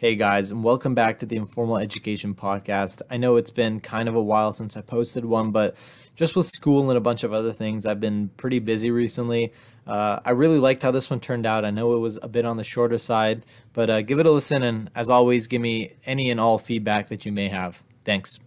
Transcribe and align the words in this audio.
Hey 0.00 0.14
guys, 0.14 0.52
and 0.52 0.62
welcome 0.62 0.94
back 0.94 1.18
to 1.18 1.26
the 1.26 1.34
Informal 1.34 1.76
Education 1.76 2.32
Podcast. 2.32 3.02
I 3.10 3.16
know 3.16 3.34
it's 3.34 3.50
been 3.50 3.80
kind 3.80 4.08
of 4.08 4.14
a 4.14 4.22
while 4.22 4.52
since 4.52 4.76
I 4.76 4.80
posted 4.80 5.24
one, 5.24 5.50
but 5.50 5.74
just 6.14 6.36
with 6.36 6.46
school 6.46 6.88
and 6.88 6.96
a 6.96 7.00
bunch 7.00 7.24
of 7.24 7.32
other 7.32 7.52
things, 7.52 7.84
I've 7.84 7.98
been 7.98 8.28
pretty 8.36 8.60
busy 8.60 8.92
recently. 8.92 9.52
Uh, 9.88 10.20
I 10.24 10.30
really 10.30 10.60
liked 10.60 10.84
how 10.84 10.92
this 10.92 11.10
one 11.10 11.18
turned 11.18 11.46
out. 11.46 11.64
I 11.64 11.70
know 11.70 11.96
it 11.96 11.98
was 11.98 12.16
a 12.22 12.28
bit 12.28 12.44
on 12.44 12.58
the 12.58 12.62
shorter 12.62 12.96
side, 12.96 13.44
but 13.72 13.90
uh, 13.90 14.02
give 14.02 14.20
it 14.20 14.26
a 14.26 14.30
listen, 14.30 14.62
and 14.62 14.88
as 14.94 15.10
always, 15.10 15.48
give 15.48 15.60
me 15.60 15.94
any 16.06 16.30
and 16.30 16.38
all 16.38 16.58
feedback 16.58 17.08
that 17.08 17.26
you 17.26 17.32
may 17.32 17.48
have. 17.48 17.82
Thanks. 18.04 18.38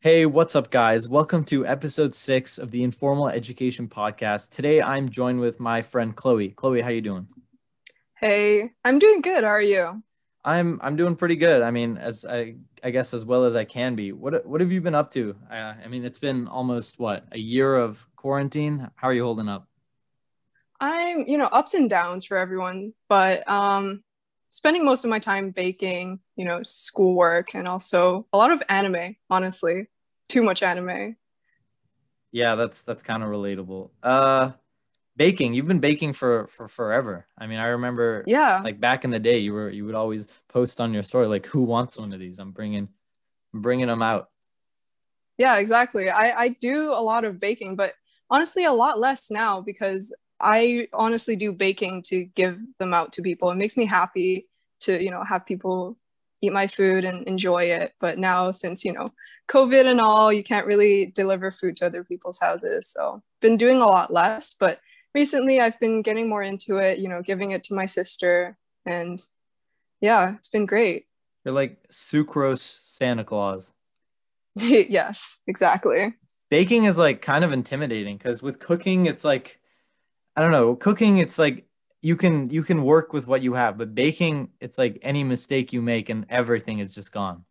Hey, 0.00 0.26
what's 0.26 0.54
up, 0.54 0.70
guys? 0.70 1.08
Welcome 1.08 1.44
to 1.46 1.66
episode 1.66 2.14
six 2.14 2.58
of 2.58 2.72
the 2.72 2.82
Informal 2.82 3.30
Education 3.30 3.88
Podcast. 3.88 4.50
Today, 4.50 4.82
I'm 4.82 5.08
joined 5.08 5.40
with 5.40 5.58
my 5.58 5.80
friend 5.80 6.14
Chloe. 6.14 6.50
Chloe, 6.50 6.82
how 6.82 6.90
you 6.90 7.00
doing? 7.00 7.28
Hey, 8.20 8.74
I'm 8.84 8.98
doing 8.98 9.22
good. 9.22 9.44
How 9.44 9.50
are 9.50 9.60
you? 9.62 10.02
I'm 10.44 10.80
I'm 10.82 10.96
doing 10.96 11.16
pretty 11.16 11.36
good. 11.36 11.62
I 11.62 11.70
mean, 11.70 11.98
as 11.98 12.24
I 12.24 12.56
I 12.82 12.90
guess 12.90 13.12
as 13.12 13.24
well 13.24 13.44
as 13.44 13.56
I 13.56 13.64
can 13.64 13.96
be. 13.96 14.12
What 14.12 14.46
what 14.46 14.60
have 14.60 14.72
you 14.72 14.80
been 14.80 14.94
up 14.94 15.10
to? 15.12 15.36
Uh, 15.50 15.74
I 15.84 15.88
mean, 15.88 16.04
it's 16.04 16.18
been 16.20 16.46
almost 16.48 16.98
what 16.98 17.26
a 17.32 17.38
year 17.38 17.76
of 17.76 18.06
quarantine. 18.16 18.90
How 18.96 19.08
are 19.08 19.12
you 19.12 19.24
holding 19.24 19.48
up? 19.48 19.68
I'm, 20.80 21.26
you 21.26 21.38
know, 21.38 21.46
ups 21.46 21.74
and 21.74 21.90
downs 21.90 22.24
for 22.24 22.36
everyone, 22.36 22.92
but 23.08 23.48
um 23.48 24.02
spending 24.50 24.84
most 24.84 25.04
of 25.04 25.10
my 25.10 25.18
time 25.18 25.50
baking, 25.50 26.20
you 26.36 26.44
know, 26.44 26.62
schoolwork 26.64 27.54
and 27.54 27.68
also 27.68 28.26
a 28.32 28.38
lot 28.38 28.52
of 28.52 28.62
anime, 28.68 29.16
honestly. 29.30 29.88
Too 30.28 30.42
much 30.42 30.62
anime. 30.62 31.16
Yeah, 32.30 32.54
that's 32.56 32.84
that's 32.84 33.02
kind 33.02 33.22
of 33.22 33.30
relatable. 33.30 33.90
Uh 34.02 34.52
baking. 35.18 35.52
You've 35.52 35.66
been 35.66 35.80
baking 35.80 36.14
for 36.14 36.46
for 36.46 36.68
forever. 36.68 37.26
I 37.36 37.46
mean 37.46 37.58
i 37.58 37.66
remember 37.66 38.24
yeah. 38.26 38.62
like 38.62 38.80
back 38.80 39.04
in 39.04 39.10
the 39.10 39.18
day 39.18 39.38
you 39.38 39.52
were 39.52 39.68
you 39.68 39.84
would 39.84 39.96
always 39.96 40.28
post 40.48 40.80
on 40.80 40.94
your 40.94 41.02
story 41.02 41.26
like 41.26 41.44
who 41.44 41.62
wants 41.62 41.98
one 41.98 42.12
of 42.14 42.20
these? 42.20 42.38
I'm 42.38 42.52
bringing 42.52 42.88
I'm 43.52 43.60
bringing 43.60 43.88
them 43.88 44.00
out. 44.00 44.30
Yeah 45.36 45.56
exactly. 45.58 46.08
I 46.08 46.44
i 46.44 46.48
do 46.48 46.92
a 46.92 47.02
lot 47.02 47.24
of 47.24 47.38
baking 47.38 47.76
but 47.76 47.92
honestly 48.30 48.64
a 48.64 48.72
lot 48.72 48.98
less 48.98 49.30
now 49.30 49.60
because 49.60 50.14
i 50.40 50.86
honestly 50.92 51.34
do 51.34 51.50
baking 51.52 52.02
to 52.02 52.24
give 52.24 52.58
them 52.78 52.94
out 52.94 53.12
to 53.12 53.22
people. 53.22 53.50
It 53.50 53.56
makes 53.56 53.76
me 53.76 53.84
happy 53.84 54.48
to 54.80 55.02
you 55.02 55.10
know 55.10 55.24
have 55.24 55.44
people 55.44 55.98
eat 56.40 56.52
my 56.52 56.68
food 56.68 57.04
and 57.04 57.26
enjoy 57.26 57.64
it. 57.64 57.92
But 57.98 58.18
now 58.18 58.52
since 58.52 58.84
you 58.84 58.92
know 58.92 59.06
covid 59.48 59.86
and 59.90 60.00
all 60.00 60.32
you 60.32 60.44
can't 60.44 60.66
really 60.66 61.06
deliver 61.06 61.50
food 61.50 61.74
to 61.76 61.86
other 61.86 62.04
people's 62.04 62.38
houses. 62.38 62.86
So 62.86 63.20
been 63.40 63.56
doing 63.56 63.80
a 63.80 63.86
lot 63.86 64.12
less 64.12 64.54
but 64.54 64.80
recently 65.14 65.60
I've 65.60 65.78
been 65.80 66.02
getting 66.02 66.28
more 66.28 66.42
into 66.42 66.76
it, 66.76 66.98
you 66.98 67.08
know, 67.08 67.22
giving 67.22 67.50
it 67.52 67.64
to 67.64 67.74
my 67.74 67.86
sister. 67.86 68.56
And 68.86 69.18
yeah, 70.00 70.34
it's 70.36 70.48
been 70.48 70.66
great. 70.66 71.06
You're 71.44 71.54
like 71.54 71.78
sucrose 71.90 72.80
Santa 72.82 73.24
Claus. 73.24 73.72
yes, 74.54 75.40
exactly. 75.46 76.14
Baking 76.50 76.84
is 76.84 76.98
like 76.98 77.22
kind 77.22 77.44
of 77.44 77.52
intimidating 77.52 78.16
because 78.16 78.42
with 78.42 78.58
cooking, 78.58 79.06
it's 79.06 79.24
like, 79.24 79.60
I 80.36 80.42
don't 80.42 80.50
know, 80.50 80.74
cooking, 80.76 81.18
it's 81.18 81.38
like 81.38 81.66
you 82.00 82.16
can 82.16 82.48
you 82.50 82.62
can 82.62 82.82
work 82.82 83.12
with 83.12 83.26
what 83.26 83.42
you 83.42 83.54
have, 83.54 83.76
but 83.76 83.94
baking, 83.94 84.50
it's 84.60 84.78
like 84.78 84.98
any 85.02 85.24
mistake 85.24 85.72
you 85.72 85.82
make 85.82 86.08
and 86.08 86.26
everything 86.28 86.78
is 86.78 86.94
just 86.94 87.12
gone. 87.12 87.44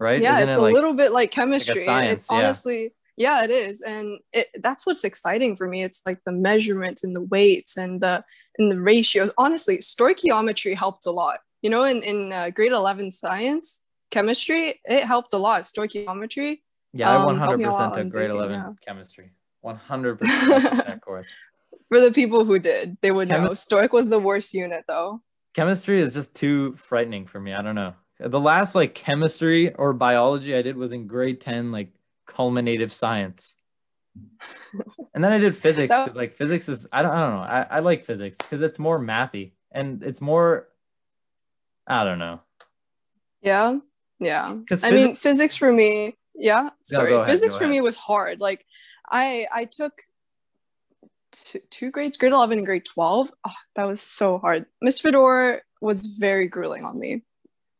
Right? 0.00 0.20
Yeah, 0.20 0.36
Isn't 0.36 0.48
it's 0.48 0.56
it 0.56 0.60
a 0.60 0.62
like, 0.62 0.74
little 0.74 0.94
bit 0.94 1.12
like 1.12 1.30
chemistry. 1.30 1.74
like 1.74 1.84
science, 1.84 2.12
it's 2.12 2.30
yeah. 2.30 2.38
honestly 2.38 2.92
yeah 3.18 3.44
it 3.44 3.50
is 3.50 3.82
and 3.82 4.18
it, 4.32 4.48
that's 4.62 4.86
what's 4.86 5.04
exciting 5.04 5.56
for 5.56 5.68
me 5.68 5.82
it's 5.82 6.02
like 6.06 6.18
the 6.24 6.32
measurements 6.32 7.04
and 7.04 7.14
the 7.14 7.22
weights 7.22 7.76
and 7.76 8.00
the 8.00 8.24
and 8.58 8.70
the 8.70 8.80
ratios 8.80 9.30
honestly 9.36 9.78
stoichiometry 9.78 10.76
helped 10.76 11.04
a 11.06 11.10
lot 11.10 11.40
you 11.62 11.68
know 11.68 11.84
in 11.84 12.02
in 12.02 12.32
uh, 12.32 12.48
grade 12.50 12.72
11 12.72 13.10
science 13.10 13.82
chemistry 14.10 14.80
it 14.84 15.04
helped 15.04 15.32
a 15.34 15.38
lot 15.38 15.62
stoichiometry 15.62 16.60
Yeah, 16.92 17.10
I 17.10 17.16
um, 17.16 17.38
helped 17.38 17.58
me 17.58 17.64
a 17.64 17.68
100% 17.68 17.72
lot 17.72 17.94
took 17.94 18.08
grade 18.08 18.28
baking, 18.28 18.36
11 18.36 18.56
yeah. 18.56 18.72
chemistry. 18.86 19.30
100% 19.64 20.18
took 20.18 20.86
that 20.86 21.00
course. 21.02 21.34
for 21.88 22.00
the 22.00 22.10
people 22.10 22.44
who 22.44 22.58
did 22.58 22.96
they 23.02 23.10
would 23.10 23.28
know 23.28 23.40
Chemis- 23.40 23.58
stoic 23.58 23.92
was 23.92 24.08
the 24.08 24.18
worst 24.18 24.54
unit 24.54 24.84
though 24.88 25.20
Chemistry 25.58 26.00
is 26.00 26.14
just 26.14 26.36
too 26.36 26.76
frightening 26.76 27.26
for 27.26 27.40
me. 27.40 27.52
I 27.52 27.62
don't 27.62 27.74
know. 27.74 27.94
The 28.20 28.38
last 28.38 28.76
like 28.76 28.94
chemistry 28.94 29.74
or 29.74 29.92
biology 29.92 30.54
I 30.54 30.62
did 30.62 30.76
was 30.76 30.92
in 30.92 31.08
grade 31.08 31.40
10, 31.40 31.72
like 31.72 31.90
culminative 32.28 32.92
science. 32.92 33.56
and 35.14 35.24
then 35.24 35.32
I 35.32 35.38
did 35.38 35.56
physics 35.56 35.88
because 35.94 36.14
like 36.16 36.30
physics 36.32 36.68
is 36.68 36.86
I 36.92 37.02
don't 37.02 37.12
I 37.12 37.20
don't 37.20 37.34
know. 37.34 37.42
I, 37.42 37.66
I 37.70 37.78
like 37.80 38.04
physics 38.04 38.36
because 38.38 38.60
it's 38.62 38.78
more 38.78 39.00
mathy 39.00 39.52
and 39.72 40.02
it's 40.04 40.20
more 40.20 40.68
I 41.86 42.04
don't 42.04 42.18
know. 42.20 42.40
yeah 43.42 43.78
yeah 44.20 44.52
Because 44.52 44.84
I 44.84 44.90
mean, 44.90 45.16
physics 45.16 45.56
for 45.56 45.72
me, 45.72 46.16
yeah. 46.34 46.70
Sorry, 46.82 47.14
ahead, 47.14 47.26
physics 47.26 47.56
for 47.56 47.66
me 47.66 47.80
was 47.80 47.96
hard. 47.96 48.40
Like, 48.40 48.66
I 49.08 49.46
I 49.52 49.64
took 49.64 50.02
two, 51.32 51.60
two 51.70 51.90
grades, 51.90 52.18
grade 52.18 52.32
eleven 52.32 52.58
and 52.58 52.66
grade 52.66 52.84
twelve. 52.84 53.30
Oh, 53.46 53.52
that 53.76 53.84
was 53.84 54.00
so 54.00 54.38
hard. 54.38 54.66
Miss 54.82 55.00
Fedor 55.00 55.62
was 55.80 56.06
very 56.06 56.48
grueling 56.48 56.84
on 56.84 56.98
me. 56.98 57.22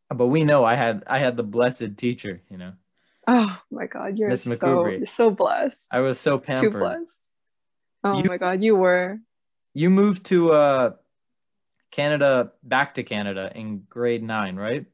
but 0.09 0.27
we 0.27 0.43
know 0.43 0.63
I 0.63 0.75
had 0.75 1.03
I 1.07 1.19
had 1.19 1.35
the 1.37 1.43
blessed 1.43 1.97
teacher, 1.97 2.41
you 2.49 2.57
know. 2.57 2.73
Oh 3.31 3.61
my 3.69 3.85
god, 3.85 4.17
you're 4.17 4.29
Miss 4.29 4.43
so 4.43 5.03
so 5.05 5.29
blessed. 5.29 5.93
I 5.93 5.99
was 5.99 6.19
so 6.19 6.39
pampered. 6.39 6.71
Too 6.71 6.77
blessed. 6.79 7.29
Oh 8.03 8.17
You- 8.17 8.23
my 8.23 8.37
god, 8.37 8.63
you 8.63 8.75
were. 8.75 9.19
You 9.75 9.91
moved 9.91 10.25
to 10.27 10.51
uh 10.51 10.91
Canada 11.91 12.51
back 12.63 12.95
to 12.95 13.03
Canada 13.03 13.51
in 13.53 13.83
grade 13.87 14.23
9, 14.23 14.55
right? 14.55 14.85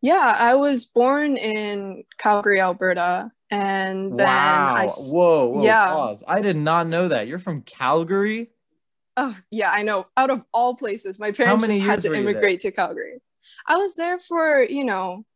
Yeah, 0.00 0.34
I 0.38 0.54
was 0.54 0.86
born 0.86 1.36
in 1.36 2.04
Calgary, 2.18 2.60
Alberta, 2.60 3.30
and 3.50 4.18
then 4.18 4.26
wow. 4.26 4.74
I. 4.74 4.88
whoa, 4.88 5.46
whoa, 5.48 5.64
yeah. 5.64 5.86
pause. 5.88 6.24
I 6.26 6.40
did 6.40 6.56
not 6.56 6.86
know 6.86 7.08
that. 7.08 7.26
You're 7.26 7.38
from 7.38 7.60
Calgary? 7.60 8.50
Oh 9.18 9.36
yeah, 9.50 9.70
I 9.70 9.82
know. 9.82 10.06
Out 10.16 10.30
of 10.30 10.44
all 10.54 10.74
places, 10.74 11.18
my 11.18 11.30
parents 11.30 11.66
just 11.66 11.80
had 11.80 12.00
to 12.00 12.08
were 12.08 12.16
you 12.16 12.22
there? 12.22 12.32
immigrate 12.32 12.60
to 12.60 12.70
Calgary. 12.70 13.20
I 13.66 13.76
was 13.76 13.96
there 13.96 14.18
for 14.18 14.62
you 14.62 14.84
know 14.84 15.26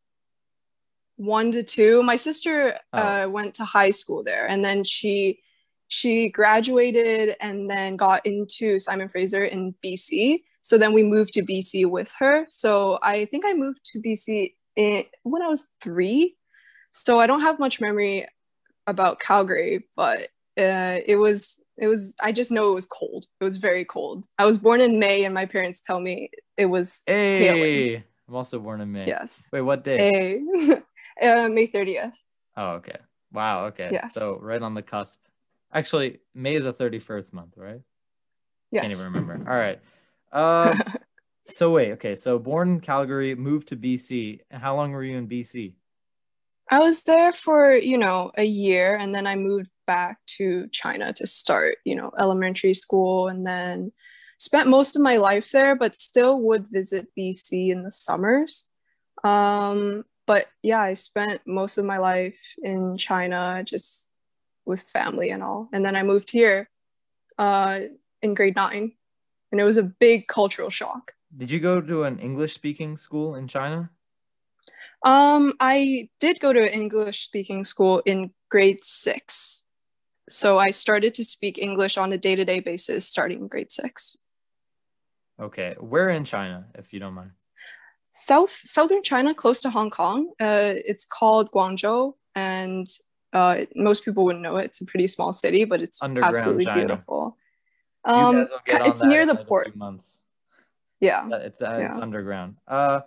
one 1.18 1.52
to 1.52 1.62
two. 1.62 2.02
My 2.02 2.16
sister 2.16 2.78
Oh. 2.94 2.98
uh, 2.98 3.28
went 3.28 3.54
to 3.56 3.64
high 3.64 3.90
school 3.90 4.22
there, 4.24 4.46
and 4.46 4.64
then 4.64 4.82
she 4.84 5.40
she 5.88 6.28
graduated 6.28 7.36
and 7.40 7.70
then 7.70 7.96
got 7.96 8.24
into 8.26 8.78
Simon 8.78 9.08
Fraser 9.08 9.44
in 9.44 9.74
BC. 9.84 10.42
So 10.62 10.76
then 10.78 10.92
we 10.92 11.02
moved 11.02 11.32
to 11.34 11.42
BC 11.42 11.86
with 11.86 12.12
her. 12.18 12.44
So 12.46 12.98
I 13.02 13.24
think 13.26 13.44
I 13.46 13.54
moved 13.54 13.84
to 13.92 14.00
BC 14.02 14.54
in, 14.76 15.04
when 15.22 15.40
I 15.42 15.48
was 15.48 15.68
three. 15.80 16.36
So 16.90 17.18
I 17.20 17.26
don't 17.26 17.40
have 17.40 17.58
much 17.58 17.80
memory 17.80 18.26
about 18.86 19.18
Calgary, 19.20 19.86
but 19.96 20.28
uh, 20.58 21.00
it 21.06 21.16
was 21.18 21.56
it 21.78 21.86
was 21.88 22.14
I 22.20 22.32
just 22.32 22.50
know 22.52 22.70
it 22.70 22.74
was 22.74 22.86
cold. 22.86 23.26
It 23.40 23.44
was 23.44 23.56
very 23.56 23.84
cold. 23.84 24.26
I 24.38 24.44
was 24.44 24.58
born 24.58 24.80
in 24.80 24.98
May, 24.98 25.24
and 25.24 25.32
my 25.34 25.46
parents 25.46 25.80
tell 25.80 26.00
me 26.00 26.30
it 26.56 26.66
was 26.66 27.02
Hey. 27.06 28.04
I'm 28.28 28.34
also 28.36 28.58
born 28.58 28.82
in 28.82 28.92
May. 28.92 29.06
yes, 29.06 29.48
Wait, 29.52 29.62
what 29.62 29.84
day? 29.84 30.10
a 30.12 30.82
uh, 31.22 31.48
May 31.48 31.66
thirtieth. 31.66 32.22
Oh, 32.56 32.70
okay. 32.72 32.96
Wow, 33.32 33.66
okay. 33.66 33.90
Yes. 33.92 34.14
So 34.14 34.38
right 34.40 34.60
on 34.60 34.74
the 34.74 34.82
cusp. 34.82 35.20
Actually, 35.72 36.20
May 36.34 36.54
is 36.54 36.66
a 36.66 36.72
31st 36.72 37.32
month, 37.32 37.54
right? 37.56 37.80
Yes. 38.70 38.82
Can't 38.82 38.92
even 38.94 39.12
remember. 39.12 39.50
All 39.50 39.56
right. 39.56 39.80
Um 40.32 40.82
so 41.46 41.70
wait, 41.70 41.92
okay. 41.92 42.16
So 42.16 42.38
born 42.38 42.68
in 42.70 42.80
Calgary, 42.80 43.34
moved 43.34 43.68
to 43.68 43.76
BC. 43.76 44.40
How 44.50 44.76
long 44.76 44.92
were 44.92 45.04
you 45.04 45.16
in 45.16 45.28
BC? 45.28 45.74
I 46.70 46.80
was 46.80 47.02
there 47.02 47.32
for, 47.32 47.74
you 47.74 47.96
know, 47.96 48.30
a 48.36 48.44
year 48.44 48.96
and 48.96 49.14
then 49.14 49.26
I 49.26 49.36
moved 49.36 49.70
back 49.86 50.18
to 50.36 50.68
China 50.70 51.12
to 51.14 51.26
start, 51.26 51.76
you 51.84 51.96
know, 51.96 52.12
elementary 52.18 52.74
school 52.74 53.28
and 53.28 53.46
then 53.46 53.92
spent 54.38 54.68
most 54.68 54.94
of 54.94 55.00
my 55.00 55.16
life 55.16 55.50
there, 55.50 55.74
but 55.74 55.96
still 55.96 56.40
would 56.42 56.66
visit 56.70 57.08
BC 57.18 57.70
in 57.70 57.84
the 57.84 57.90
summers. 57.90 58.66
Um, 59.24 60.04
but 60.28 60.46
yeah, 60.62 60.80
I 60.80 60.92
spent 60.92 61.40
most 61.46 61.78
of 61.78 61.86
my 61.86 61.96
life 61.96 62.36
in 62.62 62.98
China 62.98 63.64
just 63.64 64.10
with 64.66 64.82
family 64.82 65.30
and 65.30 65.42
all. 65.42 65.70
And 65.72 65.82
then 65.84 65.96
I 65.96 66.02
moved 66.02 66.30
here 66.30 66.68
uh, 67.38 67.80
in 68.20 68.34
grade 68.34 68.54
nine 68.54 68.92
and 69.50 69.58
it 69.58 69.64
was 69.64 69.78
a 69.78 69.82
big 69.82 70.28
cultural 70.28 70.68
shock. 70.68 71.12
Did 71.34 71.50
you 71.50 71.60
go 71.60 71.80
to 71.80 72.04
an 72.04 72.18
English 72.18 72.52
speaking 72.52 72.98
school 72.98 73.36
in 73.36 73.48
China? 73.48 73.90
Um, 75.02 75.54
I 75.60 76.10
did 76.20 76.40
go 76.40 76.52
to 76.52 76.60
an 76.60 76.78
English 76.78 77.24
speaking 77.24 77.64
school 77.64 78.02
in 78.04 78.30
grade 78.50 78.84
six. 78.84 79.64
So 80.28 80.58
I 80.58 80.72
started 80.72 81.14
to 81.14 81.24
speak 81.24 81.56
English 81.56 81.96
on 81.96 82.12
a 82.12 82.18
day 82.18 82.36
to 82.36 82.44
day 82.44 82.60
basis 82.60 83.08
starting 83.08 83.38
in 83.38 83.48
grade 83.48 83.72
six. 83.72 84.18
Okay. 85.40 85.74
Where 85.80 86.10
in 86.10 86.24
China, 86.24 86.66
if 86.74 86.92
you 86.92 87.00
don't 87.00 87.14
mind? 87.14 87.30
South 88.18 88.50
southern 88.50 89.00
China, 89.04 89.32
close 89.32 89.60
to 89.62 89.70
Hong 89.70 89.90
Kong. 89.90 90.32
Uh, 90.40 90.74
it's 90.74 91.04
called 91.04 91.52
Guangzhou, 91.52 92.14
and 92.34 92.84
uh, 93.32 93.64
most 93.76 94.04
people 94.04 94.24
wouldn't 94.24 94.42
know 94.42 94.56
it. 94.56 94.64
It's 94.64 94.80
a 94.80 94.86
pretty 94.86 95.06
small 95.06 95.32
city, 95.32 95.64
but 95.64 95.80
it's 95.80 96.02
Underground 96.02 96.36
absolutely 96.36 96.64
China. 96.64 96.86
beautiful. 96.86 97.36
You 98.08 98.12
Um, 98.12 98.34
guys 98.36 98.50
get 98.66 98.86
it's 98.88 99.02
that 99.02 99.06
near 99.06 99.20
in 99.20 99.28
the 99.28 99.36
port. 99.36 99.76
months. 99.76 100.18
Yeah. 100.98 101.28
It's 101.30 101.62
uh, 101.62 101.78
it's 101.86 101.96
underground. 101.96 102.56
Uh, 102.66 103.02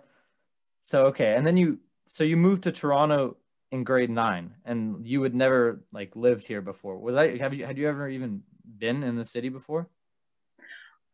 so 0.80 1.06
okay, 1.08 1.34
and 1.34 1.46
then 1.46 1.58
you 1.58 1.78
so 2.06 2.24
you 2.24 2.38
moved 2.38 2.62
to 2.62 2.72
Toronto 2.72 3.36
in 3.70 3.84
grade 3.84 4.08
nine, 4.08 4.54
and 4.64 5.06
you 5.06 5.22
had 5.22 5.34
never 5.34 5.84
like 5.92 6.16
lived 6.16 6.46
here 6.46 6.62
before. 6.62 6.96
Was 6.96 7.14
that 7.16 7.38
have 7.38 7.52
you 7.52 7.66
had 7.66 7.76
you 7.76 7.86
ever 7.86 8.08
even 8.08 8.42
been 8.78 9.02
in 9.02 9.16
the 9.16 9.24
city 9.24 9.50
before? 9.50 9.90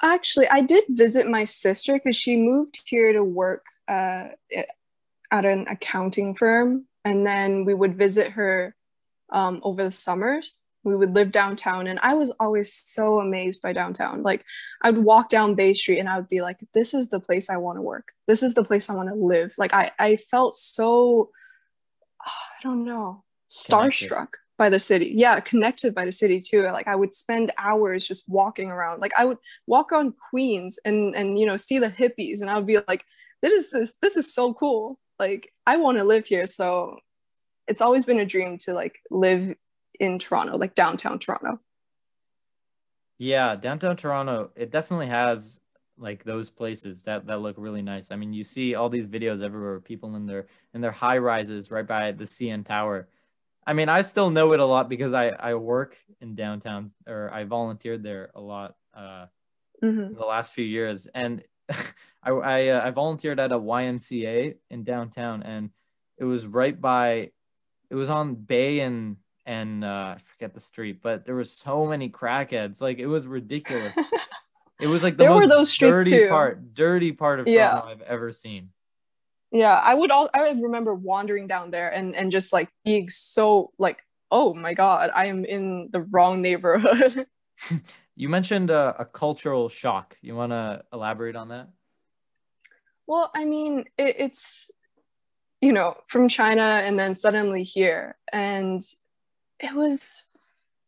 Actually, 0.00 0.46
I 0.50 0.60
did 0.60 0.84
visit 0.90 1.26
my 1.28 1.42
sister 1.42 1.94
because 1.94 2.14
she 2.14 2.36
moved 2.36 2.82
here 2.86 3.12
to 3.12 3.24
work 3.24 3.64
uh, 3.88 4.28
at 5.30 5.44
an 5.44 5.66
accounting 5.68 6.34
firm, 6.34 6.86
and 7.04 7.26
then 7.26 7.64
we 7.64 7.74
would 7.74 7.96
visit 7.96 8.32
her 8.32 8.74
um, 9.32 9.60
over 9.62 9.84
the 9.84 9.92
summers. 9.92 10.58
We 10.84 10.96
would 10.96 11.14
live 11.14 11.32
downtown, 11.32 11.86
and 11.86 11.98
I 12.02 12.14
was 12.14 12.30
always 12.40 12.72
so 12.86 13.20
amazed 13.20 13.60
by 13.60 13.72
downtown. 13.72 14.22
Like, 14.22 14.44
I 14.82 14.90
would 14.90 15.04
walk 15.04 15.28
down 15.28 15.54
Bay 15.54 15.74
Street, 15.74 15.98
and 15.98 16.08
I 16.08 16.16
would 16.16 16.28
be 16.28 16.40
like, 16.40 16.58
"This 16.72 16.94
is 16.94 17.08
the 17.08 17.20
place 17.20 17.50
I 17.50 17.56
want 17.56 17.76
to 17.78 17.82
work. 17.82 18.12
This 18.26 18.42
is 18.42 18.54
the 18.54 18.64
place 18.64 18.88
I 18.88 18.94
want 18.94 19.08
to 19.08 19.14
live." 19.14 19.52
Like, 19.58 19.74
I 19.74 19.90
I 19.98 20.16
felt 20.16 20.56
so, 20.56 21.30
I 22.24 22.62
don't 22.62 22.84
know, 22.84 23.24
Connected. 23.66 24.10
starstruck 24.10 24.28
by 24.56 24.70
the 24.70 24.78
city. 24.80 25.12
Yeah, 25.16 25.40
connected 25.40 25.94
by 25.94 26.04
the 26.04 26.12
city 26.12 26.40
too. 26.40 26.62
Like, 26.62 26.88
I 26.88 26.96
would 26.96 27.14
spend 27.14 27.52
hours 27.58 28.06
just 28.06 28.24
walking 28.28 28.70
around. 28.70 29.00
Like, 29.00 29.12
I 29.18 29.24
would 29.24 29.38
walk 29.66 29.92
on 29.92 30.14
Queens 30.30 30.78
and 30.84 31.14
and 31.16 31.38
you 31.38 31.44
know 31.46 31.56
see 31.56 31.78
the 31.78 31.90
hippies, 31.90 32.40
and 32.40 32.50
I 32.50 32.56
would 32.56 32.66
be 32.66 32.78
like, 32.88 33.04
"This 33.42 33.74
is 33.74 33.94
this 34.02 34.16
is 34.16 34.32
so 34.34 34.54
cool." 34.54 34.98
Like, 35.18 35.52
I 35.66 35.76
want 35.78 35.98
to 35.98 36.04
live 36.04 36.26
here. 36.26 36.46
So, 36.46 36.98
it's 37.66 37.82
always 37.82 38.04
been 38.04 38.20
a 38.20 38.26
dream 38.26 38.58
to 38.58 38.74
like 38.74 38.98
live 39.10 39.54
in 40.00 40.18
Toronto, 40.18 40.56
like 40.56 40.74
downtown 40.74 41.18
Toronto. 41.18 41.60
Yeah, 43.18 43.56
downtown 43.56 43.96
Toronto, 43.96 44.50
it 44.56 44.70
definitely 44.70 45.08
has 45.08 45.60
like 45.98 46.22
those 46.22 46.50
places 46.50 47.02
that 47.04 47.26
that 47.26 47.40
look 47.40 47.56
really 47.58 47.82
nice. 47.82 48.12
I 48.12 48.16
mean, 48.16 48.32
you 48.32 48.44
see 48.44 48.74
all 48.74 48.88
these 48.88 49.08
videos 49.08 49.42
everywhere, 49.42 49.80
people 49.80 50.14
in 50.16 50.26
their 50.26 50.46
in 50.74 50.80
their 50.80 50.92
high 50.92 51.18
rises 51.18 51.70
right 51.70 51.86
by 51.86 52.12
the 52.12 52.24
CN 52.24 52.64
Tower. 52.64 53.08
I 53.66 53.72
mean, 53.72 53.88
I 53.88 54.02
still 54.02 54.30
know 54.30 54.52
it 54.52 54.60
a 54.60 54.64
lot 54.64 54.88
because 54.88 55.12
I 55.14 55.28
I 55.28 55.54
work 55.54 55.96
in 56.20 56.34
downtown 56.36 56.90
or 57.06 57.30
I 57.32 57.44
volunteered 57.44 58.02
there 58.02 58.30
a 58.34 58.40
lot 58.40 58.76
uh 58.94 59.26
hmm 59.82 59.88
in 60.10 60.14
the 60.14 60.24
last 60.24 60.54
few 60.54 60.64
years 60.64 61.06
and 61.14 61.42
I 62.22 62.30
I, 62.30 62.68
uh, 62.68 62.86
I 62.86 62.90
volunteered 62.90 63.40
at 63.40 63.52
a 63.52 63.58
YMCA 63.58 64.56
in 64.70 64.84
downtown 64.84 65.42
and 65.42 65.70
it 66.18 66.24
was 66.24 66.46
right 66.46 66.78
by 66.78 67.30
it 67.90 67.94
was 67.94 68.10
on 68.10 68.34
Bay 68.34 68.80
and 68.80 69.16
and 69.46 69.82
uh, 69.82 70.14
I 70.16 70.18
forget 70.18 70.52
the 70.52 70.60
street, 70.60 71.00
but 71.02 71.24
there 71.24 71.34
were 71.34 71.44
so 71.44 71.86
many 71.86 72.10
crackheads. 72.10 72.82
Like 72.82 72.98
it 72.98 73.06
was 73.06 73.26
ridiculous. 73.26 73.96
It 74.80 74.86
was 74.86 75.02
like 75.02 75.16
the 75.16 75.24
There 75.24 75.32
were 75.32 75.40
most 75.40 75.48
those 75.48 75.70
streets 75.72 76.04
dirty 76.04 76.10
too. 76.10 76.28
part, 76.28 76.72
dirty 76.72 77.10
part 77.10 77.40
of 77.40 77.48
Yeah. 77.48 77.70
Toronto 77.70 77.88
I've 77.90 78.02
ever 78.02 78.32
seen. 78.32 78.70
Yeah, 79.50 79.74
I 79.74 79.94
would 79.94 80.10
all 80.12 80.28
I 80.34 80.42
would 80.52 80.62
remember 80.62 80.94
wandering 80.94 81.46
down 81.48 81.70
there 81.72 81.88
and 81.92 82.14
and 82.14 82.30
just 82.30 82.52
like 82.52 82.68
being 82.84 83.08
so 83.08 83.72
like, 83.78 83.98
oh 84.30 84.54
my 84.54 84.74
god, 84.74 85.10
I 85.14 85.26
am 85.26 85.44
in 85.44 85.88
the 85.90 86.02
wrong 86.02 86.42
neighborhood. 86.42 87.26
You 88.18 88.28
mentioned 88.28 88.70
uh, 88.70 88.94
a 88.98 89.04
cultural 89.04 89.68
shock. 89.68 90.16
You 90.20 90.34
want 90.34 90.50
to 90.50 90.82
elaborate 90.92 91.36
on 91.36 91.48
that? 91.48 91.68
well, 93.08 93.30
I 93.34 93.46
mean, 93.46 93.86
it, 93.96 94.16
it's 94.18 94.70
you 95.60 95.72
know 95.72 95.96
from 96.06 96.28
China 96.28 96.62
and 96.62 96.96
then 96.96 97.16
suddenly 97.16 97.64
here, 97.64 98.16
and 98.32 98.80
it 99.58 99.74
was 99.74 100.26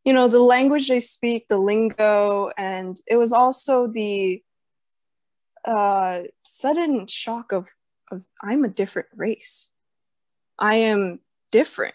you 0.04 0.12
know 0.12 0.28
the 0.28 0.38
language 0.38 0.88
they 0.88 1.00
speak, 1.00 1.48
the 1.48 1.58
lingo, 1.58 2.50
and 2.56 2.96
it 3.08 3.16
was 3.16 3.32
also 3.32 3.88
the 3.88 4.42
uh, 5.64 6.20
sudden 6.42 7.06
shock 7.08 7.52
of 7.52 7.68
of 8.12 8.24
I'm 8.42 8.64
a 8.64 8.68
different 8.68 9.08
race. 9.16 9.70
I 10.58 10.76
am 10.76 11.20
different. 11.50 11.94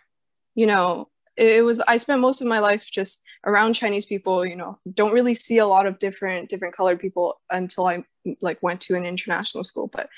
You 0.55 0.65
know, 0.65 1.09
it, 1.37 1.57
it 1.57 1.61
was 1.61 1.81
I 1.81 1.97
spent 1.97 2.19
most 2.19 2.41
of 2.41 2.47
my 2.47 2.59
life 2.59 2.89
just 2.91 3.21
around 3.45 3.73
Chinese 3.73 4.05
people, 4.05 4.45
you 4.45 4.55
know, 4.55 4.79
don't 4.93 5.13
really 5.13 5.35
see 5.35 5.59
a 5.59 5.67
lot 5.67 5.85
of 5.85 5.99
different 5.99 6.49
different 6.49 6.75
colored 6.75 6.99
people 6.99 7.39
until 7.49 7.87
I 7.87 8.03
like 8.41 8.61
went 8.61 8.81
to 8.81 8.95
an 8.95 9.05
international 9.05 9.63
school. 9.63 9.87
But 9.87 10.09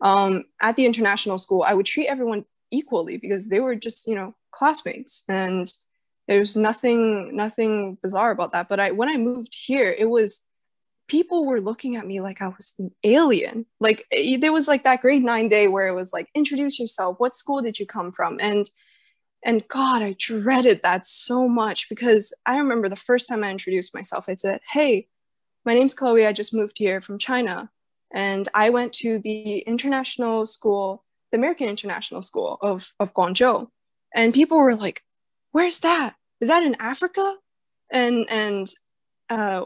um, 0.00 0.44
at 0.62 0.76
the 0.76 0.86
international 0.86 1.38
school, 1.38 1.62
I 1.62 1.74
would 1.74 1.86
treat 1.86 2.06
everyone 2.06 2.44
equally 2.70 3.16
because 3.16 3.48
they 3.48 3.60
were 3.60 3.74
just, 3.74 4.06
you 4.06 4.14
know, 4.14 4.34
classmates 4.52 5.24
and 5.28 5.66
there's 6.28 6.56
nothing 6.56 7.34
nothing 7.34 7.98
bizarre 8.02 8.30
about 8.30 8.52
that. 8.52 8.68
But 8.68 8.80
I 8.80 8.90
when 8.92 9.08
I 9.08 9.16
moved 9.16 9.54
here, 9.54 9.94
it 9.96 10.08
was 10.08 10.44
people 11.08 11.46
were 11.46 11.60
looking 11.60 11.96
at 11.96 12.06
me 12.06 12.20
like 12.20 12.40
I 12.42 12.48
was 12.48 12.74
an 12.78 12.92
alien. 13.02 13.66
Like 13.80 14.06
eh, 14.12 14.36
there 14.38 14.52
was 14.52 14.68
like 14.68 14.84
that 14.84 15.00
grade 15.00 15.24
nine 15.24 15.48
day 15.48 15.66
where 15.66 15.88
it 15.88 15.94
was 15.94 16.12
like, 16.12 16.28
introduce 16.34 16.78
yourself. 16.78 17.18
What 17.18 17.34
school 17.34 17.62
did 17.62 17.78
you 17.78 17.86
come 17.86 18.12
from? 18.12 18.38
And 18.40 18.66
and 19.44 19.66
God, 19.68 20.02
I 20.02 20.16
dreaded 20.18 20.82
that 20.82 21.06
so 21.06 21.48
much 21.48 21.88
because 21.88 22.34
I 22.44 22.58
remember 22.58 22.88
the 22.88 22.96
first 22.96 23.28
time 23.28 23.44
I 23.44 23.50
introduced 23.50 23.94
myself, 23.94 24.26
I 24.28 24.34
said, 24.34 24.60
Hey, 24.70 25.08
my 25.64 25.74
name's 25.74 25.94
Chloe. 25.94 26.26
I 26.26 26.32
just 26.32 26.54
moved 26.54 26.78
here 26.78 27.00
from 27.00 27.18
China. 27.18 27.70
And 28.12 28.48
I 28.54 28.70
went 28.70 28.92
to 28.94 29.18
the 29.18 29.58
international 29.60 30.46
school, 30.46 31.04
the 31.30 31.38
American 31.38 31.68
International 31.68 32.22
School 32.22 32.58
of, 32.62 32.94
of 32.98 33.14
Guangzhou. 33.14 33.68
And 34.14 34.34
people 34.34 34.58
were 34.58 34.74
like, 34.74 35.02
Where's 35.52 35.78
that? 35.80 36.14
Is 36.40 36.48
that 36.48 36.62
in 36.62 36.76
Africa? 36.80 37.36
And 37.92 38.26
and 38.28 38.66
uh 39.30 39.64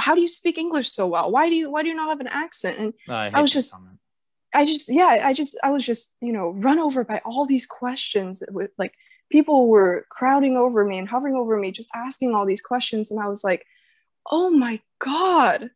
how 0.00 0.14
do 0.14 0.20
you 0.20 0.28
speak 0.28 0.58
English 0.58 0.90
so 0.90 1.06
well? 1.06 1.30
Why 1.30 1.48
do 1.48 1.54
you 1.54 1.70
why 1.70 1.82
do 1.82 1.88
you 1.88 1.94
not 1.94 2.08
have 2.08 2.20
an 2.20 2.28
accent? 2.28 2.78
And 2.78 2.94
I, 3.08 3.30
hate 3.30 3.40
was 3.42 3.52
just- 3.52 3.72
comment. 3.72 3.98
I 4.54 4.66
just 4.66 4.92
yeah, 4.92 5.20
I 5.24 5.32
just 5.32 5.58
I 5.62 5.70
was 5.70 5.84
just, 5.84 6.14
you 6.20 6.32
know, 6.32 6.50
run 6.50 6.78
over 6.78 7.04
by 7.04 7.20
all 7.24 7.46
these 7.46 7.66
questions 7.66 8.42
with 8.50 8.70
like 8.76 8.94
people 9.32 9.68
were 9.68 10.06
crowding 10.10 10.56
over 10.56 10.84
me 10.84 10.98
and 10.98 11.08
hovering 11.08 11.34
over 11.34 11.56
me 11.56 11.72
just 11.72 11.90
asking 11.94 12.34
all 12.34 12.46
these 12.46 12.60
questions 12.60 13.10
and 13.10 13.20
I 13.20 13.28
was 13.28 13.42
like, 13.42 13.66
"Oh 14.30 14.50
my 14.50 14.80
god." 14.98 15.70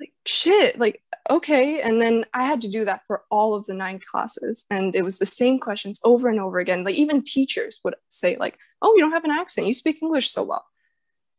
Like 0.00 0.12
shit, 0.26 0.78
like 0.78 1.02
okay, 1.30 1.80
and 1.80 2.00
then 2.00 2.24
I 2.34 2.44
had 2.44 2.60
to 2.62 2.70
do 2.70 2.84
that 2.84 3.06
for 3.06 3.22
all 3.30 3.54
of 3.54 3.64
the 3.66 3.74
nine 3.74 4.00
classes 4.00 4.66
and 4.70 4.94
it 4.94 5.02
was 5.02 5.18
the 5.18 5.26
same 5.26 5.58
questions 5.58 6.00
over 6.04 6.28
and 6.28 6.40
over 6.40 6.58
again. 6.58 6.84
Like 6.84 6.96
even 6.96 7.22
teachers 7.22 7.80
would 7.84 7.94
say 8.08 8.36
like, 8.36 8.58
"Oh, 8.82 8.94
you 8.94 9.00
don't 9.00 9.12
have 9.12 9.24
an 9.24 9.30
accent. 9.30 9.66
You 9.66 9.74
speak 9.74 10.02
English 10.02 10.30
so 10.30 10.42
well." 10.44 10.64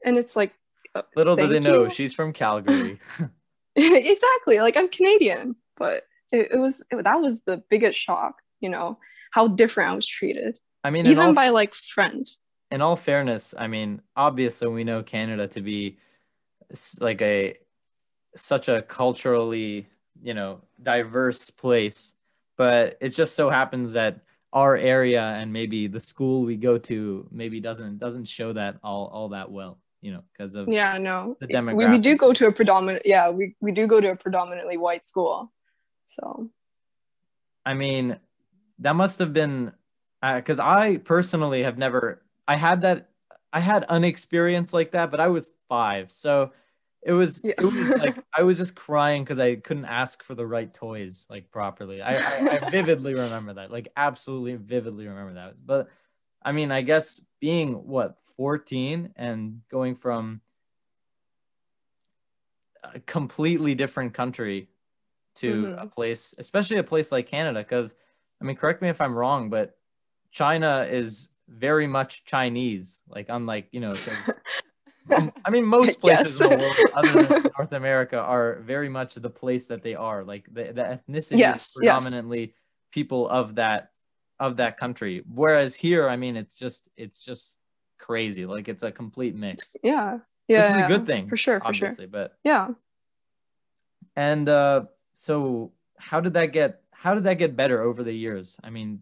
And 0.06 0.18
it's 0.18 0.36
like 0.36 0.54
uh, 0.94 1.02
Little 1.16 1.36
did 1.36 1.50
they 1.50 1.60
know 1.60 1.84
you. 1.86 1.90
she's 1.90 2.14
from 2.14 2.34
Calgary. 2.34 3.00
exactly 3.76 4.60
like 4.60 4.78
i'm 4.78 4.88
canadian 4.88 5.54
but 5.76 6.04
it, 6.32 6.54
it 6.54 6.58
was 6.58 6.82
it, 6.92 7.04
that 7.04 7.20
was 7.20 7.42
the 7.42 7.62
biggest 7.70 8.00
shock 8.00 8.36
you 8.62 8.70
know 8.70 8.98
how 9.32 9.50
different 9.50 9.92
i 9.92 9.96
was 9.96 10.06
treated 10.06 10.58
I 10.86 10.92
mean, 10.92 11.08
even 11.08 11.28
all, 11.28 11.34
by 11.34 11.50
like 11.50 11.74
friends. 11.74 12.40
In 12.70 12.82
all 12.82 12.96
fairness, 12.96 13.56
I 13.58 13.66
mean, 13.66 14.02
obviously 14.16 14.68
we 14.68 14.84
know 14.84 15.02
Canada 15.02 15.48
to 15.48 15.62
be 15.62 15.98
like 17.00 17.24
a 17.24 17.58
such 18.36 18.70
a 18.70 18.84
culturally, 18.84 19.88
you 20.22 20.36
know, 20.36 20.62
diverse 20.84 21.50
place, 21.50 22.14
but 22.56 22.98
it 23.02 23.10
just 23.10 23.36
so 23.36 23.50
happens 23.50 23.94
that 23.94 24.20
our 24.54 24.78
area 24.78 25.24
and 25.24 25.52
maybe 25.52 25.88
the 25.88 26.00
school 26.00 26.44
we 26.44 26.56
go 26.56 26.78
to 26.78 27.28
maybe 27.32 27.60
doesn't 27.60 27.98
doesn't 27.98 28.26
show 28.26 28.54
that 28.54 28.78
all 28.84 29.08
all 29.08 29.30
that 29.30 29.52
well, 29.52 29.80
you 30.02 30.14
know, 30.14 30.22
because 30.34 30.54
of 30.54 30.68
yeah 30.68 31.00
no. 31.00 31.36
The 31.42 31.74
we, 31.76 31.88
we 31.88 31.98
do 31.98 32.16
go 32.16 32.32
to 32.32 32.46
a 32.46 32.52
predominant 32.52 33.02
yeah 33.06 33.32
we, 33.32 33.56
we 33.60 33.72
do 33.72 33.88
go 33.88 34.00
to 34.00 34.12
a 34.12 34.16
predominantly 34.16 34.78
white 34.78 35.08
school 35.08 35.52
so. 36.06 36.52
I 37.66 37.74
mean, 37.74 38.20
that 38.78 38.96
must 38.96 39.18
have 39.18 39.34
been 39.34 39.72
because 40.34 40.60
I 40.60 40.98
personally 40.98 41.64
have 41.64 41.78
never. 41.78 42.24
I 42.48 42.56
had 42.56 42.82
that. 42.82 43.10
I 43.54 43.60
had 43.60 43.86
an 43.90 44.04
experience 44.04 44.74
like 44.74 44.92
that, 44.92 45.12
but 45.12 45.20
I 45.20 45.28
was 45.30 45.50
five, 45.70 46.12
so 46.12 46.52
it 47.02 47.14
was. 47.14 47.42
Yeah. 47.44 47.54
It 47.58 47.64
was 47.64 48.00
like 48.00 48.18
I 48.38 48.44
was 48.44 48.58
just 48.58 48.76
crying 48.76 49.24
because 49.24 49.40
I 49.40 49.56
couldn't 49.56 49.86
ask 49.86 50.24
for 50.24 50.36
the 50.36 50.46
right 50.46 50.74
toys 50.74 51.26
like 51.30 51.52
properly. 51.52 52.02
I, 52.02 52.14
I, 52.14 52.60
I 52.62 52.70
vividly 52.70 53.14
remember 53.14 53.54
that, 53.54 53.72
like 53.72 53.90
absolutely 53.96 54.56
vividly 54.56 55.08
remember 55.08 55.34
that. 55.36 55.56
But 55.66 55.90
I 56.44 56.52
mean, 56.52 56.72
I 56.72 56.82
guess 56.82 57.26
being 57.40 57.74
what 57.74 58.18
fourteen 58.36 59.14
and 59.16 59.62
going 59.70 59.96
from 59.96 60.42
a 62.84 63.00
completely 63.00 63.76
different 63.76 64.14
country 64.14 64.70
to 65.36 65.66
Mhm. 65.66 65.84
a 65.84 65.88
place, 65.88 66.34
especially 66.38 66.78
a 66.78 66.84
place 66.84 67.12
like 67.12 67.28
Canada, 67.28 67.60
because 67.60 67.96
I 68.42 68.46
mean, 68.46 68.56
correct 68.56 68.82
me 68.82 68.90
if 68.90 69.02
I'm 69.02 69.16
wrong, 69.16 69.50
but 69.50 69.78
China 70.36 70.86
is 70.90 71.30
very 71.48 71.88
much 71.88 72.26
Chinese, 72.26 73.02
like 73.08 73.28
unlike 73.30 73.70
you 73.72 73.80
know. 73.80 73.94
I 75.46 75.50
mean, 75.50 75.64
most 75.64 76.02
places 76.02 76.42
in 76.42 76.50
the 76.50 76.58
world, 76.58 76.76
other 76.94 77.24
than 77.24 77.44
North 77.58 77.72
America, 77.72 78.20
are 78.20 78.56
very 78.60 78.90
much 78.90 79.16
the 79.16 79.30
place 79.30 79.68
that 79.68 79.82
they 79.82 79.96
are. 79.96 80.26
Like 80.26 80.46
the, 80.52 80.74
the 80.74 80.82
ethnicity 80.84 81.38
Yes, 81.38 81.68
is 81.68 81.78
yes. 81.82 82.04
predominantly 82.04 82.54
people 82.92 83.30
of 83.30 83.56
that 83.56 83.92
of 84.38 84.58
that 84.58 84.76
country. 84.78 85.24
Whereas 85.34 85.74
here, 85.74 86.10
I 86.10 86.18
mean, 86.18 86.36
it's 86.36 86.56
just 86.56 86.90
it's 86.98 87.24
just 87.24 87.60
crazy. 87.98 88.46
Like 88.46 88.68
it's 88.68 88.84
a 88.84 88.92
complete 88.92 89.36
mix, 89.36 89.76
yeah 89.84 90.20
yeah 90.50 90.62
which 90.62 90.78
is 90.78 90.84
a 90.84 90.88
good 90.88 91.06
thing 91.08 91.28
for 91.28 91.38
sure 91.38 91.60
for 91.62 91.74
sure 91.74 91.88
obviously. 91.88 92.08
But 92.08 92.38
yeah 92.44 92.70
And 94.18 94.50
uh, 94.50 94.86
so, 95.14 95.72
how 95.98 96.20
did 96.20 96.34
that 96.34 96.48
get? 96.52 96.82
How 96.92 97.16
did 97.16 97.24
that 97.24 97.38
get 97.38 97.56
better 97.56 97.82
over 97.82 98.04
the 98.04 98.14
years? 98.14 98.60
I 98.64 98.70
mean, 98.70 99.02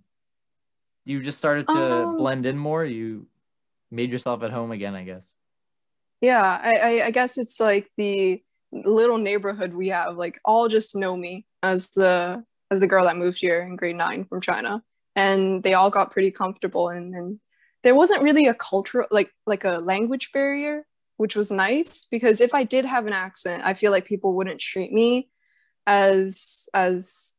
you 1.05 1.21
just 1.21 1.37
started 1.37 1.67
to 1.67 2.03
Um, 2.03 2.17
blend 2.17 2.45
in 2.45 2.57
more. 2.57 2.83
You 2.85 3.27
made 3.91 4.11
yourself 4.11 4.43
at 4.43 4.51
home 4.51 4.71
again, 4.71 4.95
I 4.95 5.03
guess. 5.03 5.35
Yeah, 6.21 6.41
I, 6.41 6.73
I, 6.75 7.05
I 7.07 7.11
guess 7.11 7.37
it's 7.37 7.59
like 7.59 7.89
the 7.97 8.41
little 8.71 9.17
neighborhood 9.17 9.73
we 9.73 9.89
have, 9.89 10.17
like 10.17 10.39
all 10.45 10.67
just 10.67 10.95
know 10.95 11.15
me 11.15 11.45
as 11.61 11.89
the 11.89 12.43
as 12.71 12.79
the 12.79 12.87
girl 12.87 13.03
that 13.05 13.17
moved 13.17 13.39
here 13.39 13.61
in 13.61 13.75
grade 13.75 13.95
nine 13.97 14.25
from 14.25 14.41
China. 14.41 14.81
And 15.15 15.61
they 15.61 15.75
all 15.75 15.91
got 15.91 16.11
pretty 16.11 16.31
comfortable 16.31 16.89
and, 16.89 17.13
and 17.13 17.39
there 17.83 17.93
wasn't 17.93 18.23
really 18.23 18.47
a 18.47 18.53
cultural 18.53 19.05
like 19.11 19.29
like 19.45 19.63
a 19.65 19.77
language 19.77 20.31
barrier, 20.31 20.85
which 21.17 21.35
was 21.35 21.51
nice 21.51 22.05
because 22.09 22.41
if 22.41 22.53
I 22.53 22.63
did 22.63 22.85
have 22.85 23.05
an 23.05 23.13
accent, 23.13 23.61
I 23.65 23.73
feel 23.73 23.91
like 23.91 24.05
people 24.05 24.33
wouldn't 24.33 24.59
treat 24.61 24.91
me 24.91 25.29
as 25.85 26.67
as 26.73 27.32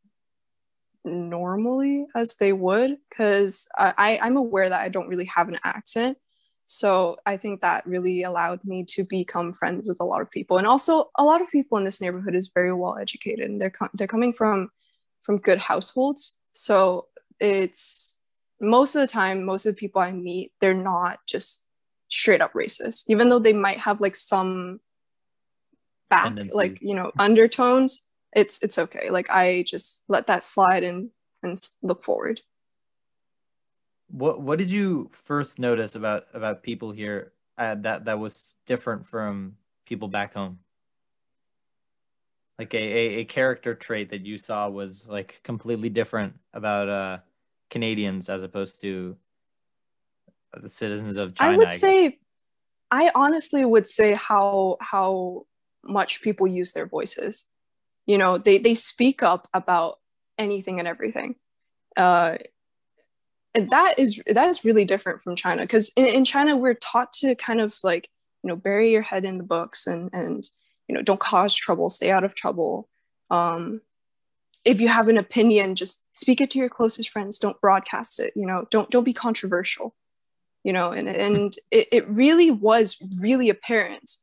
normally 1.05 2.07
as 2.15 2.35
they 2.35 2.53
would 2.53 2.97
because 3.09 3.67
I, 3.77 3.95
I 3.97 4.19
i'm 4.23 4.37
aware 4.37 4.69
that 4.69 4.81
i 4.81 4.89
don't 4.89 5.09
really 5.09 5.27
have 5.27 5.49
an 5.49 5.59
accent. 5.65 6.19
So 6.67 7.19
i 7.27 7.37
think 7.37 7.61
that 7.61 7.87
really 7.87 8.23
allowed 8.23 8.65
me 8.65 8.85
to 8.91 9.05
become 9.05 9.53
friends 9.53 9.87
with 9.87 9.99
a 10.01 10.05
lot 10.05 10.23
of 10.23 10.31
people. 10.31 10.59
And 10.59 10.67
also 10.67 11.11
a 11.17 11.25
lot 11.25 11.43
of 11.43 11.51
people 11.51 11.79
in 11.79 11.85
this 11.85 12.01
neighborhood 12.01 12.35
is 12.35 12.51
very 12.55 12.73
well 12.73 12.97
educated 12.99 13.51
and 13.51 13.61
they're 13.61 13.71
com- 13.71 13.91
they're 13.95 14.07
coming 14.07 14.33
from 14.33 14.71
from 15.23 15.39
good 15.39 15.59
households. 15.59 16.39
So 16.53 17.09
it's 17.41 18.19
most 18.61 18.95
of 18.95 19.01
the 19.01 19.07
time 19.07 19.45
most 19.45 19.67
of 19.67 19.75
the 19.75 19.79
people 19.79 20.01
i 20.01 20.11
meet 20.11 20.53
they're 20.61 20.75
not 20.75 21.19
just 21.27 21.65
straight 22.09 22.41
up 22.41 22.53
racist 22.53 23.05
even 23.09 23.29
though 23.29 23.39
they 23.39 23.53
might 23.53 23.79
have 23.79 24.01
like 24.01 24.17
some 24.17 24.81
back 26.11 26.25
Tendency. 26.25 26.57
like 26.57 26.79
you 26.81 26.95
know 26.95 27.11
undertones 27.19 28.07
it's 28.35 28.59
it's 28.63 28.79
okay 28.79 29.11
like 29.11 29.29
i 29.31 29.63
just 29.67 30.05
let 30.09 30.27
that 30.27 30.43
slide 30.45 30.83
and 30.83 31.11
and 31.43 31.59
look 31.83 32.05
forward 32.05 32.41
What 34.09 34.43
What 34.43 34.59
did 34.59 34.71
you 34.71 35.11
first 35.13 35.59
notice 35.59 35.97
about 35.97 36.27
about 36.35 36.63
people 36.63 36.93
here 36.93 37.33
uh, 37.59 37.75
that 37.83 38.05
that 38.05 38.19
was 38.19 38.57
different 38.67 39.07
from 39.07 39.57
people 39.87 40.09
back 40.09 40.35
home? 40.35 40.59
Like 42.59 42.75
a, 42.75 42.79
a, 42.79 43.21
a 43.21 43.25
character 43.25 43.75
trait 43.75 44.11
that 44.11 44.25
you 44.25 44.39
saw 44.39 44.69
was 44.69 45.09
like 45.09 45.41
completely 45.43 45.89
different 45.89 46.39
about 46.53 46.89
uh 46.89 47.19
Canadians 47.71 48.29
as 48.29 48.43
opposed 48.45 48.81
to 48.83 49.17
the 50.63 50.69
citizens 50.69 51.19
of 51.19 51.35
China. 51.35 51.55
i 51.55 51.57
would 51.57 51.71
guess. 51.71 51.81
say 51.81 52.19
i 52.91 53.11
honestly 53.15 53.65
would 53.65 53.87
say 53.87 54.13
how 54.13 54.77
how 54.81 55.45
much 55.83 56.23
people 56.23 56.47
use 56.47 56.73
their 56.73 56.87
voices 56.87 57.47
you 58.07 58.19
know 58.19 58.39
they 58.39 58.59
they 58.59 58.75
speak 58.75 59.23
up 59.23 59.49
about 59.55 59.99
anything 60.39 60.79
and 60.79 60.89
everything. 60.89 61.37
Uh 61.97 62.39
and 63.55 63.71
that 63.71 63.99
is 63.99 64.21
that 64.27 64.49
is 64.49 64.65
really 64.65 64.85
different 64.85 65.23
from 65.23 65.37
china 65.37 65.63
because 65.63 65.91
in, 65.97 66.07
in 66.07 66.25
china 66.25 66.57
we're 66.57 66.75
taught 66.75 67.13
to 67.13 67.35
kind 67.37 67.61
of 67.61 67.79
like 67.85 68.11
you 68.43 68.49
know 68.49 68.57
bury 68.57 68.91
your 68.91 69.03
head 69.03 69.25
in 69.25 69.39
the 69.39 69.45
books 69.45 69.87
and 69.87 70.11
and 70.13 70.49
you 70.89 70.95
know 70.95 71.03
don't 71.03 71.21
cause 71.21 71.55
trouble 71.55 71.89
stay 71.89 72.11
out 72.11 72.25
of 72.25 72.35
trouble. 72.35 72.89
Um 73.31 73.81
if 74.65 74.81
you 74.81 74.89
have 74.89 75.09
an 75.09 75.19
opinion 75.19 75.75
just 75.75 76.05
speak 76.17 76.41
it 76.41 76.51
to 76.51 76.59
your 76.59 76.71
closest 76.71 77.11
friends. 77.11 77.39
Don't 77.39 77.61
broadcast 77.61 78.21
it 78.21 78.33
you 78.37 78.47
know 78.47 78.67
don't 78.71 78.91
don't 78.91 79.05
be 79.05 79.13
controversial 79.13 79.95
you 80.65 80.73
know 80.73 80.91
and 80.91 81.09
and 81.09 81.55
it, 81.71 81.89
it 81.93 82.09
really 82.09 82.51
was 82.51 82.97
really 83.21 83.51
apparent 83.51 84.17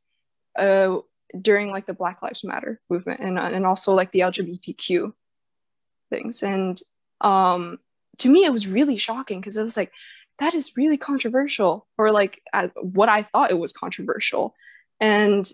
uh 0.58 0.98
during 1.40 1.70
like 1.70 1.86
the 1.86 1.94
black 1.94 2.22
lives 2.22 2.44
matter 2.44 2.80
movement 2.90 3.20
and 3.20 3.38
and 3.38 3.66
also 3.66 3.92
like 3.94 4.12
the 4.12 4.20
lgbtq 4.20 5.12
things. 6.10 6.42
And 6.42 6.78
um 7.20 7.78
to 8.18 8.28
me 8.28 8.44
it 8.44 8.52
was 8.52 8.66
really 8.66 8.98
shocking 8.98 9.40
because 9.40 9.56
it 9.56 9.62
was 9.62 9.76
like 9.76 9.92
that 10.38 10.54
is 10.54 10.76
really 10.76 10.96
controversial 10.96 11.86
or 11.98 12.10
like 12.10 12.42
uh, 12.52 12.68
what 12.80 13.08
i 13.08 13.22
thought 13.22 13.50
it 13.50 13.58
was 13.58 13.72
controversial. 13.72 14.54
And 15.00 15.50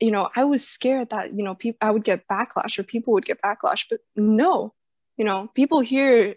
you 0.00 0.10
know 0.10 0.28
i 0.34 0.42
was 0.42 0.66
scared 0.66 1.10
that 1.10 1.32
you 1.32 1.44
know 1.44 1.54
people 1.54 1.78
i 1.86 1.90
would 1.90 2.04
get 2.04 2.26
backlash 2.26 2.78
or 2.78 2.82
people 2.82 3.12
would 3.12 3.24
get 3.24 3.40
backlash 3.42 3.84
but 3.88 4.00
no 4.16 4.72
you 5.16 5.24
know 5.24 5.48
people 5.54 5.80
here 5.80 6.34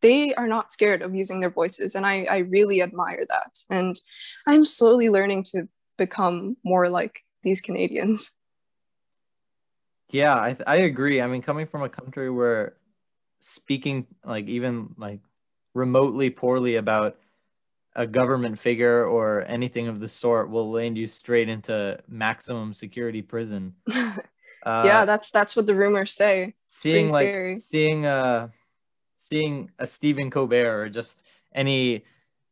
they 0.00 0.34
are 0.34 0.48
not 0.48 0.72
scared 0.72 1.02
of 1.02 1.14
using 1.14 1.40
their 1.40 1.50
voices 1.50 1.94
and 1.94 2.06
i 2.06 2.26
i 2.28 2.38
really 2.38 2.82
admire 2.82 3.24
that. 3.28 3.58
And 3.70 4.00
i'm 4.46 4.64
slowly 4.64 5.10
learning 5.10 5.44
to 5.44 5.68
become 5.96 6.56
more 6.64 6.88
like 6.88 7.23
these 7.44 7.60
canadians 7.60 8.32
Yeah, 10.10 10.40
I 10.40 10.52
th- 10.52 10.62
I 10.66 10.76
agree. 10.76 11.20
I 11.20 11.26
mean, 11.26 11.42
coming 11.42 11.66
from 11.66 11.82
a 11.82 11.88
country 11.88 12.30
where 12.30 12.76
speaking 13.40 14.06
like 14.24 14.46
even 14.46 14.94
like 14.96 15.20
remotely 15.74 16.30
poorly 16.30 16.76
about 16.76 17.16
a 17.96 18.06
government 18.06 18.58
figure 18.58 19.04
or 19.04 19.42
anything 19.46 19.88
of 19.88 20.00
the 20.00 20.08
sort 20.08 20.50
will 20.50 20.70
land 20.70 20.96
you 20.98 21.08
straight 21.08 21.48
into 21.48 21.98
maximum 22.08 22.72
security 22.72 23.22
prison. 23.22 23.74
Uh, 24.64 24.82
yeah 24.86 25.04
that's 25.04 25.30
that's 25.30 25.54
what 25.56 25.66
the 25.66 25.74
rumors 25.74 26.10
say 26.10 26.54
seeing 26.68 27.08
pretty 27.08 27.12
like 27.12 27.28
scary. 27.28 27.56
seeing 27.56 28.06
uh 28.06 28.48
seeing 29.18 29.70
a 29.78 29.84
Stephen 29.84 30.30
Colbert 30.30 30.80
or 30.84 30.88
just 30.88 31.22
any 31.52 32.02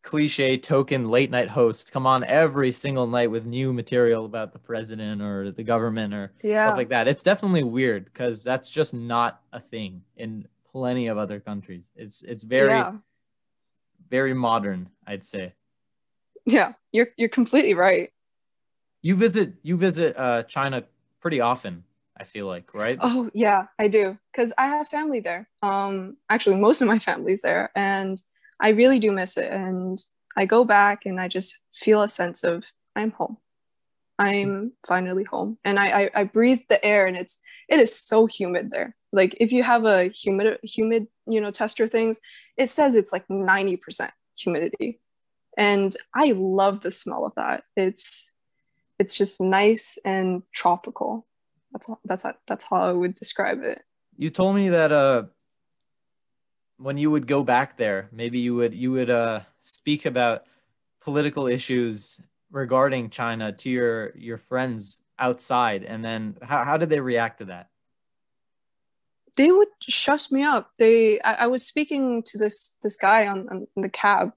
cliche 0.03 0.59
token 0.59 1.09
late 1.09 1.31
night 1.31 1.49
host 1.49 1.93
come 1.93 2.07
on 2.07 2.25
every 2.25 2.73
single 2.73 3.07
night 3.07 3.31
with 3.31 3.47
new 3.47 3.73
material 3.73 4.25
about 4.25 4.53
the 4.53 4.59
president 4.59 5.23
or 5.23 5.51
the 5.53 5.63
government 5.63 6.13
or 6.13 6.33
yeah 6.43 6.63
stuff 6.63 6.77
like 6.77 6.89
that. 6.89 7.09
It's 7.09 7.23
definitely 7.23 7.63
weird 7.63 8.07
because 8.07 8.43
that's 8.43 8.69
just 8.71 8.95
not 8.95 9.41
a 9.53 9.61
thing 9.61 10.03
in 10.17 10.49
plenty 10.73 11.07
of 11.09 11.19
other 11.19 11.41
countries. 11.41 11.91
It's 11.97 12.23
it's 12.23 12.43
very 12.43 12.71
yeah 12.73 12.93
very 14.11 14.35
modern, 14.35 14.91
I'd 15.07 15.25
say. 15.25 15.55
yeah 16.47 16.73
you're 16.93 17.09
you're 17.17 17.29
completely 17.29 17.75
right 17.75 18.11
You 19.03 19.17
visit 19.17 19.55
you 19.63 19.77
visit 19.77 20.17
uh 20.17 20.43
China 20.45 20.85
pretty 21.21 21.41
often, 21.41 21.85
I 22.17 22.25
feel 22.25 22.47
like, 22.47 22.75
right? 22.75 22.99
Oh 23.01 23.31
yeah, 23.35 23.67
I 23.79 23.89
do 23.89 24.19
because 24.33 24.53
I 24.59 24.67
have 24.67 24.89
family 24.89 25.21
there. 25.21 25.49
Um, 25.63 26.17
actually, 26.29 26.57
most 26.57 26.83
of 26.83 26.89
my 26.89 26.99
family's 26.99 27.43
there, 27.43 27.71
and 27.75 28.21
I 28.63 28.71
really 28.71 28.99
do 28.99 29.13
miss 29.13 29.37
it. 29.37 29.51
And 29.51 30.03
I 30.37 30.47
go 30.47 30.65
back, 30.65 31.05
and 31.05 31.21
I 31.21 31.29
just 31.29 31.59
feel 31.75 32.03
a 32.03 32.09
sense 32.09 32.45
of 32.45 32.65
I'm 32.97 33.11
home. 33.11 33.37
I'm 34.19 34.73
finally 34.87 35.25
home, 35.25 35.59
and 35.65 35.79
I 35.79 36.03
I, 36.05 36.11
I 36.15 36.25
breathe 36.25 36.61
the 36.69 36.83
air, 36.85 37.07
and 37.07 37.17
it's 37.17 37.39
it 37.69 37.79
is 37.79 37.95
so 37.95 38.27
humid 38.27 38.71
there. 38.71 38.97
Like 39.13 39.37
if 39.41 39.53
you 39.53 39.63
have 39.63 39.85
a 39.85 40.05
humid 40.05 40.59
humid 40.63 41.09
you 41.27 41.41
know 41.41 41.51
tester 41.51 41.87
things, 41.87 42.21
it 42.57 42.71
says 42.71 42.95
it's 42.95 43.13
like 43.13 43.29
ninety 43.29 43.77
percent 43.77 44.13
humidity, 44.39 45.01
and 45.59 45.95
I 46.15 46.33
love 46.33 46.81
the 46.81 46.91
smell 46.91 47.27
of 47.27 47.35
that. 47.35 47.65
It's 47.77 48.33
it's 48.99 49.17
just 49.17 49.41
nice 49.41 49.99
and 50.05 50.43
tropical 50.55 51.27
that's 51.73 51.91
that's 52.05 52.25
that's 52.47 52.65
how 52.65 52.89
I 52.89 52.93
would 52.93 53.15
describe 53.15 53.63
it. 53.63 53.83
You 54.17 54.31
told 54.31 54.57
me 54.57 54.69
that 54.69 54.93
uh 54.93 55.25
when 56.83 56.99
you 56.99 57.11
would 57.11 57.27
go 57.27 57.43
back 57.43 57.77
there, 57.77 58.09
maybe 58.13 58.39
you 58.39 58.55
would 58.57 58.75
you 58.75 58.91
would 58.93 59.11
uh 59.11 59.41
speak 59.61 60.07
about 60.07 60.45
political 61.01 61.47
issues 61.47 62.21
regarding 62.51 63.11
China 63.11 63.53
to 63.53 63.71
your 63.71 64.17
your 64.17 64.39
friends 64.39 65.01
outside 65.19 65.85
and 65.85 66.05
then 66.05 66.37
how, 66.43 66.65
how 66.65 66.77
did 66.77 66.89
they 66.89 67.01
react 67.01 67.39
to 67.39 67.45
that? 67.47 67.69
They 69.37 69.51
would 69.53 69.69
shut 69.89 70.27
me 70.31 70.43
up. 70.43 70.71
They 70.79 71.21
I, 71.21 71.45
I 71.45 71.47
was 71.47 71.65
speaking 71.65 72.23
to 72.25 72.39
this 72.39 72.77
this 72.83 72.97
guy 72.97 73.29
on, 73.29 73.49
on 73.49 73.67
the 73.77 73.89
cab, 73.89 74.33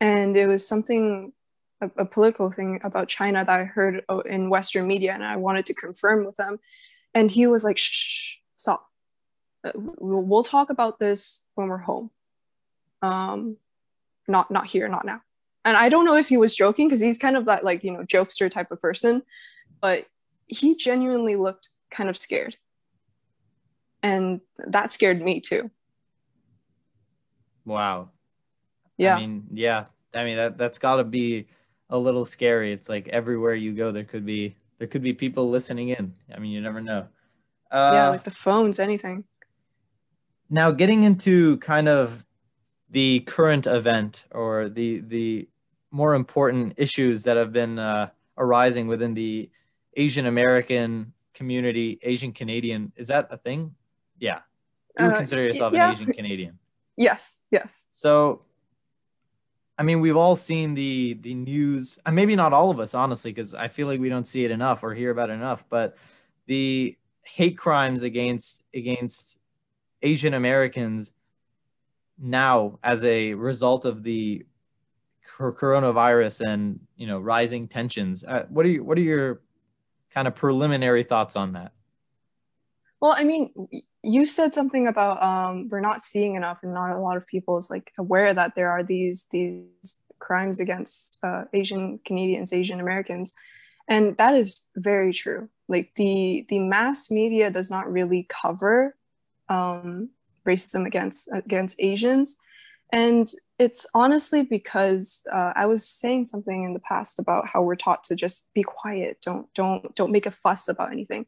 and 0.00 0.36
it 0.36 0.46
was 0.46 0.66
something 0.66 1.32
a, 1.80 1.90
a 1.98 2.04
political 2.04 2.50
thing 2.50 2.80
about 2.84 3.08
China 3.08 3.44
that 3.44 3.60
I 3.60 3.64
heard 3.64 4.02
in 4.26 4.50
Western 4.50 4.86
media, 4.86 5.12
and 5.14 5.24
I 5.24 5.36
wanted 5.36 5.66
to 5.66 5.74
confirm 5.74 6.26
with 6.26 6.36
them. 6.36 6.58
And 7.14 7.30
he 7.30 7.46
was 7.46 7.64
like, 7.64 7.78
"Shh, 7.78 7.90
shh, 7.90 8.04
shh, 8.04 8.34
stop. 8.56 8.86
We'll, 9.74 10.22
we'll 10.22 10.42
talk 10.42 10.70
about 10.70 10.98
this 10.98 11.44
when 11.54 11.68
we're 11.68 11.78
home. 11.78 12.10
Um, 13.02 13.56
not 14.28 14.50
not 14.50 14.66
here, 14.66 14.88
not 14.88 15.04
now." 15.04 15.20
And 15.64 15.76
I 15.76 15.88
don't 15.88 16.04
know 16.04 16.16
if 16.16 16.28
he 16.28 16.36
was 16.36 16.54
joking 16.54 16.86
because 16.86 17.00
he's 17.00 17.18
kind 17.18 17.36
of 17.36 17.46
that 17.46 17.64
like 17.64 17.82
you 17.84 17.92
know 17.92 18.04
jokester 18.04 18.50
type 18.50 18.70
of 18.70 18.80
person, 18.80 19.22
but 19.80 20.06
he 20.46 20.76
genuinely 20.76 21.36
looked 21.36 21.70
kind 21.90 22.08
of 22.08 22.16
scared, 22.16 22.56
and 24.02 24.40
that 24.58 24.92
scared 24.92 25.20
me 25.20 25.40
too. 25.40 25.70
Wow. 27.64 28.10
Yeah. 28.96 29.16
I 29.16 29.20
mean, 29.20 29.44
yeah. 29.52 29.86
I 30.14 30.24
mean 30.24 30.36
that 30.36 30.56
that's 30.56 30.78
got 30.78 30.96
to 30.96 31.04
be 31.04 31.48
a 31.90 31.98
little 31.98 32.24
scary. 32.24 32.72
It's 32.72 32.88
like 32.88 33.08
everywhere 33.08 33.54
you 33.54 33.72
go 33.72 33.90
there 33.90 34.04
could 34.04 34.24
be 34.24 34.56
there 34.78 34.88
could 34.88 35.02
be 35.02 35.12
people 35.12 35.50
listening 35.50 35.90
in. 35.90 36.14
I 36.34 36.38
mean, 36.38 36.52
you 36.52 36.60
never 36.60 36.80
know. 36.80 37.06
Uh, 37.70 37.90
yeah, 37.92 38.08
like 38.08 38.24
the 38.24 38.30
phones, 38.30 38.78
anything. 38.78 39.24
Now 40.48 40.70
getting 40.70 41.04
into 41.04 41.58
kind 41.58 41.88
of 41.88 42.24
the 42.90 43.20
current 43.20 43.66
event 43.66 44.24
or 44.30 44.68
the 44.68 45.00
the 45.00 45.48
more 45.90 46.14
important 46.14 46.74
issues 46.76 47.24
that 47.24 47.36
have 47.36 47.52
been 47.52 47.78
uh, 47.78 48.08
arising 48.36 48.86
within 48.86 49.14
the 49.14 49.50
Asian 49.96 50.26
American 50.26 51.12
community, 51.32 51.98
Asian 52.02 52.32
Canadian, 52.32 52.92
is 52.96 53.08
that 53.08 53.28
a 53.30 53.36
thing? 53.36 53.74
Yeah. 54.18 54.40
You 54.98 55.06
would 55.06 55.14
Uh, 55.14 55.16
consider 55.16 55.42
yourself 55.42 55.72
yeah. 55.72 55.88
an 55.88 55.92
Asian 55.92 56.12
Canadian. 56.12 56.58
Yes, 56.96 57.44
yes. 57.50 57.88
So, 57.92 58.42
I 59.78 59.82
mean, 59.82 60.00
we've 60.00 60.16
all 60.16 60.36
seen 60.36 60.74
the 60.74 61.14
the 61.20 61.34
news. 61.34 61.98
And 62.06 62.16
maybe 62.16 62.36
not 62.36 62.52
all 62.52 62.70
of 62.70 62.80
us, 62.80 62.94
honestly, 62.94 63.32
because 63.32 63.54
I 63.54 63.68
feel 63.68 63.86
like 63.86 64.00
we 64.00 64.08
don't 64.08 64.26
see 64.26 64.44
it 64.44 64.50
enough 64.50 64.82
or 64.82 64.94
hear 64.94 65.10
about 65.10 65.30
it 65.30 65.34
enough. 65.34 65.64
But 65.68 65.96
the 66.46 66.96
hate 67.22 67.58
crimes 67.58 68.02
against 68.02 68.64
against 68.74 69.38
Asian 70.06 70.34
Americans 70.34 71.12
now, 72.18 72.78
as 72.82 73.04
a 73.04 73.34
result 73.34 73.84
of 73.84 74.02
the 74.02 74.46
coronavirus 75.38 76.40
and 76.46 76.80
you 76.96 77.06
know 77.06 77.18
rising 77.18 77.68
tensions, 77.68 78.24
uh, 78.24 78.46
what 78.48 78.64
are 78.64 78.70
you, 78.70 78.84
what 78.84 78.96
are 78.98 79.02
your 79.02 79.42
kind 80.10 80.28
of 80.28 80.34
preliminary 80.34 81.02
thoughts 81.02 81.36
on 81.36 81.52
that? 81.52 81.72
Well, 83.00 83.14
I 83.16 83.24
mean, 83.24 83.52
you 84.02 84.24
said 84.24 84.54
something 84.54 84.86
about 84.86 85.22
um, 85.22 85.68
we're 85.70 85.80
not 85.80 86.00
seeing 86.00 86.36
enough, 86.36 86.58
and 86.62 86.72
not 86.72 86.96
a 86.96 87.00
lot 87.00 87.16
of 87.16 87.26
people 87.26 87.58
is 87.58 87.68
like 87.68 87.92
aware 87.98 88.32
that 88.32 88.54
there 88.54 88.70
are 88.70 88.82
these 88.82 89.26
these 89.30 89.98
crimes 90.18 90.60
against 90.60 91.18
uh, 91.22 91.44
Asian 91.52 91.98
Canadians, 92.06 92.52
Asian 92.52 92.80
Americans, 92.80 93.34
and 93.88 94.16
that 94.16 94.34
is 94.34 94.68
very 94.76 95.12
true. 95.12 95.50
Like 95.68 95.90
the 95.96 96.46
the 96.48 96.60
mass 96.60 97.10
media 97.10 97.50
does 97.50 97.70
not 97.70 97.92
really 97.92 98.26
cover 98.28 98.95
um, 99.48 100.10
racism 100.46 100.86
against 100.86 101.28
against 101.32 101.76
Asians, 101.80 102.36
and 102.92 103.30
it's 103.58 103.86
honestly 103.94 104.42
because 104.42 105.26
uh, 105.32 105.52
I 105.54 105.66
was 105.66 105.86
saying 105.86 106.26
something 106.26 106.64
in 106.64 106.74
the 106.74 106.80
past 106.80 107.18
about 107.18 107.48
how 107.48 107.62
we're 107.62 107.76
taught 107.76 108.04
to 108.04 108.16
just 108.16 108.52
be 108.54 108.62
quiet, 108.62 109.18
don't 109.22 109.52
don't 109.54 109.94
don't 109.94 110.12
make 110.12 110.26
a 110.26 110.30
fuss 110.30 110.68
about 110.68 110.92
anything. 110.92 111.26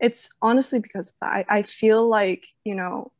It's 0.00 0.34
honestly 0.42 0.80
because. 0.80 1.14
I, 1.22 1.44
I 1.48 1.62
feel 1.62 2.06
like 2.08 2.46
you 2.64 2.74
know 2.74 3.12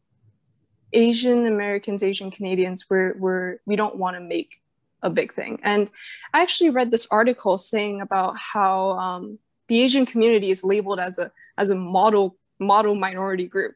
asian 0.93 1.47
americans 1.47 2.03
asian 2.03 2.31
canadians 2.31 2.87
we're, 2.89 3.15
we're 3.19 3.59
we 3.67 3.75
don't 3.77 3.97
want 3.97 4.17
to 4.17 4.21
make 4.21 4.61
a 5.03 5.11
big 5.11 5.33
thing. 5.35 5.59
And 5.63 5.91
i 6.33 6.43
actually 6.43 6.71
read 6.71 6.91
this 6.91 7.07
article 7.11 7.57
saying 7.59 8.01
about 8.01 8.37
how 8.39 8.91
um, 8.93 9.39
the 9.69 9.83
asian 9.83 10.07
community 10.07 10.51
is 10.51 10.65
labeled 10.65 11.01
as 11.01 11.19
a 11.19 11.31
as 11.59 11.71
a 11.71 11.75
model 11.75 12.37
model 12.59 12.95
minority 12.95 13.47
group 13.47 13.75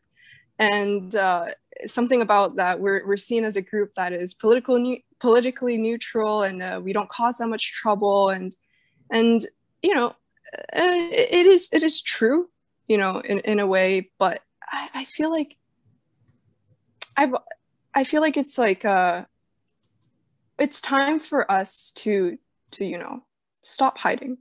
and 0.61 1.14
uh, 1.14 1.47
something 1.87 2.23
about 2.23 2.57
that 2.57 2.79
we're, 2.79 3.07
we're 3.07 3.17
seen 3.17 3.45
as 3.45 3.57
a 3.57 3.62
group 3.62 3.93
that 3.95 4.12
is 4.12 4.35
political 4.35 4.79
ne- 4.79 5.05
politically 5.19 5.76
neutral 5.76 6.43
and 6.43 6.62
uh, 6.62 6.81
we 6.83 6.93
don't 6.93 7.09
cause 7.09 7.38
that 7.38 7.49
much 7.49 7.73
trouble 7.73 8.29
and 8.29 8.55
and 9.11 9.47
you 9.83 9.95
know 9.95 10.09
uh, 10.09 11.09
it 11.12 11.47
is 11.47 11.69
it 11.73 11.83
is 11.83 12.00
true 12.00 12.49
you 12.87 12.99
know 12.99 13.21
in, 13.21 13.38
in 13.40 13.59
a 13.59 13.67
way 13.67 14.11
but 14.19 14.40
I, 14.71 14.88
I 14.95 15.05
feel 15.05 15.31
like 15.31 15.57
I've 17.17 17.35
i 17.95 18.05
feel 18.05 18.21
like 18.21 18.37
it's 18.37 18.57
like 18.57 18.85
uh 18.85 19.25
it's 20.59 20.81
time 20.81 21.19
for 21.19 21.50
us 21.50 21.90
to 21.97 22.38
to 22.73 22.85
you 22.85 22.99
know 22.99 23.25
stop 23.62 23.99
hiding 23.99 24.38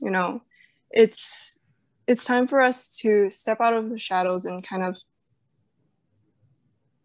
you 0.00 0.10
know? 0.10 0.42
It's 0.90 1.58
it's 2.06 2.24
time 2.24 2.46
for 2.46 2.60
us 2.60 2.96
to 2.98 3.30
step 3.30 3.60
out 3.60 3.74
of 3.74 3.90
the 3.90 3.98
shadows 3.98 4.44
and 4.44 4.66
kind 4.66 4.84
of 4.84 4.96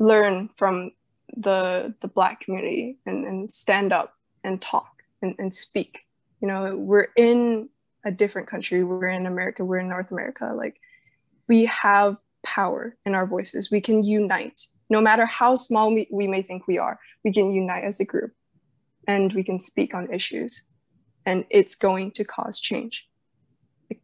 learn 0.02 0.50
from 0.58 0.92
the 1.38 1.94
the 2.02 2.08
black 2.08 2.42
community 2.42 2.98
and, 3.06 3.26
and 3.26 3.52
stand 3.52 3.94
up 3.94 4.14
and 4.44 4.62
talk 4.62 5.04
and, 5.22 5.36
and 5.38 5.54
speak. 5.54 6.00
You 6.42 6.48
know 6.48 6.76
we're 6.76 7.10
in 7.16 7.70
a 8.04 8.12
different 8.12 8.48
country. 8.48 8.84
We're 8.84 9.08
in 9.08 9.26
america. 9.26 9.64
We're 9.64 9.80
in 9.80 9.90
north 9.90 10.12
america. 10.12 10.54
Like 10.56 10.80
we 11.48 11.66
have 11.66 12.18
power 12.44 12.98
in 13.06 13.14
our 13.14 13.28
voices. 13.28 13.70
We 13.72 13.82
can 13.82 14.04
unite. 14.04 14.62
No 14.90 15.00
matter 15.00 15.26
how 15.26 15.56
small 15.56 15.94
we, 15.94 16.08
we 16.12 16.28
may 16.28 16.42
think 16.42 16.68
we 16.68 16.78
are 16.78 17.00
we 17.24 17.32
can 17.32 17.54
unite 17.54 17.84
as 17.84 18.00
a 18.00 18.06
group 18.06 18.34
and 19.08 19.32
we 19.34 19.44
can 19.44 19.60
speak 19.60 19.94
on 19.94 20.12
issues. 20.12 20.64
And 21.26 21.46
it's 21.52 21.76
going 21.76 22.12
to 22.14 22.24
cause 22.24 22.60
change. 22.60 23.08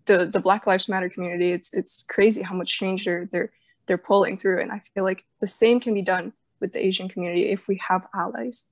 The 0.05 0.25
the 0.25 0.39
black 0.39 0.67
lives 0.67 0.87
matter 0.87 1.09
community 1.09 1.51
it's 1.51 1.73
it's 1.73 2.03
crazy 2.03 2.43
how 2.43 2.55
much 2.55 2.77
change 2.77 3.05
they're 3.05 3.27
they're 3.31 3.51
they're 3.87 3.97
pulling 3.97 4.37
through. 4.37 4.61
And 4.61 4.71
i 4.71 4.81
feel 4.93 5.03
like 5.03 5.25
the 5.41 5.47
same 5.47 5.79
can 5.79 5.93
be 5.93 6.01
done 6.01 6.33
with 6.59 6.73
the 6.73 6.85
asian 6.85 7.07
community 7.07 7.49
if 7.49 7.67
we 7.67 7.79
have 7.87 8.07
allies 8.15 8.65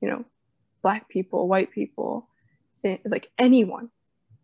you 0.00 0.08
know 0.08 0.24
black 0.84 1.08
people 1.08 1.48
white 1.48 1.72
people 1.72 2.28
eh, 2.84 2.98
like 3.04 3.32
anyone. 3.38 3.90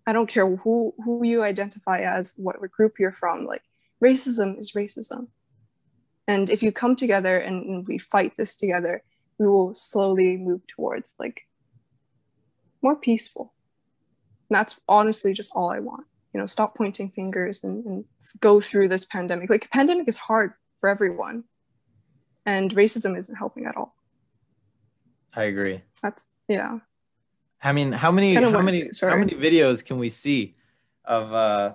I 0.07 0.13
don't 0.13 0.29
care 0.29 0.49
who 0.57 0.95
who 1.05 1.25
you 1.25 1.45
identify 1.45 1.99
as 1.99 2.35
what 2.37 2.59
group 2.73 2.99
you're 2.99 3.13
from 3.13 3.47
like 3.47 3.63
racism 4.03 4.59
is 4.59 4.73
racism. 4.73 5.29
And 6.27 6.49
if 6.49 6.63
you 6.63 6.73
come 6.73 6.97
together 6.97 7.39
and, 7.39 7.87
we 7.87 7.99
fight 7.99 8.33
this 8.37 8.57
together 8.57 9.03
we 9.39 9.47
will 9.47 9.75
slowly 9.75 10.37
move 10.37 10.61
towards 10.67 11.15
like 11.19 11.43
more 12.83 12.97
peaceful. 12.97 13.55
And 14.49 14.57
that's 14.57 14.81
honestly 14.89 15.33
just 15.35 15.53
all 15.55 15.71
i 15.71 15.79
want 15.79 16.07
you 16.33 16.41
know 16.41 16.47
stop 16.47 16.75
pointing 16.77 17.09
fingers 17.11 17.65
and, 17.65 17.85
and 17.87 18.05
go 18.41 18.61
through 18.61 18.89
this 18.89 19.05
pandemic 19.05 19.51
like 19.51 19.65
a 19.65 19.69
pandemic 19.69 20.07
is 20.09 20.17
hard 20.17 20.53
for 20.79 20.89
everyone 20.89 21.45
and 22.47 22.73
racism 22.75 23.17
isn't 23.19 23.37
helping 23.37 23.67
at 23.67 23.77
all 23.77 23.95
I 25.35 25.45
agree. 25.45 25.83
that's 26.03 26.29
yeah 26.49 26.79
I 27.63 27.73
mean, 27.73 27.93
how 27.93 28.11
many 28.11 28.33
Kinda 28.33 28.49
how 28.51 28.57
what- 28.57 28.65
many 28.65 28.89
how 29.03 29.17
many 29.17 29.35
videos 29.35 29.85
can 29.85 29.99
we 29.99 30.09
see 30.09 30.55
of 31.05 31.33
uh 31.35 31.75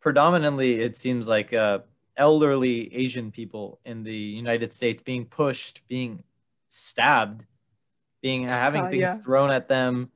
predominantly 0.00 0.80
it 0.80 0.96
seems 0.96 1.28
like 1.28 1.52
uh 1.52 1.78
elderly 2.16 2.94
Asian 2.94 3.30
people 3.30 3.80
in 3.86 4.02
the 4.02 4.14
United 4.14 4.72
States 4.74 5.02
being 5.02 5.24
pushed, 5.24 5.80
being 5.88 6.22
stabbed, 6.68 7.46
being 8.20 8.46
having 8.46 8.82
Uh, 8.82 8.90
things 8.90 9.00
yeah. 9.00 9.16
thrown 9.18 9.50
at 9.50 9.68
them. 9.68 10.10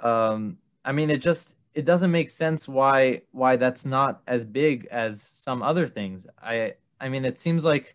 Um 0.00 0.58
I 0.84 0.92
mean 0.92 1.10
it 1.10 1.18
just 1.22 1.56
it 1.76 1.84
doesn't 1.84 2.10
make 2.10 2.28
sense 2.30 2.66
why 2.66 3.20
why 3.32 3.56
that's 3.56 3.84
not 3.84 4.22
as 4.26 4.44
big 4.44 4.86
as 4.90 5.22
some 5.22 5.62
other 5.62 5.86
things. 5.86 6.26
I 6.42 6.74
I 7.00 7.08
mean 7.10 7.24
it 7.24 7.38
seems 7.38 7.64
like 7.64 7.94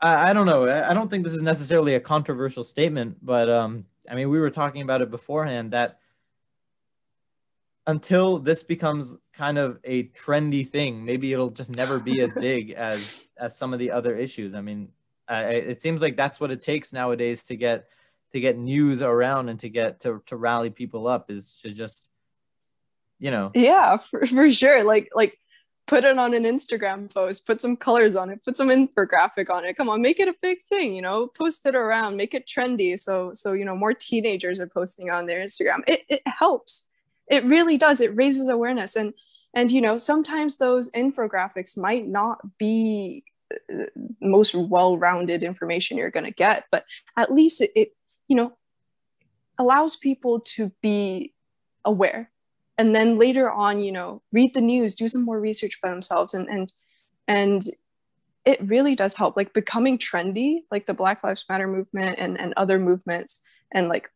I, 0.00 0.30
I 0.30 0.32
don't 0.34 0.46
know. 0.46 0.66
I 0.68 0.90
I 0.90 0.94
don't 0.94 1.08
think 1.10 1.24
this 1.24 1.34
is 1.34 1.42
necessarily 1.42 1.94
a 1.94 2.00
controversial 2.00 2.64
statement, 2.64 3.18
but 3.22 3.48
um, 3.48 3.86
I 4.10 4.14
mean, 4.14 4.28
we 4.30 4.38
were 4.38 4.50
talking 4.50 4.82
about 4.82 5.02
it 5.02 5.10
beforehand 5.10 5.72
that 5.72 5.98
until 7.86 8.38
this 8.38 8.62
becomes 8.62 9.16
kind 9.32 9.58
of 9.58 9.78
a 9.84 10.04
trendy 10.08 10.68
thing, 10.68 11.04
maybe 11.04 11.32
it'll 11.32 11.50
just 11.50 11.70
never 11.70 11.98
be 11.98 12.20
as 12.20 12.32
big 12.48 12.72
as 12.72 13.26
as 13.38 13.56
some 13.56 13.72
of 13.72 13.78
the 13.78 13.90
other 13.90 14.14
issues. 14.16 14.54
I 14.54 14.60
mean, 14.60 14.90
I, 15.28 15.44
I- 15.44 15.50
it 15.72 15.82
seems 15.82 16.02
like 16.02 16.16
that's 16.16 16.40
what 16.40 16.50
it 16.50 16.62
takes 16.62 16.92
nowadays 16.92 17.44
to 17.44 17.56
get 17.56 17.88
to 18.32 18.40
get 18.40 18.56
news 18.58 19.02
around 19.02 19.48
and 19.48 19.58
to 19.60 19.68
get 19.68 20.00
to 20.00 20.22
to 20.26 20.36
rally 20.36 20.70
people 20.70 21.06
up 21.06 21.30
is 21.30 21.58
to 21.62 21.70
just 21.70 22.08
you 23.18 23.30
know. 23.30 23.50
Yeah 23.54 23.98
for, 24.10 24.26
for 24.26 24.50
sure. 24.50 24.82
Like 24.84 25.10
like 25.14 25.38
put 25.86 26.04
it 26.04 26.18
on 26.18 26.34
an 26.34 26.44
instagram 26.44 27.12
post 27.12 27.44
put 27.44 27.60
some 27.60 27.76
colors 27.76 28.14
on 28.14 28.30
it 28.30 28.44
put 28.44 28.56
some 28.56 28.68
infographic 28.68 29.50
on 29.50 29.64
it. 29.64 29.76
Come 29.76 29.88
on 29.88 30.02
make 30.02 30.20
it 30.20 30.28
a 30.28 30.34
big 30.40 30.58
thing 30.64 30.94
you 30.94 31.02
know 31.02 31.26
post 31.26 31.66
it 31.66 31.74
around 31.74 32.16
make 32.16 32.34
it 32.34 32.46
trendy. 32.46 32.98
So 32.98 33.32
so 33.34 33.52
you 33.52 33.64
know 33.64 33.76
more 33.76 33.94
teenagers 33.94 34.60
are 34.60 34.66
posting 34.66 35.10
on 35.10 35.26
their 35.26 35.44
instagram. 35.44 35.82
It, 35.86 36.04
it 36.08 36.22
helps. 36.26 36.88
It 37.28 37.44
really 37.44 37.76
does. 37.76 38.00
It 38.00 38.16
raises 38.16 38.48
awareness. 38.48 38.96
And 38.96 39.14
and 39.54 39.70
you 39.70 39.80
know 39.80 39.98
sometimes 39.98 40.56
those 40.56 40.90
infographics 40.90 41.76
might 41.76 42.06
not 42.06 42.38
be 42.58 43.24
uh, 43.52 43.84
most 44.20 44.54
well-rounded 44.54 45.42
information 45.42 45.96
you're 45.96 46.10
going 46.10 46.24
to 46.24 46.30
get 46.30 46.66
but 46.70 46.84
at 47.16 47.32
least 47.32 47.60
it, 47.60 47.72
it 47.74 47.92
you 48.30 48.36
know 48.36 48.56
allows 49.58 49.96
people 49.96 50.40
to 50.40 50.72
be 50.80 51.34
aware 51.84 52.30
and 52.78 52.94
then 52.94 53.18
later 53.18 53.50
on 53.50 53.82
you 53.82 53.92
know 53.92 54.22
read 54.32 54.54
the 54.54 54.60
news 54.62 54.94
do 54.94 55.08
some 55.08 55.24
more 55.24 55.38
research 55.38 55.78
by 55.82 55.90
themselves 55.90 56.32
and 56.32 56.48
and 56.48 56.72
and 57.28 57.64
it 58.46 58.58
really 58.62 58.94
does 58.94 59.14
help 59.16 59.36
like 59.36 59.52
becoming 59.52 59.98
trendy 59.98 60.60
like 60.70 60.86
the 60.86 60.94
black 60.94 61.22
lives 61.22 61.44
matter 61.50 61.66
movement 61.66 62.16
and 62.18 62.40
and 62.40 62.54
other 62.56 62.78
movements 62.78 63.40
and 63.72 63.88
like 63.88 64.08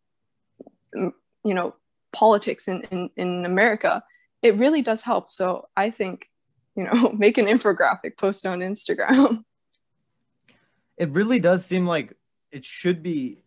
you 0.95 1.13
know 1.55 1.75
politics 2.13 2.69
in 2.69 2.83
in, 2.91 3.11
in 3.17 3.45
america 3.45 4.03
it 4.45 4.57
really 4.57 4.83
does 4.83 5.03
help. 5.03 5.31
So 5.31 5.69
i 5.77 5.91
think 5.91 6.31
you 6.77 6.85
know 6.85 7.11
make 7.19 7.39
an 7.39 7.47
infographic 7.47 8.17
post 8.17 8.47
on 8.47 8.61
instagram. 8.61 9.45
It 10.97 11.11
really 11.11 11.41
does 11.41 11.67
seem 11.67 11.87
like 11.87 12.13
it 12.53 12.65
should 12.65 13.03
be 13.03 13.44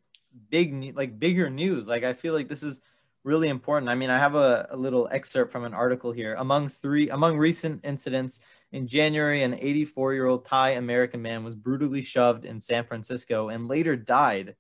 big 0.50 0.96
like 0.96 1.20
bigger 1.20 1.50
news. 1.50 1.88
Like 1.88 2.04
i 2.04 2.14
feel 2.14 2.34
like 2.34 2.48
this 2.48 2.64
is 2.64 2.82
really 3.24 3.50
important. 3.50 3.90
I 3.90 3.96
mean 3.96 4.10
i 4.10 4.18
have 4.18 4.36
a, 4.36 4.68
a 4.72 4.78
little 4.78 5.08
excerpt 5.12 5.52
from 5.52 5.66
an 5.66 5.74
article 5.74 6.12
here. 6.12 6.36
Among 6.36 6.70
three 6.70 7.10
among 7.10 7.38
recent 7.38 7.86
incidents 7.86 8.40
in 8.74 8.86
january 8.86 9.44
an 9.44 9.54
84 9.54 10.14
year 10.14 10.26
old 10.26 10.44
thai 10.44 10.72
american 10.72 11.22
man 11.22 11.46
was 11.46 11.56
brutally 11.56 12.02
shoved 12.02 12.44
in 12.44 12.60
san 12.60 12.84
francisco 12.84 13.50
and 13.50 13.68
later 13.68 13.96
died. 13.96 14.56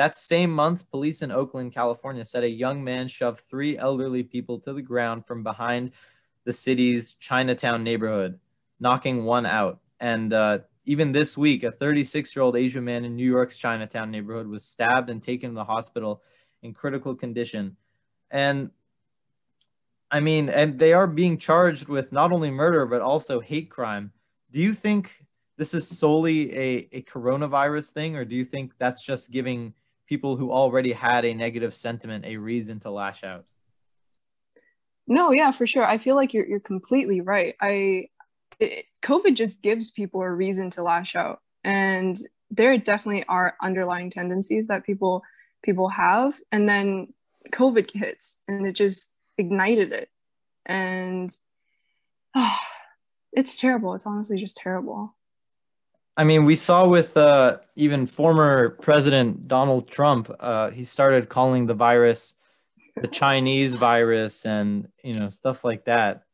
That 0.00 0.16
same 0.16 0.50
month, 0.50 0.90
police 0.90 1.20
in 1.20 1.30
Oakland, 1.30 1.74
California 1.74 2.24
said 2.24 2.42
a 2.42 2.48
young 2.48 2.82
man 2.82 3.06
shoved 3.06 3.40
three 3.40 3.76
elderly 3.76 4.22
people 4.22 4.58
to 4.60 4.72
the 4.72 4.80
ground 4.80 5.26
from 5.26 5.42
behind 5.42 5.92
the 6.44 6.52
city's 6.54 7.14
Chinatown 7.16 7.84
neighborhood, 7.84 8.40
knocking 8.78 9.24
one 9.24 9.44
out. 9.44 9.80
And 10.00 10.32
uh, 10.32 10.60
even 10.90 11.12
this 11.12 11.38
week, 11.38 11.62
a 11.62 11.70
36 11.70 12.34
year 12.34 12.42
old 12.42 12.56
Asian 12.56 12.84
man 12.84 13.04
in 13.04 13.14
New 13.14 13.30
York's 13.30 13.56
Chinatown 13.56 14.10
neighborhood 14.10 14.48
was 14.48 14.64
stabbed 14.64 15.08
and 15.08 15.22
taken 15.22 15.50
to 15.50 15.54
the 15.54 15.64
hospital 15.64 16.20
in 16.64 16.74
critical 16.74 17.14
condition. 17.14 17.76
And 18.28 18.70
I 20.10 20.18
mean, 20.18 20.48
and 20.48 20.80
they 20.80 20.92
are 20.92 21.06
being 21.06 21.38
charged 21.38 21.86
with 21.86 22.10
not 22.10 22.32
only 22.32 22.50
murder, 22.50 22.86
but 22.86 23.02
also 23.02 23.38
hate 23.38 23.70
crime. 23.70 24.10
Do 24.50 24.60
you 24.60 24.74
think 24.74 25.24
this 25.56 25.74
is 25.74 25.86
solely 25.86 26.52
a, 26.58 26.88
a 26.90 27.02
coronavirus 27.02 27.92
thing, 27.92 28.16
or 28.16 28.24
do 28.24 28.34
you 28.34 28.44
think 28.44 28.72
that's 28.80 29.06
just 29.06 29.30
giving 29.30 29.72
people 30.08 30.34
who 30.34 30.50
already 30.50 30.90
had 30.90 31.24
a 31.24 31.32
negative 31.32 31.72
sentiment 31.72 32.24
a 32.24 32.36
reason 32.36 32.80
to 32.80 32.90
lash 32.90 33.22
out? 33.22 33.48
No, 35.06 35.30
yeah, 35.30 35.52
for 35.52 35.68
sure. 35.68 35.84
I 35.84 35.98
feel 35.98 36.16
like 36.16 36.34
you're, 36.34 36.46
you're 36.46 36.58
completely 36.58 37.20
right. 37.20 37.54
I, 37.60 38.08
it, 38.58 38.86
COVID 39.02 39.34
just 39.34 39.62
gives 39.62 39.90
people 39.90 40.20
a 40.22 40.30
reason 40.30 40.70
to 40.70 40.82
lash 40.82 41.14
out. 41.16 41.40
And 41.64 42.18
there 42.50 42.76
definitely 42.78 43.24
are 43.28 43.56
underlying 43.62 44.10
tendencies 44.10 44.68
that 44.68 44.84
people 44.84 45.22
people 45.62 45.88
have. 45.88 46.38
And 46.50 46.68
then 46.68 47.12
COVID 47.50 47.90
hits 47.92 48.38
and 48.48 48.66
it 48.66 48.72
just 48.72 49.12
ignited 49.38 49.92
it. 49.92 50.08
And 50.66 51.34
oh, 52.34 52.58
it's 53.32 53.56
terrible. 53.56 53.94
It's 53.94 54.06
honestly 54.06 54.40
just 54.40 54.56
terrible. 54.56 55.14
I 56.16 56.24
mean, 56.24 56.44
we 56.44 56.56
saw 56.56 56.86
with 56.86 57.16
uh, 57.16 57.58
even 57.76 58.06
former 58.06 58.70
President 58.70 59.48
Donald 59.48 59.88
Trump, 59.88 60.30
uh, 60.40 60.70
he 60.70 60.84
started 60.84 61.28
calling 61.28 61.66
the 61.66 61.74
virus 61.74 62.34
the 62.96 63.08
Chinese 63.08 63.76
virus 63.76 64.44
and 64.44 64.88
you 65.02 65.14
know 65.14 65.28
stuff 65.28 65.64
like 65.64 65.84
that. 65.86 66.24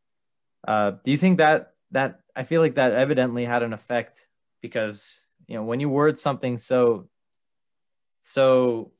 Uh, 0.67 0.93
do 1.05 1.11
you 1.11 1.17
think 1.17 1.39
that 1.39 1.73
that 1.93 2.21
I 2.35 2.43
feel 2.43 2.61
like 2.61 2.75
that 2.75 2.93
evidently 2.93 3.45
had 3.45 3.63
an 3.63 3.73
effect 3.73 4.27
because 4.61 5.25
you 5.47 5.55
know 5.55 5.63
when 5.63 5.81
you 5.81 5.89
word 5.89 6.19
something 6.19 6.59
so 6.59 7.09
so 8.27 8.91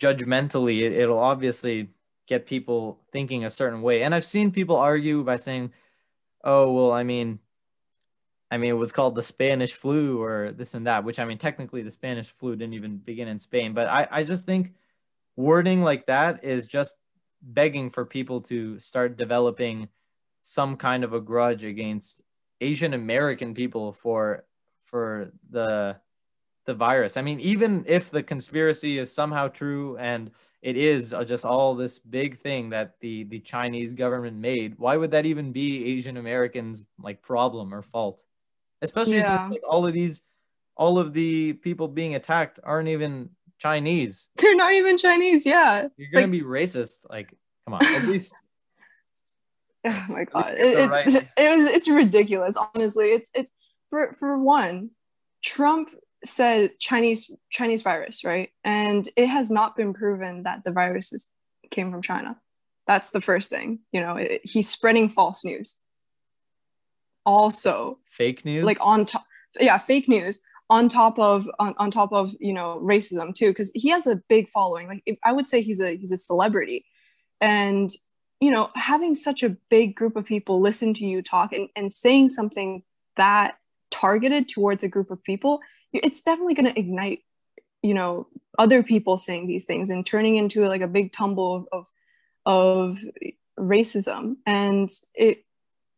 judgmentally, 0.00 0.80
it, 0.80 0.92
it'll 0.92 1.18
obviously 1.18 1.90
get 2.26 2.46
people 2.46 3.00
thinking 3.12 3.44
a 3.44 3.50
certain 3.50 3.82
way. 3.82 4.02
And 4.02 4.14
I've 4.14 4.24
seen 4.24 4.50
people 4.50 4.76
argue 4.76 5.22
by 5.22 5.36
saying, 5.36 5.72
"Oh, 6.42 6.72
well, 6.72 6.92
I 6.92 7.04
mean, 7.04 7.38
I 8.50 8.58
mean, 8.58 8.70
it 8.70 8.78
was 8.78 8.92
called 8.92 9.14
the 9.14 9.22
Spanish 9.22 9.72
flu 9.72 10.20
or 10.22 10.52
this 10.52 10.74
and 10.74 10.86
that," 10.86 11.04
which 11.04 11.18
I 11.20 11.24
mean, 11.24 11.38
technically, 11.38 11.82
the 11.82 11.90
Spanish 11.90 12.26
flu 12.26 12.56
didn't 12.56 12.74
even 12.74 12.98
begin 12.98 13.28
in 13.28 13.38
Spain. 13.38 13.74
But 13.74 13.86
I, 13.86 14.08
I 14.10 14.24
just 14.24 14.44
think 14.44 14.74
wording 15.36 15.82
like 15.82 16.06
that 16.06 16.44
is 16.44 16.66
just 16.66 16.96
begging 17.42 17.90
for 17.90 18.04
people 18.04 18.40
to 18.40 18.78
start 18.80 19.16
developing 19.16 19.88
some 20.40 20.76
kind 20.76 21.04
of 21.04 21.12
a 21.12 21.20
grudge 21.20 21.64
against 21.64 22.22
Asian 22.60 22.94
American 22.94 23.54
people 23.54 23.92
for 23.92 24.44
for 24.84 25.32
the 25.50 25.96
the 26.66 26.74
virus. 26.74 27.16
I 27.16 27.22
mean, 27.22 27.40
even 27.40 27.84
if 27.86 28.10
the 28.10 28.22
conspiracy 28.22 28.98
is 28.98 29.12
somehow 29.12 29.48
true 29.48 29.96
and 29.98 30.30
it 30.62 30.76
is 30.76 31.12
uh, 31.12 31.24
just 31.24 31.44
all 31.44 31.74
this 31.74 31.98
big 31.98 32.38
thing 32.38 32.70
that 32.70 32.98
the 33.00 33.24
the 33.24 33.40
Chinese 33.40 33.92
government 33.92 34.36
made, 34.38 34.78
why 34.78 34.96
would 34.96 35.10
that 35.10 35.26
even 35.26 35.52
be 35.52 35.96
Asian 35.96 36.16
Americans 36.16 36.86
like 36.98 37.22
problem 37.22 37.74
or 37.74 37.82
fault? 37.82 38.22
Especially 38.80 39.16
yeah. 39.16 39.38
since 39.38 39.52
like 39.52 39.62
all 39.68 39.86
of 39.86 39.92
these 39.92 40.22
all 40.76 40.98
of 40.98 41.12
the 41.12 41.52
people 41.52 41.88
being 41.88 42.14
attacked 42.14 42.58
aren't 42.62 42.88
even 42.88 43.30
Chinese. 43.58 44.28
They're 44.36 44.56
not 44.56 44.72
even 44.72 44.98
Chinese. 44.98 45.46
Yeah. 45.46 45.88
You're 45.96 46.10
gonna 46.12 46.26
like, 46.26 46.32
be 46.32 46.42
racist. 46.42 47.06
Like, 47.08 47.34
come 47.66 47.74
on. 47.74 47.84
At 47.84 48.04
least. 48.04 48.34
Oh 49.84 50.04
my 50.08 50.24
god, 50.24 50.54
it, 50.54 50.78
it, 50.78 50.90
right. 50.90 51.06
it, 51.08 51.24
it, 51.24 51.26
it's 51.36 51.88
ridiculous. 51.88 52.56
Honestly, 52.56 53.06
it's 53.06 53.30
it's 53.34 53.50
for 53.90 54.14
for 54.18 54.38
one, 54.38 54.90
Trump 55.42 55.90
said 56.24 56.70
Chinese 56.80 57.30
Chinese 57.50 57.82
virus, 57.82 58.24
right? 58.24 58.50
And 58.64 59.06
it 59.16 59.26
has 59.26 59.50
not 59.50 59.76
been 59.76 59.92
proven 59.92 60.44
that 60.44 60.64
the 60.64 60.72
viruses 60.72 61.28
came 61.70 61.90
from 61.90 62.02
China. 62.02 62.38
That's 62.86 63.10
the 63.10 63.20
first 63.20 63.50
thing. 63.50 63.80
You 63.92 64.00
know, 64.00 64.16
it, 64.16 64.40
he's 64.44 64.68
spreading 64.68 65.08
false 65.08 65.44
news. 65.44 65.78
Also, 67.26 67.98
fake 68.10 68.44
news. 68.44 68.64
Like 68.64 68.78
on 68.80 69.04
top, 69.06 69.24
yeah, 69.58 69.78
fake 69.78 70.08
news 70.08 70.40
on 70.70 70.88
top 70.88 71.18
of 71.18 71.48
on, 71.58 71.74
on 71.78 71.90
top 71.90 72.12
of 72.12 72.34
you 72.40 72.52
know 72.52 72.80
racism 72.82 73.34
too, 73.34 73.50
because 73.50 73.70
he 73.74 73.90
has 73.90 74.06
a 74.06 74.16
big 74.28 74.48
following. 74.50 74.88
Like 74.88 75.18
I 75.24 75.32
would 75.32 75.46
say 75.46 75.62
he's 75.62 75.80
a 75.80 75.96
he's 75.96 76.12
a 76.12 76.18
celebrity, 76.18 76.84
and 77.40 77.90
you 78.40 78.50
know 78.50 78.70
having 78.74 79.14
such 79.14 79.42
a 79.42 79.50
big 79.70 79.94
group 79.94 80.16
of 80.16 80.24
people 80.24 80.60
listen 80.60 80.92
to 80.94 81.06
you 81.06 81.22
talk 81.22 81.52
and, 81.52 81.68
and 81.76 81.90
saying 81.90 82.28
something 82.28 82.82
that 83.16 83.56
targeted 83.90 84.48
towards 84.48 84.82
a 84.82 84.88
group 84.88 85.10
of 85.10 85.22
people 85.22 85.60
it's 85.92 86.22
definitely 86.22 86.54
going 86.54 86.72
to 86.72 86.78
ignite 86.78 87.20
you 87.82 87.94
know 87.94 88.26
other 88.58 88.82
people 88.82 89.18
saying 89.18 89.46
these 89.46 89.64
things 89.64 89.90
and 89.90 90.06
turning 90.06 90.36
into 90.36 90.66
like 90.66 90.80
a 90.80 90.88
big 90.88 91.12
tumble 91.12 91.66
of 91.72 91.86
of 92.46 92.98
racism. 93.58 94.36
And 94.46 94.90
it 95.14 95.44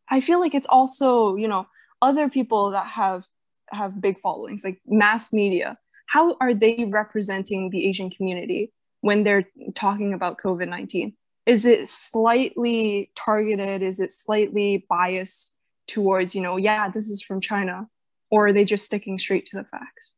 i 0.09 0.21
feel 0.21 0.39
like 0.39 0.55
it's 0.55 0.67
also 0.67 1.35
you 1.35 1.47
know 1.47 1.67
other 2.01 2.29
people 2.29 2.71
that 2.71 2.87
have 2.87 3.25
have 3.69 4.01
big 4.01 4.19
followings 4.19 4.63
like 4.63 4.79
mass 4.85 5.33
media. 5.33 5.77
How 6.07 6.37
are 6.39 6.53
they 6.53 6.85
representing 6.89 7.69
the 7.69 7.87
asian 7.87 8.09
community 8.09 8.71
when 9.01 9.23
they're 9.23 9.45
talking 9.75 10.13
about 10.13 10.39
covid-19 10.39 11.13
is 11.47 11.65
it 11.65 11.87
slightly 11.87 13.09
targeted? 13.15 13.81
Is 13.81 13.99
it 14.01 14.11
slightly 14.11 14.85
biased 14.89 15.55
towards 15.87 16.35
you 16.35 16.41
know 16.41 16.57
yeah 16.57 16.89
this 16.89 17.09
is 17.09 17.21
from 17.23 17.39
china? 17.39 17.87
Or 18.29 18.47
are 18.47 18.53
they 18.53 18.65
just 18.65 18.85
sticking 18.85 19.17
straight 19.17 19.45
to 19.47 19.57
the 19.57 19.63
facts? 19.63 20.13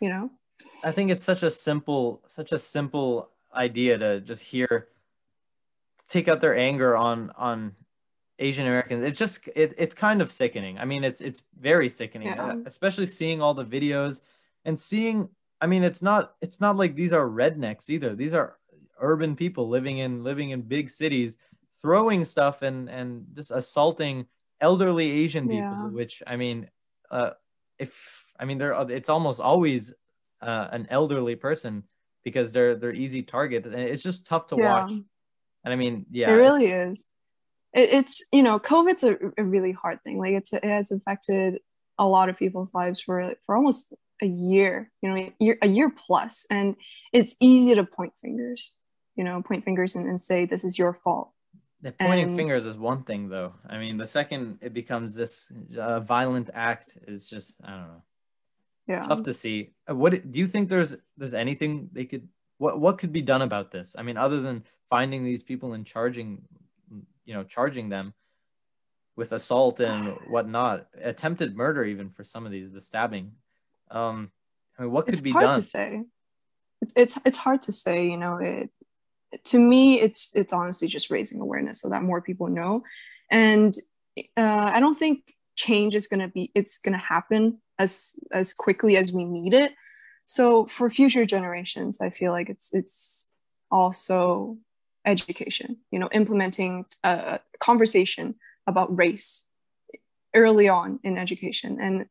You 0.00 0.08
know? 0.08 0.30
I 0.84 0.92
think 0.92 1.10
it's 1.10 1.24
such 1.24 1.42
a 1.42 1.50
simple 1.50 2.22
such 2.28 2.52
a 2.52 2.58
simple 2.58 3.30
idea 3.52 3.98
to 3.98 4.20
just 4.20 4.44
hear 4.44 4.88
take 6.08 6.28
out 6.28 6.40
their 6.40 6.56
anger 6.56 6.96
on 6.96 7.32
on 7.36 7.74
asian 8.38 8.68
americans. 8.68 9.04
It's 9.04 9.18
just 9.18 9.48
it, 9.56 9.74
it's 9.76 9.96
kind 9.96 10.22
of 10.22 10.30
sickening. 10.30 10.78
I 10.78 10.84
mean 10.84 11.02
it's 11.02 11.20
it's 11.20 11.42
very 11.58 11.88
sickening 11.88 12.28
yeah. 12.28 12.46
Uh, 12.46 12.56
especially 12.66 13.06
seeing 13.06 13.42
all 13.42 13.54
the 13.54 13.64
videos 13.64 14.20
and 14.64 14.78
seeing 14.78 15.28
i 15.60 15.66
mean 15.66 15.82
it's 15.82 16.02
not 16.02 16.36
it's 16.40 16.60
not 16.60 16.76
like 16.76 16.94
these 16.94 17.12
are 17.12 17.26
rednecks 17.26 17.90
either. 17.90 18.14
These 18.14 18.32
are 18.32 18.58
urban 19.00 19.36
people 19.36 19.68
living 19.68 19.98
in 19.98 20.22
living 20.22 20.50
in 20.50 20.62
big 20.62 20.90
cities 20.90 21.36
throwing 21.80 22.24
stuff 22.24 22.62
and 22.62 22.88
and 22.88 23.26
just 23.34 23.50
assaulting 23.50 24.26
elderly 24.60 25.10
Asian 25.10 25.48
people, 25.48 25.60
yeah. 25.60 25.88
which 25.88 26.22
I 26.26 26.36
mean, 26.36 26.68
uh, 27.10 27.30
if 27.78 28.26
I 28.38 28.44
mean, 28.44 28.58
they're 28.58 28.74
it's 28.90 29.08
almost 29.08 29.40
always 29.40 29.94
uh, 30.40 30.68
an 30.70 30.86
elderly 30.90 31.36
person 31.36 31.84
because 32.24 32.52
they're 32.52 32.74
they're 32.74 32.92
easy 32.92 33.22
target, 33.22 33.66
and 33.66 33.74
it's 33.74 34.02
just 34.02 34.26
tough 34.26 34.48
to 34.48 34.56
yeah. 34.56 34.72
watch. 34.72 34.90
And 34.90 35.72
I 35.72 35.76
mean, 35.76 36.06
yeah, 36.10 36.30
it 36.30 36.34
really 36.34 36.66
is. 36.66 37.06
It, 37.72 37.90
it's 37.92 38.24
you 38.32 38.42
know, 38.42 38.58
COVID's 38.58 39.04
a, 39.04 39.16
a 39.36 39.44
really 39.44 39.72
hard 39.72 40.02
thing. 40.02 40.18
Like 40.18 40.34
it's 40.34 40.52
it 40.52 40.64
has 40.64 40.90
affected 40.90 41.60
a 41.98 42.06
lot 42.06 42.28
of 42.28 42.36
people's 42.36 42.74
lives 42.74 43.00
for 43.00 43.34
for 43.46 43.56
almost 43.56 43.94
a 44.22 44.26
year. 44.26 44.90
You 45.02 45.10
know, 45.10 45.16
a 45.16 45.34
year, 45.38 45.58
a 45.62 45.68
year 45.68 45.90
plus, 45.90 46.46
and 46.50 46.76
it's 47.12 47.36
easy 47.40 47.74
to 47.74 47.84
point 47.84 48.12
fingers. 48.22 48.76
You 49.18 49.24
know, 49.24 49.42
point 49.42 49.64
fingers 49.64 49.96
and, 49.96 50.08
and 50.08 50.22
say 50.22 50.46
this 50.46 50.64
is 50.64 50.78
your 50.78 50.94
fault 50.94 51.32
the 51.80 51.92
pointing 51.92 52.28
and, 52.28 52.36
fingers 52.36 52.66
is 52.66 52.76
one 52.76 53.04
thing, 53.04 53.28
though. 53.28 53.54
I 53.68 53.78
mean, 53.78 53.98
the 53.98 54.06
second 54.06 54.58
it 54.60 54.74
becomes 54.74 55.14
this 55.14 55.52
uh, 55.78 56.00
violent 56.00 56.50
act 56.52 56.98
is 57.06 57.28
just 57.28 57.56
I 57.62 57.70
don't 57.70 57.80
know. 57.82 58.02
It's 58.88 58.98
yeah. 59.00 59.06
tough 59.06 59.22
to 59.24 59.34
see. 59.34 59.70
Uh, 59.88 59.94
what 59.94 60.12
do 60.12 60.38
you 60.38 60.46
think? 60.46 60.68
There's 60.68 60.96
there's 61.16 61.34
anything 61.34 61.90
they 61.92 62.04
could 62.04 62.28
what 62.58 62.80
what 62.80 62.98
could 62.98 63.12
be 63.12 63.22
done 63.22 63.42
about 63.42 63.70
this? 63.70 63.94
I 63.96 64.02
mean, 64.02 64.16
other 64.16 64.40
than 64.40 64.64
finding 64.90 65.22
these 65.22 65.42
people 65.42 65.74
and 65.74 65.86
charging, 65.86 66.42
you 67.24 67.34
know, 67.34 67.44
charging 67.44 67.88
them 67.88 68.14
with 69.14 69.32
assault 69.32 69.80
and 69.80 70.16
whatnot, 70.28 70.86
attempted 71.00 71.56
murder 71.56 71.84
even 71.84 72.08
for 72.08 72.24
some 72.24 72.44
of 72.44 72.50
these, 72.50 72.72
the 72.72 72.80
stabbing. 72.80 73.32
Um, 73.90 74.32
I 74.78 74.82
mean, 74.82 74.90
what 74.90 75.04
could 75.04 75.14
it's 75.14 75.22
be 75.22 75.30
hard 75.30 75.46
done? 75.46 75.54
to 75.54 75.62
say. 75.62 76.02
It's 76.82 76.92
it's 76.96 77.18
it's 77.24 77.38
hard 77.38 77.62
to 77.62 77.72
say. 77.72 78.08
You 78.08 78.16
know, 78.16 78.38
it 78.38 78.70
to 79.44 79.58
me 79.58 80.00
it's 80.00 80.30
it's 80.34 80.52
honestly 80.52 80.88
just 80.88 81.10
raising 81.10 81.40
awareness 81.40 81.80
so 81.80 81.88
that 81.88 82.02
more 82.02 82.20
people 82.20 82.48
know. 82.48 82.82
And 83.30 83.74
uh, 84.36 84.70
i 84.74 84.80
don't 84.80 84.98
think 84.98 85.34
change 85.54 85.94
is 85.94 86.06
going 86.06 86.20
to 86.20 86.28
be 86.28 86.50
it's 86.54 86.78
going 86.78 86.92
to 86.92 86.98
happen 86.98 87.60
as 87.78 88.18
as 88.32 88.52
quickly 88.52 88.96
as 88.96 89.12
we 89.12 89.24
need 89.24 89.54
it. 89.54 89.74
So 90.26 90.66
for 90.66 90.90
future 90.90 91.24
generations 91.24 92.00
i 92.00 92.10
feel 92.10 92.32
like 92.32 92.48
it's 92.48 92.74
it's 92.74 93.28
also 93.70 94.56
education 95.04 95.76
you 95.90 95.98
know 95.98 96.08
implementing 96.12 96.84
a 97.04 97.40
conversation 97.60 98.34
about 98.66 98.94
race 98.96 99.46
early 100.34 100.68
on 100.68 101.00
in 101.02 101.16
education. 101.18 101.78
And 101.80 102.06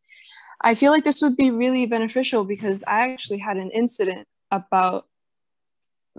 i 0.61 0.73
feel 0.75 0.91
like 0.91 1.03
this 1.03 1.21
would 1.21 1.37
be 1.37 1.51
really 1.51 1.85
beneficial 1.85 2.43
because 2.43 2.83
i 2.87 3.09
actually 3.11 3.37
had 3.39 3.57
an 3.57 3.71
incident 3.71 4.27
about 4.51 5.06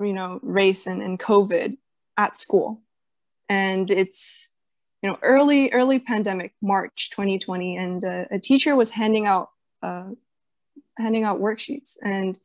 you 0.00 0.12
know 0.12 0.40
race 0.42 0.86
and, 0.86 1.02
and 1.02 1.18
covid 1.18 1.76
at 2.16 2.36
school. 2.36 2.82
And 3.48 3.90
it's 3.90 4.52
you 5.02 5.08
know 5.08 5.18
early 5.22 5.72
early 5.72 5.98
pandemic 5.98 6.54
march 6.60 7.10
2020 7.10 7.76
and 7.76 8.04
uh, 8.04 8.24
a 8.30 8.38
teacher 8.38 8.74
was 8.76 8.90
handing 8.90 9.26
out 9.26 9.50
uh, 9.82 10.10
handing 10.98 11.24
out 11.24 11.40
worksheets. 11.40 11.96
And 12.02 12.38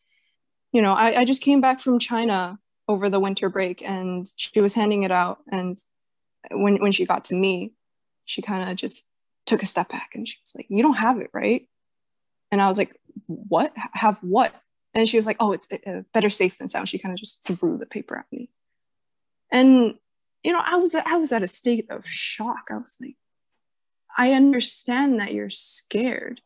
you 0.71 0.81
know 0.81 0.93
I, 0.93 1.19
I 1.19 1.25
just 1.25 1.41
came 1.41 1.61
back 1.61 1.79
from 1.79 1.99
china 1.99 2.59
over 2.87 3.09
the 3.09 3.19
winter 3.19 3.49
break 3.49 3.81
and 3.87 4.29
she 4.35 4.59
was 4.59 4.75
handing 4.75 5.03
it 5.03 5.11
out. 5.11 5.39
And 5.51 5.77
when 6.51 6.81
when 6.81 6.91
she 6.91 7.05
got 7.05 7.25
to 7.25 7.35
me 7.35 7.73
she 8.25 8.41
kind 8.41 8.69
of 8.69 8.75
just 8.77 9.07
took 9.45 9.61
a 9.61 9.65
step 9.65 9.89
back 9.89 10.11
and 10.15 10.25
she 10.27 10.37
was 10.41 10.53
like 10.55 10.67
you 10.69 10.81
don't 10.81 10.93
have 10.95 11.19
it 11.19 11.29
right? 11.33 11.67
And 12.51 12.61
i 12.61 12.67
was 12.67 12.77
like 12.77 12.95
what? 13.27 13.73
Have 13.75 14.17
what 14.19 14.53
and 14.93 15.09
she 15.09 15.17
was 15.17 15.25
like 15.25 15.37
oh 15.39 15.51
it's 15.51 15.67
uh, 15.71 16.01
better 16.13 16.29
safe 16.29 16.57
than 16.57 16.69
sound. 16.69 16.89
She 16.89 16.99
kind 16.99 17.13
of 17.13 17.19
just 17.19 17.45
threw 17.45 17.77
the 17.77 17.85
paper 17.85 18.17
at 18.17 18.25
me. 18.31 18.49
And 19.51 19.95
you 20.43 20.51
know 20.51 20.61
i 20.63 20.75
was 20.75 20.93
i 20.93 21.15
was 21.15 21.31
at 21.31 21.43
a 21.43 21.47
state 21.47 21.87
of 21.89 22.05
shock. 22.05 22.69
I 22.69 22.77
was 22.77 22.97
like 22.99 23.15
i 24.17 24.33
understand 24.33 25.19
that 25.19 25.33
you're 25.33 25.49
scared 25.49 26.41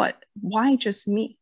but 0.00 0.24
why 0.40 0.76
just 0.76 1.06
me? 1.06 1.36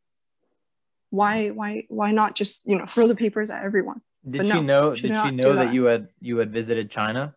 Why 1.11 1.51
why 1.51 1.85
why 1.89 2.11
not 2.11 2.35
just 2.35 2.67
you 2.67 2.77
know 2.77 2.87
throw 2.87 3.07
the 3.07 3.15
papers 3.15 3.51
at 3.51 3.63
everyone? 3.65 4.01
Did 4.29 4.49
no, 4.49 4.55
she 4.55 4.61
know 4.61 4.95
she 4.97 5.03
did 5.09 5.17
she 5.17 5.31
know 5.31 5.53
that. 5.53 5.67
that. 5.67 5.75
you 5.75 5.85
had 5.85 6.09
you 6.21 6.39
had 6.39 6.53
visited 6.53 6.91
china? 6.91 7.37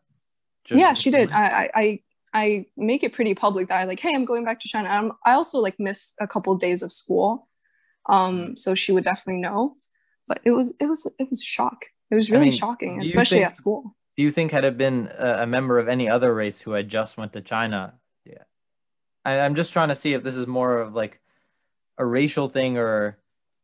Just 0.66 0.80
yeah 0.80 0.94
she 0.94 1.12
did. 1.12 1.32
I, 1.32 1.70
I 1.76 2.00
i 2.34 2.66
make 2.76 3.04
it 3.04 3.14
pretty 3.14 3.36
public 3.36 3.68
that 3.68 3.82
i 3.82 3.84
like 3.84 4.00
hey 4.00 4.16
i'm 4.16 4.26
going 4.26 4.46
back 4.46 4.60
to 4.62 4.68
china. 4.68 4.90
I'm, 4.90 5.12
i 5.26 5.34
also 5.34 5.60
like 5.60 5.78
miss 5.80 6.14
a 6.20 6.28
couple 6.28 6.54
of 6.54 6.60
days 6.60 6.82
of 6.82 6.92
school 6.92 7.48
um 8.08 8.56
so 8.56 8.76
she 8.76 8.92
would 8.92 9.04
definitely 9.04 9.42
know 9.42 9.76
but 10.28 10.40
it 10.44 10.52
was 10.52 10.74
it 10.80 10.86
was 10.86 11.06
it 11.20 11.30
was 11.30 11.42
a 11.42 11.46
shock 11.46 11.86
it 12.12 12.16
was 12.16 12.30
really 12.30 12.48
I 12.48 12.50
mean, 12.50 12.60
shocking, 12.60 13.00
especially 13.00 13.38
think, 13.38 13.48
at 13.48 13.58
school. 13.58 13.96
Do 14.18 14.24
you 14.24 14.32
think 14.32 14.52
had 14.52 14.66
it 14.66 14.78
been 14.78 15.10
a, 15.18 15.44
a, 15.44 15.48
member 15.48 15.80
of 15.80 15.88
any 15.88 16.10
other 16.10 16.36
race 16.36 16.60
who 16.60 16.72
had 16.72 16.90
just 16.90 17.18
went 17.18 17.32
to 17.34 17.42
China? 17.42 17.94
Yeah, 18.26 18.44
I, 19.24 19.40
I'm 19.40 19.56
just 19.56 19.72
trying 19.72 19.88
to 19.88 19.96
see 19.96 20.14
if 20.14 20.22
this 20.22 20.36
is 20.36 20.46
more 20.46 20.82
of 20.82 20.94
like 20.94 21.22
a 21.98 22.06
racial 22.06 22.50
thing 22.50 22.78
or 22.78 23.18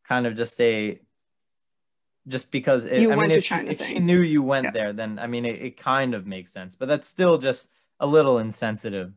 kind 0.08 0.26
of 0.26 0.38
just 0.38 0.60
a 0.62 1.00
just 2.30 2.52
because 2.52 2.86
it, 2.86 3.02
you 3.02 3.12
I 3.12 3.18
went 3.18 3.30
mean, 3.30 3.32
to 3.32 3.40
if, 3.40 3.44
China 3.44 3.66
she, 3.66 3.72
if 3.72 3.86
she 3.86 4.00
knew 4.00 4.22
you 4.22 4.42
went 4.42 4.66
yeah. 4.66 4.72
there, 4.72 4.94
then 4.94 5.20
I 5.20 5.28
mean, 5.28 5.46
it, 5.46 5.62
it, 5.62 5.78
kind 5.78 6.14
of 6.14 6.26
makes 6.26 6.54
sense. 6.54 6.76
But 6.76 6.88
that's 6.88 7.08
still 7.08 7.38
just 7.38 7.70
a 8.00 8.08
little 8.08 8.38
insensitive. 8.38 9.12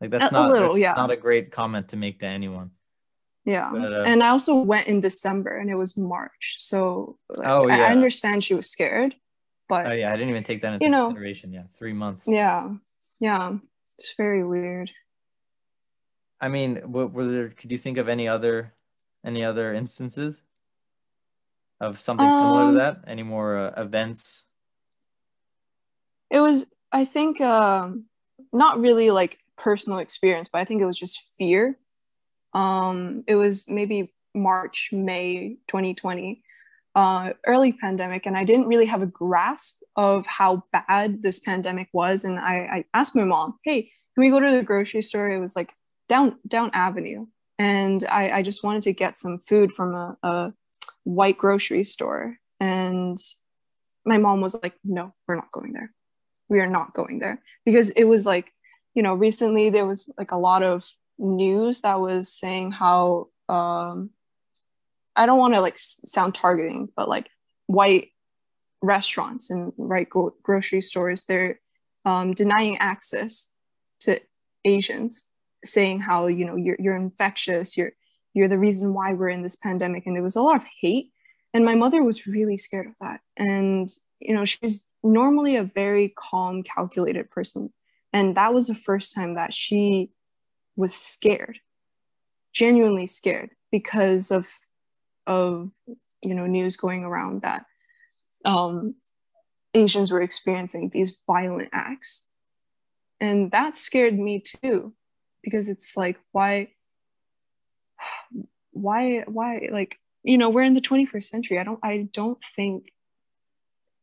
Like 0.00 0.10
that's 0.10 0.30
a, 0.30 0.34
not 0.34 0.50
a 0.50 0.52
little, 0.54 0.78
yeah. 0.78 0.94
not 0.94 1.10
a 1.10 1.16
great 1.16 1.50
comment 1.50 1.88
to 1.88 1.96
make 1.96 2.20
to 2.20 2.26
anyone. 2.26 2.70
Yeah. 3.44 3.70
But, 3.72 3.98
uh, 3.98 4.02
and 4.02 4.22
I 4.22 4.28
also 4.28 4.56
went 4.56 4.86
in 4.86 5.00
December 5.00 5.56
and 5.56 5.70
it 5.70 5.74
was 5.74 5.96
March. 5.96 6.56
So 6.58 7.18
like, 7.28 7.48
oh, 7.48 7.66
yeah. 7.68 7.86
I 7.86 7.90
understand 7.90 8.44
she 8.44 8.54
was 8.54 8.70
scared, 8.70 9.14
but 9.68 9.86
Oh 9.86 9.92
yeah, 9.92 10.12
I 10.12 10.16
didn't 10.16 10.30
even 10.30 10.44
take 10.44 10.62
that 10.62 10.74
into 10.74 10.84
you 10.84 10.90
know, 10.90 11.06
consideration. 11.06 11.52
Yeah, 11.52 11.64
3 11.74 11.92
months. 11.92 12.28
Yeah. 12.28 12.70
Yeah. 13.18 13.56
It's 13.98 14.14
very 14.16 14.44
weird. 14.44 14.90
I 16.40 16.48
mean, 16.48 16.76
what 16.86 17.12
were 17.12 17.26
there 17.26 17.48
could 17.50 17.70
you 17.70 17.78
think 17.78 17.98
of 17.98 18.08
any 18.08 18.28
other 18.28 18.74
any 19.24 19.44
other 19.44 19.72
instances 19.72 20.42
of 21.80 22.00
something 22.00 22.26
um, 22.26 22.32
similar 22.32 22.62
to 22.62 22.68
um, 22.68 22.74
that? 22.74 23.04
Any 23.06 23.22
more 23.22 23.56
uh, 23.58 23.80
events? 23.80 24.44
It 26.30 26.40
was 26.40 26.72
I 26.90 27.04
think 27.04 27.40
um 27.40 28.06
not 28.52 28.80
really 28.80 29.10
like 29.10 29.38
personal 29.56 29.98
experience, 29.98 30.48
but 30.48 30.60
I 30.60 30.64
think 30.64 30.82
it 30.82 30.86
was 30.86 30.98
just 30.98 31.22
fear 31.38 31.78
um, 32.54 33.24
it 33.26 33.34
was 33.34 33.68
maybe 33.68 34.12
March, 34.34 34.90
May 34.92 35.56
2020, 35.68 36.42
uh, 36.94 37.30
early 37.46 37.72
pandemic, 37.72 38.26
and 38.26 38.36
I 38.36 38.44
didn't 38.44 38.68
really 38.68 38.86
have 38.86 39.02
a 39.02 39.06
grasp 39.06 39.82
of 39.96 40.26
how 40.26 40.64
bad 40.72 41.22
this 41.22 41.38
pandemic 41.38 41.88
was. 41.92 42.24
And 42.24 42.38
I, 42.38 42.54
I 42.54 42.84
asked 42.94 43.16
my 43.16 43.24
mom, 43.24 43.58
"Hey, 43.64 43.82
can 43.82 44.24
we 44.24 44.30
go 44.30 44.40
to 44.40 44.56
the 44.56 44.62
grocery 44.62 45.02
store?" 45.02 45.30
It 45.30 45.40
was 45.40 45.56
like 45.56 45.72
down 46.08 46.38
down 46.46 46.70
Avenue, 46.74 47.26
and 47.58 48.04
I, 48.10 48.30
I 48.30 48.42
just 48.42 48.62
wanted 48.62 48.82
to 48.82 48.92
get 48.92 49.16
some 49.16 49.38
food 49.38 49.72
from 49.72 49.94
a, 49.94 50.16
a 50.22 50.52
white 51.04 51.38
grocery 51.38 51.84
store. 51.84 52.36
And 52.60 53.18
my 54.04 54.18
mom 54.18 54.40
was 54.40 54.54
like, 54.62 54.74
"No, 54.84 55.14
we're 55.26 55.36
not 55.36 55.52
going 55.52 55.72
there. 55.72 55.90
We 56.48 56.60
are 56.60 56.66
not 56.66 56.94
going 56.94 57.18
there," 57.18 57.40
because 57.64 57.90
it 57.90 58.04
was 58.04 58.26
like, 58.26 58.52
you 58.94 59.02
know, 59.02 59.14
recently 59.14 59.70
there 59.70 59.86
was 59.86 60.10
like 60.18 60.32
a 60.32 60.36
lot 60.36 60.62
of 60.62 60.84
news 61.22 61.82
that 61.82 62.00
was 62.00 62.32
saying 62.32 62.72
how 62.72 63.28
um, 63.48 64.10
I 65.14 65.26
don't 65.26 65.38
want 65.38 65.54
to 65.54 65.60
like 65.60 65.78
sound 65.78 66.34
targeting, 66.34 66.88
but 66.96 67.08
like 67.08 67.28
white 67.66 68.08
restaurants 68.82 69.50
and 69.50 69.72
right 69.76 70.08
go- 70.08 70.34
grocery 70.42 70.80
stores, 70.80 71.24
they're 71.24 71.60
um, 72.04 72.32
denying 72.32 72.76
access 72.78 73.50
to 74.00 74.20
Asians, 74.64 75.26
saying 75.64 76.00
how 76.00 76.26
you 76.26 76.44
know 76.44 76.56
you're 76.56 76.76
you're 76.78 76.96
infectious, 76.96 77.76
you're 77.76 77.92
you're 78.34 78.48
the 78.48 78.58
reason 78.58 78.94
why 78.94 79.12
we're 79.12 79.28
in 79.28 79.42
this 79.42 79.56
pandemic, 79.56 80.06
and 80.06 80.16
there 80.16 80.22
was 80.22 80.36
a 80.36 80.42
lot 80.42 80.56
of 80.56 80.64
hate. 80.80 81.10
And 81.54 81.66
my 81.66 81.74
mother 81.74 82.02
was 82.02 82.26
really 82.26 82.56
scared 82.56 82.86
of 82.86 82.94
that. 83.00 83.20
And 83.36 83.88
you 84.20 84.34
know, 84.34 84.44
she's 84.44 84.88
normally 85.02 85.56
a 85.56 85.64
very 85.64 86.12
calm, 86.16 86.62
calculated 86.62 87.30
person, 87.30 87.72
and 88.12 88.34
that 88.36 88.54
was 88.54 88.66
the 88.66 88.74
first 88.74 89.14
time 89.14 89.34
that 89.34 89.52
she 89.52 90.10
was 90.76 90.94
scared 90.94 91.58
genuinely 92.52 93.06
scared 93.06 93.50
because 93.70 94.30
of 94.30 94.48
of 95.26 95.70
you 96.22 96.34
know 96.34 96.46
news 96.46 96.76
going 96.76 97.04
around 97.04 97.42
that 97.42 97.64
um, 98.44 98.94
Asians 99.74 100.10
were 100.10 100.22
experiencing 100.22 100.90
these 100.92 101.18
violent 101.26 101.70
acts, 101.72 102.26
and 103.20 103.50
that 103.52 103.76
scared 103.76 104.18
me 104.18 104.40
too, 104.40 104.92
because 105.42 105.68
it's 105.68 105.96
like 105.96 106.18
why, 106.32 106.70
why, 108.72 109.20
why? 109.26 109.68
Like 109.70 109.98
you 110.22 110.38
know 110.38 110.50
we're 110.50 110.62
in 110.62 110.74
the 110.74 110.80
21st 110.80 111.24
century. 111.24 111.58
I 111.58 111.64
don't 111.64 111.80
I 111.82 112.08
don't 112.12 112.38
think 112.56 112.92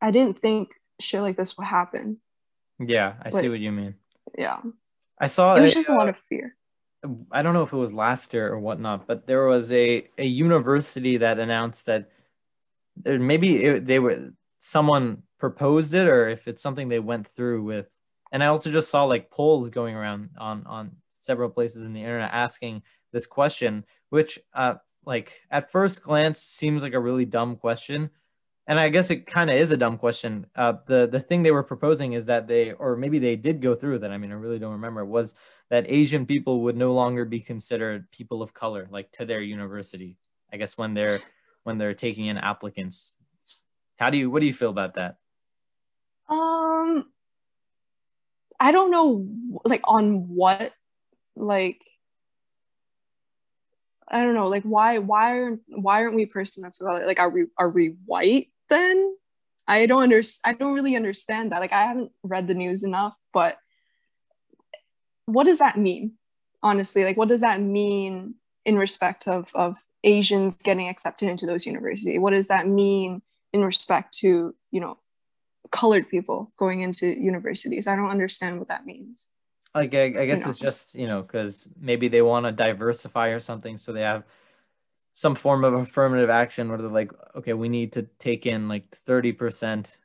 I 0.02 0.12
didn't 0.12 0.42
think 0.42 0.72
shit 1.00 1.22
like 1.22 1.38
this 1.38 1.58
would 1.58 1.68
happen. 1.68 2.20
Yeah, 2.80 3.16
I 3.22 3.30
see 3.30 3.50
what 3.50 3.60
you 3.60 3.72
mean. 3.72 3.96
Yeah, 4.38 4.62
I 5.20 5.28
saw 5.28 5.56
it 5.56 5.62
was 5.62 5.74
just 5.74 5.90
a 5.90 5.96
lot 5.96 6.10
of 6.10 6.18
fear. 6.18 6.56
I 7.32 7.42
don't 7.42 7.54
know 7.54 7.64
if 7.64 7.72
it 7.72 7.78
was 7.78 7.94
last 7.94 8.34
year 8.34 8.52
or 8.52 8.60
whatnot, 8.60 9.08
but 9.08 9.26
there 9.26 9.46
was 9.46 9.72
a, 9.72 10.08
a 10.18 10.26
university 10.26 11.18
that 11.18 11.40
announced 11.40 11.86
that 11.86 12.10
maybe 13.06 13.64
it, 13.64 13.86
they 13.86 14.00
were 14.00 14.32
someone 14.60 15.24
proposed 15.38 15.94
it 15.94 16.08
or 16.08 16.28
if 16.28 16.48
it's 16.48 16.62
something 16.62 16.90
they 16.90 17.00
went 17.00 17.28
through 17.28 17.64
with. 17.64 17.96
And 18.32 18.44
I 18.44 18.48
also 18.48 18.70
just 18.70 18.92
saw 18.92 19.06
like 19.06 19.32
polls 19.32 19.70
going 19.70 19.96
around 19.96 20.32
on 20.38 20.66
on 20.68 20.98
several 21.10 21.50
places 21.50 21.84
in 21.84 21.94
the 21.94 22.02
internet 22.02 22.32
asking 22.32 22.84
this 23.12 23.26
question, 23.26 23.86
which 24.10 24.38
uh 24.54 24.76
like 25.06 25.42
at 25.50 25.72
first 25.72 26.04
glance 26.04 26.42
seems 26.42 26.84
like 26.84 26.94
a 26.94 27.00
really 27.00 27.26
dumb 27.26 27.56
question, 27.56 28.12
and 28.70 28.80
I 28.80 28.90
guess 28.90 29.10
it 29.10 29.26
kind 29.26 29.50
of 29.50 29.56
is 29.56 29.72
a 29.72 29.78
dumb 29.78 29.98
question. 29.98 30.46
Uh, 30.56 30.74
the 30.86 31.08
the 31.08 31.20
thing 31.20 31.42
they 31.42 31.50
were 31.50 31.64
proposing 31.64 32.14
is 32.14 32.28
that 32.28 32.48
they, 32.48 32.72
or 32.74 32.96
maybe 32.96 33.18
they 33.18 33.36
did 33.36 33.64
go 33.64 33.74
through 33.74 33.98
that. 34.00 34.12
I 34.12 34.20
mean, 34.20 34.32
I 34.32 34.36
really 34.36 34.60
don't 34.60 34.74
remember. 34.74 35.04
Was 35.04 35.34
that 35.70 35.90
Asian 35.90 36.28
people 36.28 36.62
would 36.62 36.78
no 36.78 36.94
longer 36.94 37.26
be 37.26 37.40
considered 37.40 38.12
people 38.12 38.44
of 38.44 38.54
color, 38.54 38.88
like 38.92 39.12
to 39.14 39.26
their 39.26 39.42
university? 39.42 40.18
I 40.54 40.58
guess 40.58 40.78
when 40.78 40.94
they're 40.94 41.20
when 41.64 41.80
they're 41.80 41.96
taking 41.96 42.28
in 42.28 42.38
applicants. 42.38 43.16
How 43.98 44.12
do 44.12 44.20
you? 44.20 44.30
What 44.30 44.42
do 44.42 44.46
you 44.46 44.54
feel 44.54 44.70
about 44.70 44.94
that? 44.94 45.18
Um, 46.30 47.06
I 48.60 48.72
don't 48.72 48.92
know, 48.92 49.28
like 49.66 49.82
on 49.84 50.30
what, 50.30 50.74
like 51.36 51.82
I 54.08 54.22
don't 54.22 54.36
know, 54.36 54.46
like 54.46 54.62
why 54.62 55.00
why 55.00 55.40
aren't 55.40 55.62
why 55.70 56.04
aren't 56.04 56.14
we 56.14 56.28
person 56.28 56.66
of 56.66 56.78
color? 56.78 57.08
Like 57.08 57.20
are 57.20 57.32
we 57.32 57.46
are 57.58 57.70
we 57.72 57.96
white? 58.06 58.50
Then 58.70 59.16
i 59.68 59.86
don't 59.86 60.04
under 60.04 60.22
i 60.46 60.54
don't 60.54 60.74
really 60.74 60.96
understand 60.96 61.52
that. 61.52 61.62
Like 61.62 61.74
i 61.74 61.84
haven't 61.84 62.12
read 62.24 62.48
the 62.48 62.54
news 62.54 62.84
enough 62.84 63.16
but 63.34 63.58
what 65.26 65.46
does 65.46 65.60
that 65.60 65.78
mean 65.78 66.14
honestly? 66.62 67.04
Like 67.04 67.18
what 67.18 67.30
does 67.30 67.42
that 67.42 67.62
mean 67.62 68.36
in 68.66 68.78
respect 68.78 69.28
of 69.28 69.52
of 69.56 69.78
asians 70.04 70.56
getting 70.56 70.88
accepted 70.88 71.30
into 71.30 71.46
those 71.46 71.66
universities? 71.66 72.20
What 72.20 72.32
does 72.32 72.48
that 72.48 72.68
mean 72.68 73.22
in 73.54 73.64
respect 73.64 74.18
to 74.20 74.56
you 74.72 74.80
know 74.80 74.98
colored 75.72 76.10
people 76.10 76.52
going 76.58 76.82
into 76.82 77.08
universities? 77.08 77.88
I 77.88 77.96
don't 77.96 78.10
understand 78.10 78.60
what 78.60 78.70
that 78.70 78.86
means. 78.86 79.28
Like 79.76 79.94
i, 79.94 80.06
I 80.06 80.26
guess 80.26 80.40
you 80.40 80.46
know? 80.46 80.52
it's 80.52 80.60
just 80.60 80.96
you 80.96 81.08
know 81.08 81.22
because 81.22 81.70
maybe 81.80 82.08
they 82.08 82.22
want 82.22 82.46
to 82.46 82.52
diversify 82.52 83.30
or 83.30 83.40
something 83.40 83.78
so 83.78 83.94
they 83.94 84.02
have 84.02 84.24
some 85.14 85.36
form 85.36 85.64
of 85.64 85.74
affirmative 85.74 86.30
action 86.30 86.70
where 86.70 86.78
they're 86.78 86.90
like, 86.90 87.12
okay, 87.36 87.54
we 87.54 87.70
need 87.70 87.94
to 87.94 88.04
take 88.20 88.46
in 88.46 88.68
like 88.68 88.90
30% 88.92 89.98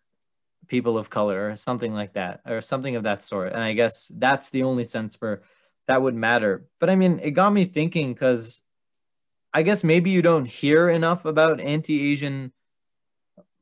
people 0.67 0.97
of 0.97 1.11
color 1.11 1.51
or 1.51 1.57
something 1.57 1.93
like 1.93 2.15
that, 2.15 2.41
or 2.47 2.61
something 2.61 2.97
of 2.97 3.03
that 3.03 3.23
sort. 3.23 3.53
And 3.53 3.63
I 3.63 3.75
guess 3.75 4.11
that's 4.17 4.51
the 4.51 4.63
only 4.63 4.85
sense 4.85 5.21
where 5.21 5.43
that 5.87 6.01
would 6.01 6.15
matter. 6.15 6.67
But 6.81 6.91
I 6.91 6.97
mean, 6.97 7.21
it 7.23 7.33
got 7.33 7.51
me 7.51 7.65
thinking 7.65 8.15
because 8.15 8.63
I 9.53 9.63
guess 9.63 9.85
maybe 9.85 10.11
you 10.11 10.23
don't 10.23 10.47
hear 10.47 10.89
enough 10.89 11.27
about 11.27 11.61
anti-Asian 11.61 12.53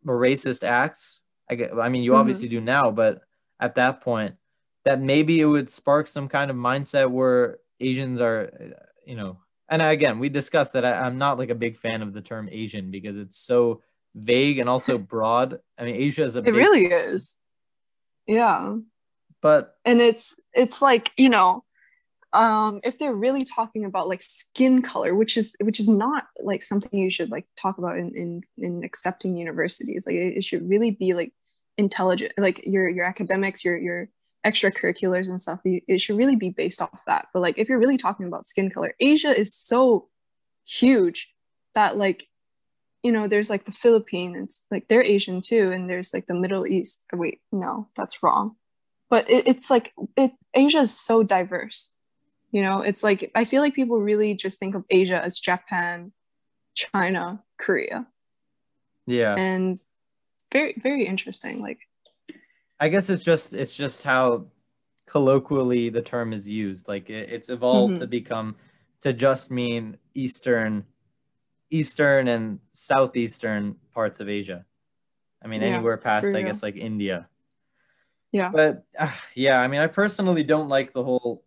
or 0.06 0.18
racist 0.18 0.64
acts. 0.64 1.22
I 1.50 1.56
get, 1.56 1.74
I 1.74 1.88
mean, 1.88 2.02
you 2.02 2.12
mm-hmm. 2.12 2.20
obviously 2.20 2.48
do 2.48 2.60
now, 2.60 2.90
but 2.90 3.20
at 3.60 3.74
that 3.74 4.00
point, 4.00 4.36
that 4.84 5.00
maybe 5.00 5.40
it 5.40 5.44
would 5.44 5.68
spark 5.68 6.06
some 6.06 6.28
kind 6.28 6.50
of 6.50 6.56
mindset 6.56 7.10
where 7.10 7.58
Asians 7.78 8.20
are, 8.20 8.50
you 9.04 9.16
know, 9.16 9.38
and 9.72 9.80
again, 9.80 10.18
we 10.18 10.28
discussed 10.28 10.74
that 10.74 10.84
I, 10.84 11.06
am 11.06 11.16
not 11.16 11.38
like 11.38 11.48
a 11.48 11.54
big 11.54 11.78
fan 11.78 12.02
of 12.02 12.12
the 12.12 12.20
term 12.20 12.46
Asian 12.52 12.90
because 12.90 13.16
it's 13.16 13.38
so 13.38 13.80
vague 14.14 14.58
and 14.58 14.68
also 14.68 14.98
broad. 15.14 15.60
I 15.78 15.84
mean, 15.84 15.94
Asia 15.94 16.24
is 16.24 16.36
a. 16.36 16.40
It 16.40 16.44
big, 16.44 16.54
really 16.54 16.84
is. 16.84 17.36
Yeah. 18.26 18.76
But 19.40 19.74
and 19.86 20.02
it's 20.02 20.38
it's 20.52 20.82
like 20.82 21.10
you 21.16 21.30
know, 21.30 21.64
um, 22.34 22.80
if 22.84 22.98
they're 22.98 23.14
really 23.14 23.44
talking 23.44 23.86
about 23.86 24.08
like 24.08 24.20
skin 24.20 24.82
color, 24.82 25.14
which 25.14 25.38
is 25.38 25.56
which 25.62 25.80
is 25.80 25.88
not 25.88 26.26
like 26.38 26.62
something 26.62 27.00
you 27.00 27.08
should 27.08 27.30
like 27.30 27.46
talk 27.56 27.78
about 27.78 27.96
in 27.96 28.14
in, 28.14 28.42
in 28.58 28.84
accepting 28.84 29.36
universities. 29.36 30.04
Like 30.06 30.16
it, 30.16 30.36
it 30.36 30.44
should 30.44 30.68
really 30.68 30.90
be 30.90 31.14
like 31.14 31.32
intelligent, 31.78 32.32
like 32.36 32.60
your 32.66 32.90
your 32.90 33.06
academics, 33.06 33.64
your 33.64 33.78
your 33.78 34.10
extracurriculars 34.46 35.28
and 35.28 35.40
stuff 35.40 35.60
it 35.64 36.00
should 36.00 36.16
really 36.16 36.36
be 36.36 36.50
based 36.50 36.82
off 36.82 37.00
that. 37.06 37.28
But 37.32 37.42
like 37.42 37.58
if 37.58 37.68
you're 37.68 37.78
really 37.78 37.96
talking 37.96 38.26
about 38.26 38.46
skin 38.46 38.70
color 38.70 38.94
asia 39.00 39.28
is 39.28 39.54
so 39.54 40.08
huge 40.66 41.32
that 41.74 41.96
like 41.96 42.28
you 43.02 43.12
know 43.12 43.26
there's 43.26 43.50
like 43.50 43.64
the 43.64 43.72
philippines 43.72 44.62
like 44.70 44.86
they're 44.88 45.02
asian 45.02 45.40
too 45.40 45.72
and 45.72 45.90
there's 45.90 46.12
like 46.12 46.26
the 46.26 46.34
middle 46.34 46.66
east. 46.66 47.02
Oh, 47.12 47.18
wait 47.18 47.40
no 47.50 47.88
that's 47.96 48.22
wrong. 48.22 48.56
But 49.10 49.30
it, 49.30 49.46
it's 49.46 49.70
like 49.70 49.92
it 50.16 50.32
asia 50.54 50.80
is 50.80 50.98
so 50.98 51.22
diverse 51.22 51.96
you 52.50 52.62
know? 52.62 52.82
It's 52.82 53.02
like 53.02 53.30
i 53.34 53.44
feel 53.44 53.62
like 53.62 53.74
people 53.74 53.98
really 54.00 54.34
just 54.34 54.58
think 54.58 54.74
of 54.74 54.84
asia 54.90 55.22
as 55.22 55.38
japan 55.38 56.12
china 56.74 57.42
korea. 57.58 58.06
Yeah. 59.06 59.34
And 59.36 59.76
very 60.52 60.74
very 60.82 61.06
interesting 61.06 61.60
like 61.60 61.78
I 62.82 62.88
guess 62.88 63.10
it's 63.10 63.22
just 63.22 63.54
it's 63.54 63.76
just 63.76 64.02
how 64.02 64.46
colloquially 65.06 65.88
the 65.88 66.02
term 66.02 66.32
is 66.32 66.48
used. 66.48 66.88
Like 66.88 67.10
it, 67.10 67.30
it's 67.30 67.48
evolved 67.48 67.92
mm-hmm. 67.92 68.00
to 68.00 68.06
become 68.08 68.56
to 69.02 69.12
just 69.12 69.52
mean 69.52 69.98
eastern, 70.14 70.84
eastern 71.70 72.26
and 72.26 72.58
southeastern 72.72 73.76
parts 73.94 74.18
of 74.18 74.28
Asia. 74.28 74.64
I 75.44 75.46
mean, 75.46 75.60
yeah, 75.62 75.68
anywhere 75.68 75.96
past, 75.96 76.34
I 76.34 76.42
guess, 76.42 76.60
like 76.64 76.74
India. 76.74 77.28
Yeah. 78.32 78.50
But 78.52 78.84
uh, 78.98 79.12
yeah, 79.36 79.60
I 79.60 79.68
mean, 79.68 79.80
I 79.80 79.86
personally 79.86 80.42
don't 80.42 80.68
like 80.68 80.92
the 80.92 81.04
whole 81.04 81.44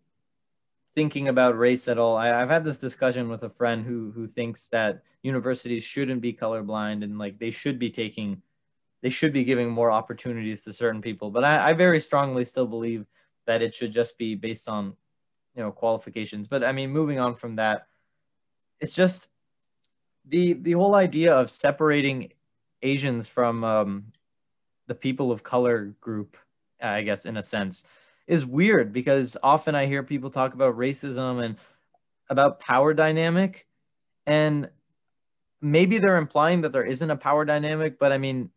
thinking 0.94 1.28
about 1.28 1.58
race 1.58 1.86
at 1.86 1.98
all. 1.98 2.16
I, 2.16 2.28
have 2.28 2.48
had 2.48 2.64
this 2.64 2.78
discussion 2.78 3.28
with 3.28 3.42
a 3.42 3.50
friend 3.50 3.84
who 3.84 4.10
who 4.10 4.26
thinks 4.26 4.68
that 4.68 5.02
universities 5.22 5.84
shouldn't 5.84 6.22
be 6.22 6.32
colorblind 6.32 7.04
and 7.04 7.18
like 7.18 7.38
they 7.38 7.50
should 7.50 7.78
be 7.78 7.90
taking 7.90 8.40
they 9.02 9.10
should 9.10 9.32
be 9.32 9.44
giving 9.44 9.70
more 9.70 9.90
opportunities 9.90 10.62
to 10.62 10.72
certain 10.72 11.02
people. 11.02 11.30
But 11.30 11.44
I, 11.44 11.70
I 11.70 11.72
very 11.72 12.00
strongly 12.00 12.44
still 12.44 12.66
believe 12.66 13.06
that 13.46 13.62
it 13.62 13.74
should 13.74 13.92
just 13.92 14.18
be 14.18 14.34
based 14.34 14.68
on, 14.68 14.96
you 15.54 15.62
know, 15.62 15.70
qualifications. 15.70 16.48
But 16.48 16.64
I 16.64 16.72
mean, 16.72 16.90
moving 16.90 17.18
on 17.18 17.34
from 17.34 17.56
that, 17.56 17.86
it's 18.80 18.94
just 18.94 19.28
the 20.26 20.54
the 20.54 20.72
whole 20.72 20.94
idea 20.94 21.34
of 21.34 21.50
separating 21.50 22.32
Asians 22.82 23.28
from 23.28 23.64
um, 23.64 24.04
the 24.86 24.94
people 24.94 25.30
of 25.32 25.42
color 25.42 25.94
group, 26.00 26.36
I 26.80 27.02
guess, 27.02 27.26
in 27.26 27.36
a 27.36 27.42
sense, 27.42 27.84
is 28.26 28.44
weird 28.44 28.92
because 28.92 29.36
often 29.42 29.74
I 29.74 29.86
hear 29.86 30.02
people 30.02 30.30
talk 30.30 30.54
about 30.54 30.76
racism 30.76 31.44
and 31.44 31.56
about 32.28 32.60
power 32.60 32.92
dynamic, 32.92 33.66
and 34.26 34.68
maybe 35.60 35.98
they're 35.98 36.16
implying 36.16 36.62
that 36.62 36.72
there 36.72 36.84
isn't 36.84 37.10
a 37.10 37.16
power 37.16 37.44
dynamic, 37.44 37.98
but 37.98 38.12
I 38.12 38.18
mean, 38.18 38.50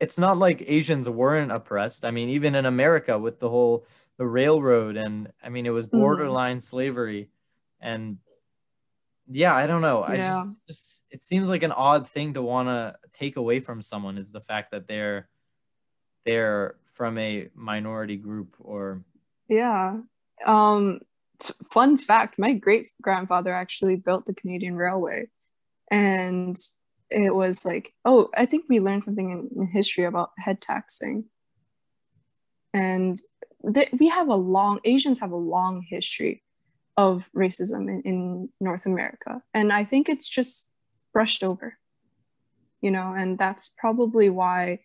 it's 0.00 0.18
not 0.18 0.38
like 0.38 0.62
Asians 0.66 1.08
weren't 1.08 1.52
oppressed. 1.52 2.04
I 2.04 2.10
mean, 2.10 2.28
even 2.30 2.54
in 2.54 2.66
America 2.66 3.18
with 3.18 3.40
the 3.40 3.48
whole 3.48 3.86
the 4.18 4.26
railroad 4.26 4.96
and 4.96 5.30
I 5.42 5.48
mean 5.48 5.66
it 5.66 5.70
was 5.70 5.86
mm-hmm. 5.86 5.98
borderline 5.98 6.58
mm. 6.58 6.62
slavery 6.62 7.28
and 7.80 8.18
yeah, 9.28 9.54
I 9.54 9.66
don't 9.66 9.82
know. 9.82 10.04
I 10.04 10.16
just, 10.16 10.46
just 10.68 11.02
it 11.10 11.22
seems 11.22 11.48
like 11.48 11.62
an 11.62 11.72
odd 11.72 12.08
thing 12.08 12.34
to 12.34 12.42
want 12.42 12.68
to 12.68 12.96
take 13.12 13.36
away 13.36 13.60
from 13.60 13.82
someone 13.82 14.18
is 14.18 14.32
the 14.32 14.40
fact 14.40 14.70
that 14.70 14.86
they're 14.86 15.28
they're 16.24 16.76
from 16.94 17.18
a 17.18 17.48
minority 17.54 18.16
group 18.16 18.56
or 18.60 19.02
yeah. 19.48 19.98
Um 20.44 21.00
fun 21.70 21.98
fact, 21.98 22.38
my 22.38 22.54
great 22.54 22.88
grandfather 23.02 23.52
actually 23.52 23.96
built 23.96 24.26
the 24.26 24.34
Canadian 24.34 24.76
Railway 24.76 25.28
and 25.90 26.56
it 27.10 27.34
was 27.34 27.64
like, 27.64 27.92
oh, 28.04 28.30
I 28.36 28.46
think 28.46 28.64
we 28.68 28.80
learned 28.80 29.04
something 29.04 29.30
in, 29.30 29.48
in 29.60 29.68
history 29.68 30.04
about 30.04 30.30
head 30.38 30.60
taxing. 30.60 31.26
And 32.74 33.20
th- 33.72 33.90
we 33.98 34.08
have 34.08 34.28
a 34.28 34.34
long, 34.34 34.80
Asians 34.84 35.20
have 35.20 35.32
a 35.32 35.36
long 35.36 35.84
history 35.88 36.42
of 36.96 37.28
racism 37.34 37.88
in, 37.88 38.02
in 38.04 38.48
North 38.60 38.86
America. 38.86 39.42
And 39.54 39.72
I 39.72 39.84
think 39.84 40.08
it's 40.08 40.28
just 40.28 40.70
brushed 41.12 41.44
over, 41.44 41.78
you 42.80 42.90
know, 42.90 43.14
and 43.16 43.38
that's 43.38 43.74
probably 43.78 44.30
why, 44.30 44.80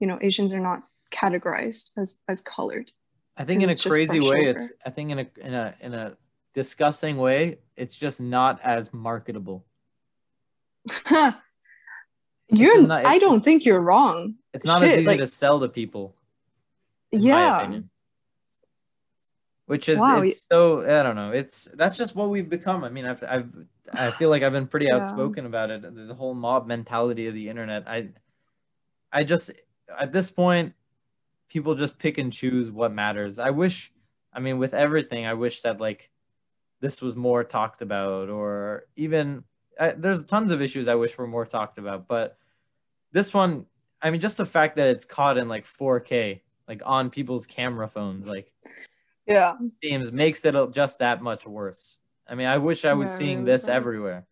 you 0.00 0.06
know, 0.06 0.18
Asians 0.20 0.52
are 0.52 0.60
not 0.60 0.82
categorized 1.10 1.90
as, 1.96 2.18
as 2.28 2.40
colored. 2.40 2.90
I 3.36 3.44
think 3.44 3.62
in 3.62 3.70
a 3.70 3.76
crazy 3.76 4.20
way, 4.20 4.48
over. 4.48 4.58
it's, 4.58 4.72
I 4.84 4.90
think 4.90 5.10
in 5.10 5.18
a, 5.18 5.26
in 5.40 5.54
a, 5.54 5.74
in 5.80 5.94
a 5.94 6.16
disgusting 6.54 7.16
way, 7.16 7.58
it's 7.76 7.98
just 7.98 8.20
not 8.20 8.60
as 8.62 8.92
marketable. 8.92 9.64
You're. 12.48 12.82
Not, 12.82 13.04
I 13.04 13.18
don't 13.18 13.42
think 13.42 13.64
you're 13.64 13.80
wrong. 13.80 14.34
It's 14.52 14.66
not 14.66 14.80
Shit, 14.80 14.90
as 14.90 14.98
easy 14.98 15.06
like, 15.06 15.18
to 15.18 15.26
sell 15.26 15.60
to 15.60 15.68
people. 15.68 16.14
Yeah. 17.10 17.80
Which 19.66 19.88
is 19.88 19.98
wow. 19.98 20.20
it's 20.20 20.46
so 20.46 20.82
I 20.82 21.02
don't 21.02 21.16
know. 21.16 21.32
It's 21.32 21.68
that's 21.74 21.96
just 21.96 22.14
what 22.14 22.28
we've 22.28 22.48
become. 22.48 22.84
I 22.84 22.90
mean, 22.90 23.06
I've 23.06 23.24
I've 23.24 23.50
I 23.92 24.10
feel 24.10 24.28
like 24.28 24.42
I've 24.42 24.52
been 24.52 24.66
pretty 24.66 24.86
yeah. 24.86 24.96
outspoken 24.96 25.46
about 25.46 25.70
it. 25.70 25.82
The 25.82 26.14
whole 26.14 26.34
mob 26.34 26.66
mentality 26.66 27.28
of 27.28 27.34
the 27.34 27.48
internet. 27.48 27.88
I 27.88 28.10
I 29.10 29.24
just 29.24 29.52
at 29.98 30.12
this 30.12 30.30
point, 30.30 30.74
people 31.48 31.74
just 31.74 31.98
pick 31.98 32.18
and 32.18 32.32
choose 32.32 32.70
what 32.70 32.92
matters. 32.92 33.38
I 33.38 33.50
wish. 33.50 33.90
I 34.32 34.40
mean, 34.40 34.58
with 34.58 34.74
everything, 34.74 35.24
I 35.24 35.34
wish 35.34 35.60
that 35.60 35.80
like 35.80 36.10
this 36.80 37.00
was 37.00 37.16
more 37.16 37.42
talked 37.42 37.80
about, 37.80 38.28
or 38.28 38.84
even 38.96 39.44
I, 39.78 39.90
there's 39.90 40.24
tons 40.24 40.52
of 40.52 40.62
issues 40.62 40.88
I 40.88 40.94
wish 40.94 41.16
were 41.16 41.26
more 41.26 41.46
talked 41.46 41.78
about, 41.78 42.06
but 42.08 42.38
this 43.12 43.32
one, 43.32 43.66
I 44.02 44.10
mean, 44.10 44.20
just 44.20 44.36
the 44.36 44.46
fact 44.46 44.76
that 44.76 44.88
it's 44.88 45.04
caught 45.04 45.38
in 45.38 45.48
like 45.48 45.64
4K, 45.64 46.40
like 46.68 46.82
on 46.84 47.10
people's 47.10 47.46
camera 47.46 47.88
phones, 47.88 48.28
like 48.28 48.52
yeah, 49.26 49.54
seems 49.82 50.12
makes 50.12 50.44
it 50.44 50.54
just 50.72 50.98
that 50.98 51.22
much 51.22 51.46
worse. 51.46 51.98
I 52.28 52.34
mean, 52.34 52.46
I 52.46 52.58
wish 52.58 52.84
I 52.84 52.94
was 52.94 53.10
yeah, 53.10 53.16
seeing 53.16 53.44
this 53.44 53.68
everywhere 53.68 54.26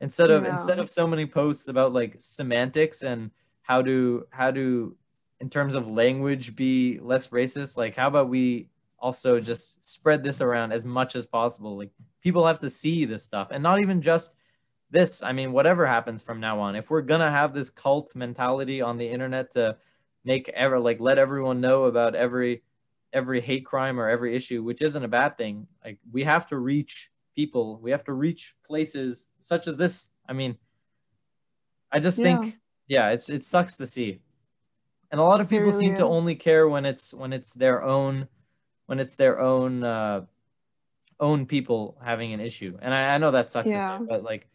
instead 0.00 0.30
of 0.30 0.44
yeah. 0.44 0.52
instead 0.52 0.78
of 0.78 0.88
so 0.88 1.06
many 1.06 1.26
posts 1.26 1.68
about 1.68 1.92
like 1.92 2.16
semantics 2.18 3.02
and 3.02 3.30
how 3.62 3.82
to 3.82 4.26
how 4.30 4.50
to 4.50 4.96
in 5.40 5.50
terms 5.50 5.74
of 5.74 5.88
language 5.88 6.56
be 6.56 6.98
less 7.00 7.28
racist 7.28 7.76
like 7.76 7.96
how 7.96 8.08
about 8.08 8.28
we 8.28 8.68
also 8.98 9.40
just 9.40 9.84
spread 9.84 10.22
this 10.22 10.40
around 10.40 10.72
as 10.72 10.84
much 10.84 11.16
as 11.16 11.26
possible 11.26 11.76
like 11.76 11.90
people 12.22 12.46
have 12.46 12.58
to 12.58 12.70
see 12.70 13.04
this 13.04 13.22
stuff 13.22 13.48
and 13.50 13.62
not 13.62 13.80
even 13.80 14.00
just 14.00 14.36
this, 14.90 15.22
I 15.22 15.32
mean, 15.32 15.52
whatever 15.52 15.86
happens 15.86 16.22
from 16.22 16.40
now 16.40 16.60
on, 16.60 16.76
if 16.76 16.90
we're 16.90 17.02
gonna 17.02 17.30
have 17.30 17.52
this 17.52 17.70
cult 17.70 18.14
mentality 18.14 18.80
on 18.80 18.98
the 18.98 19.08
internet 19.08 19.52
to 19.52 19.76
make 20.24 20.48
ever 20.50 20.78
like 20.78 21.00
let 21.00 21.18
everyone 21.18 21.60
know 21.60 21.84
about 21.84 22.14
every 22.14 22.62
every 23.12 23.40
hate 23.40 23.64
crime 23.64 23.98
or 23.98 24.08
every 24.08 24.34
issue, 24.34 24.62
which 24.62 24.82
isn't 24.82 25.04
a 25.04 25.08
bad 25.08 25.38
thing. 25.38 25.66
Like 25.84 25.98
we 26.12 26.24
have 26.24 26.46
to 26.48 26.58
reach 26.58 27.10
people, 27.34 27.78
we 27.82 27.90
have 27.90 28.04
to 28.04 28.12
reach 28.12 28.54
places 28.64 29.28
such 29.40 29.68
as 29.68 29.78
this. 29.78 30.08
I 30.28 30.32
mean, 30.32 30.56
I 31.90 32.00
just 32.00 32.18
yeah. 32.18 32.24
think, 32.24 32.56
yeah, 32.88 33.10
it's 33.10 33.30
it 33.30 33.44
sucks 33.44 33.76
to 33.76 33.86
see, 33.86 34.20
and 35.10 35.20
a 35.20 35.24
lot 35.24 35.40
of 35.40 35.48
people 35.48 35.66
really 35.66 35.78
seem 35.78 35.92
is. 35.92 35.98
to 36.00 36.04
only 36.04 36.34
care 36.34 36.68
when 36.68 36.84
it's 36.84 37.14
when 37.14 37.32
it's 37.32 37.54
their 37.54 37.82
own, 37.82 38.28
when 38.86 38.98
it's 39.00 39.14
their 39.14 39.40
own 39.40 39.84
uh, 39.84 40.26
own 41.20 41.46
people 41.46 41.96
having 42.04 42.32
an 42.32 42.40
issue, 42.40 42.76
and 42.82 42.92
I, 42.92 43.14
I 43.14 43.18
know 43.18 43.30
that 43.30 43.50
sucks 43.50 43.70
yeah. 43.70 43.98
to 43.98 43.98
say, 43.98 44.06
but 44.08 44.22
like 44.24 44.48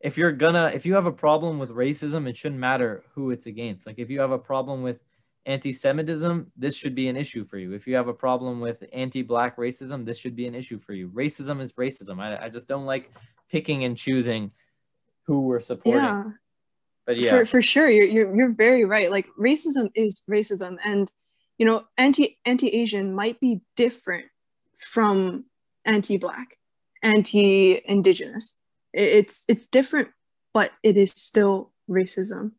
if 0.00 0.18
you're 0.18 0.32
gonna 0.32 0.70
if 0.74 0.84
you 0.86 0.94
have 0.94 1.06
a 1.06 1.12
problem 1.12 1.58
with 1.58 1.70
racism 1.70 2.28
it 2.28 2.36
shouldn't 2.36 2.60
matter 2.60 3.02
who 3.14 3.30
it's 3.30 3.46
against. 3.46 3.86
Like 3.86 3.98
if 3.98 4.10
you 4.10 4.20
have 4.20 4.30
a 4.30 4.38
problem 4.38 4.82
with 4.82 5.00
anti-semitism 5.46 6.50
this 6.56 6.76
should 6.76 6.94
be 6.94 7.08
an 7.08 7.16
issue 7.16 7.44
for 7.44 7.58
you. 7.58 7.72
If 7.72 7.86
you 7.86 7.94
have 7.94 8.08
a 8.08 8.14
problem 8.14 8.60
with 8.60 8.84
anti-black 8.92 9.56
racism 9.56 10.04
this 10.04 10.18
should 10.18 10.36
be 10.36 10.46
an 10.46 10.54
issue 10.54 10.78
for 10.78 10.92
you. 10.92 11.08
Racism 11.08 11.60
is 11.60 11.72
racism. 11.74 12.20
I, 12.20 12.46
I 12.46 12.48
just 12.48 12.68
don't 12.68 12.86
like 12.86 13.10
picking 13.50 13.84
and 13.84 13.96
choosing 13.96 14.50
who 15.26 15.42
we're 15.42 15.60
supporting. 15.60 16.02
Yeah. 16.02 16.24
but 17.06 17.16
yeah. 17.16 17.30
for, 17.30 17.46
for 17.46 17.62
sure. 17.62 17.90
You're, 17.90 18.06
you're 18.06 18.36
you're 18.36 18.52
very 18.52 18.84
right. 18.84 19.10
Like 19.10 19.26
racism 19.38 19.90
is 19.94 20.22
racism. 20.28 20.76
And 20.84 21.10
you 21.58 21.64
know 21.64 21.84
anti 21.96 22.38
anti-asian 22.44 23.14
might 23.14 23.40
be 23.40 23.60
different 23.76 24.26
from 24.78 25.46
anti-black 25.84 26.58
anti-indigenous 27.02 28.58
it's 28.96 29.44
it's 29.48 29.66
different 29.66 30.08
but 30.54 30.72
it 30.82 30.96
is 30.96 31.12
still 31.12 31.72
racism 31.88 32.52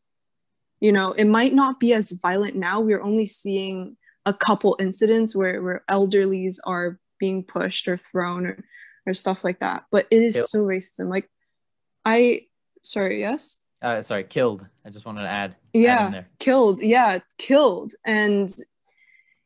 you 0.80 0.92
know 0.92 1.12
it 1.14 1.26
might 1.26 1.54
not 1.54 1.80
be 1.80 1.94
as 1.94 2.12
violent 2.12 2.56
now 2.56 2.80
we're 2.80 3.02
only 3.02 3.26
seeing 3.26 3.98
a 4.26 4.34
couple 4.34 4.76
incidents 4.80 5.36
where 5.36 5.62
where 5.62 5.84
elderlies 5.90 6.58
are 6.66 7.00
being 7.20 7.44
pushed 7.44 7.88
or 7.88 7.98
thrown 7.98 8.46
or, 8.46 8.64
or 9.08 9.14
stuff 9.14 9.44
like 9.44 9.60
that 9.60 9.84
but 9.92 10.06
it 10.12 10.22
is 10.22 10.36
Yep. 10.36 10.46
still 10.46 10.66
racism 10.66 11.10
like 11.10 11.28
i 12.06 12.42
sorry 12.84 13.20
yes 13.20 13.62
Uh, 13.82 14.02
sorry, 14.02 14.24
killed. 14.24 14.66
I 14.86 14.90
just 14.90 15.06
wanted 15.06 15.22
to 15.22 15.30
add. 15.30 15.52
add 15.52 15.56
in 15.76 15.82
yeah 15.82 16.10
there. 16.12 16.28
killed 16.40 16.80
yeah 16.82 17.20
killed 17.38 17.94
and 18.06 18.50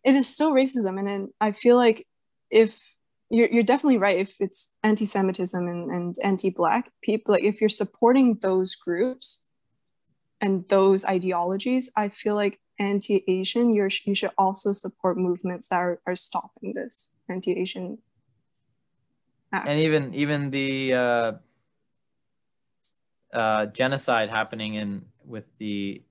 it 0.03 0.15
is 0.15 0.27
still 0.33 0.51
racism 0.51 0.97
and 0.99 1.07
then 1.07 1.33
i 1.39 1.51
feel 1.51 1.75
like 1.77 2.05
if 2.49 2.79
you're, 3.31 3.49
you're 3.49 3.63
definitely 3.63 3.97
right 3.97 4.17
if 4.17 4.35
it's 4.39 4.73
anti-semitism 4.83 5.67
and, 5.67 5.89
and 5.89 6.15
anti-black 6.23 6.91
people 7.01 7.33
like 7.33 7.43
if 7.43 7.61
you're 7.61 7.69
supporting 7.69 8.37
those 8.41 8.75
groups 8.75 9.47
and 10.41 10.67
those 10.69 11.05
ideologies 11.05 11.89
i 11.95 12.09
feel 12.09 12.35
like 12.35 12.59
anti-asian 12.79 13.73
you're, 13.73 13.89
you 14.05 14.15
should 14.15 14.31
also 14.37 14.73
support 14.73 15.17
movements 15.17 15.67
that 15.69 15.77
are, 15.77 16.01
are 16.05 16.15
stopping 16.15 16.73
this 16.73 17.09
anti-asian 17.29 17.97
acts. 19.53 19.69
and 19.69 19.79
even 19.79 20.13
even 20.13 20.49
the 20.49 20.93
uh, 20.93 21.31
uh, 23.33 23.65
genocide 23.67 24.29
happening 24.29 24.75
in 24.75 25.05
with 25.25 25.45
the 25.57 26.01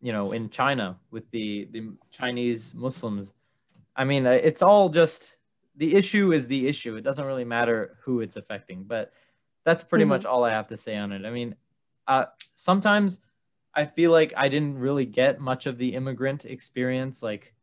you 0.00 0.12
know 0.12 0.32
in 0.32 0.48
China 0.48 0.96
with 1.10 1.30
the 1.30 1.68
the 1.72 1.92
Chinese 2.10 2.74
Muslims. 2.74 3.34
I 3.96 4.04
mean, 4.04 4.26
uh, 4.26 4.30
it's 4.30 4.62
all 4.62 4.88
just 4.88 5.37
the 5.78 5.94
issue 5.96 6.32
is 6.32 6.48
the 6.48 6.68
issue. 6.68 6.96
It 6.96 7.02
doesn't 7.04 7.24
really 7.24 7.44
matter 7.46 7.98
who 8.02 8.20
it's 8.20 8.36
affecting, 8.36 8.84
but 8.84 9.12
that's 9.64 9.84
pretty 9.84 10.04
Mhm. 10.04 10.08
much 10.08 10.26
all 10.26 10.44
I 10.44 10.50
have 10.50 10.68
to 10.68 10.76
say 10.76 10.96
on 10.96 11.12
it. 11.12 11.24
I 11.24 11.30
mean, 11.30 11.54
uh, 12.06 12.26
sometimes 12.54 13.20
I 13.74 13.86
feel 13.86 14.12
like 14.12 14.34
I 14.36 14.48
didn't 14.48 14.78
really 14.78 15.06
get 15.06 15.40
much 15.40 15.66
of 15.66 15.78
the 15.78 15.94
immigrant 15.94 16.44
experience. 16.44 17.22
Like, 17.22 17.54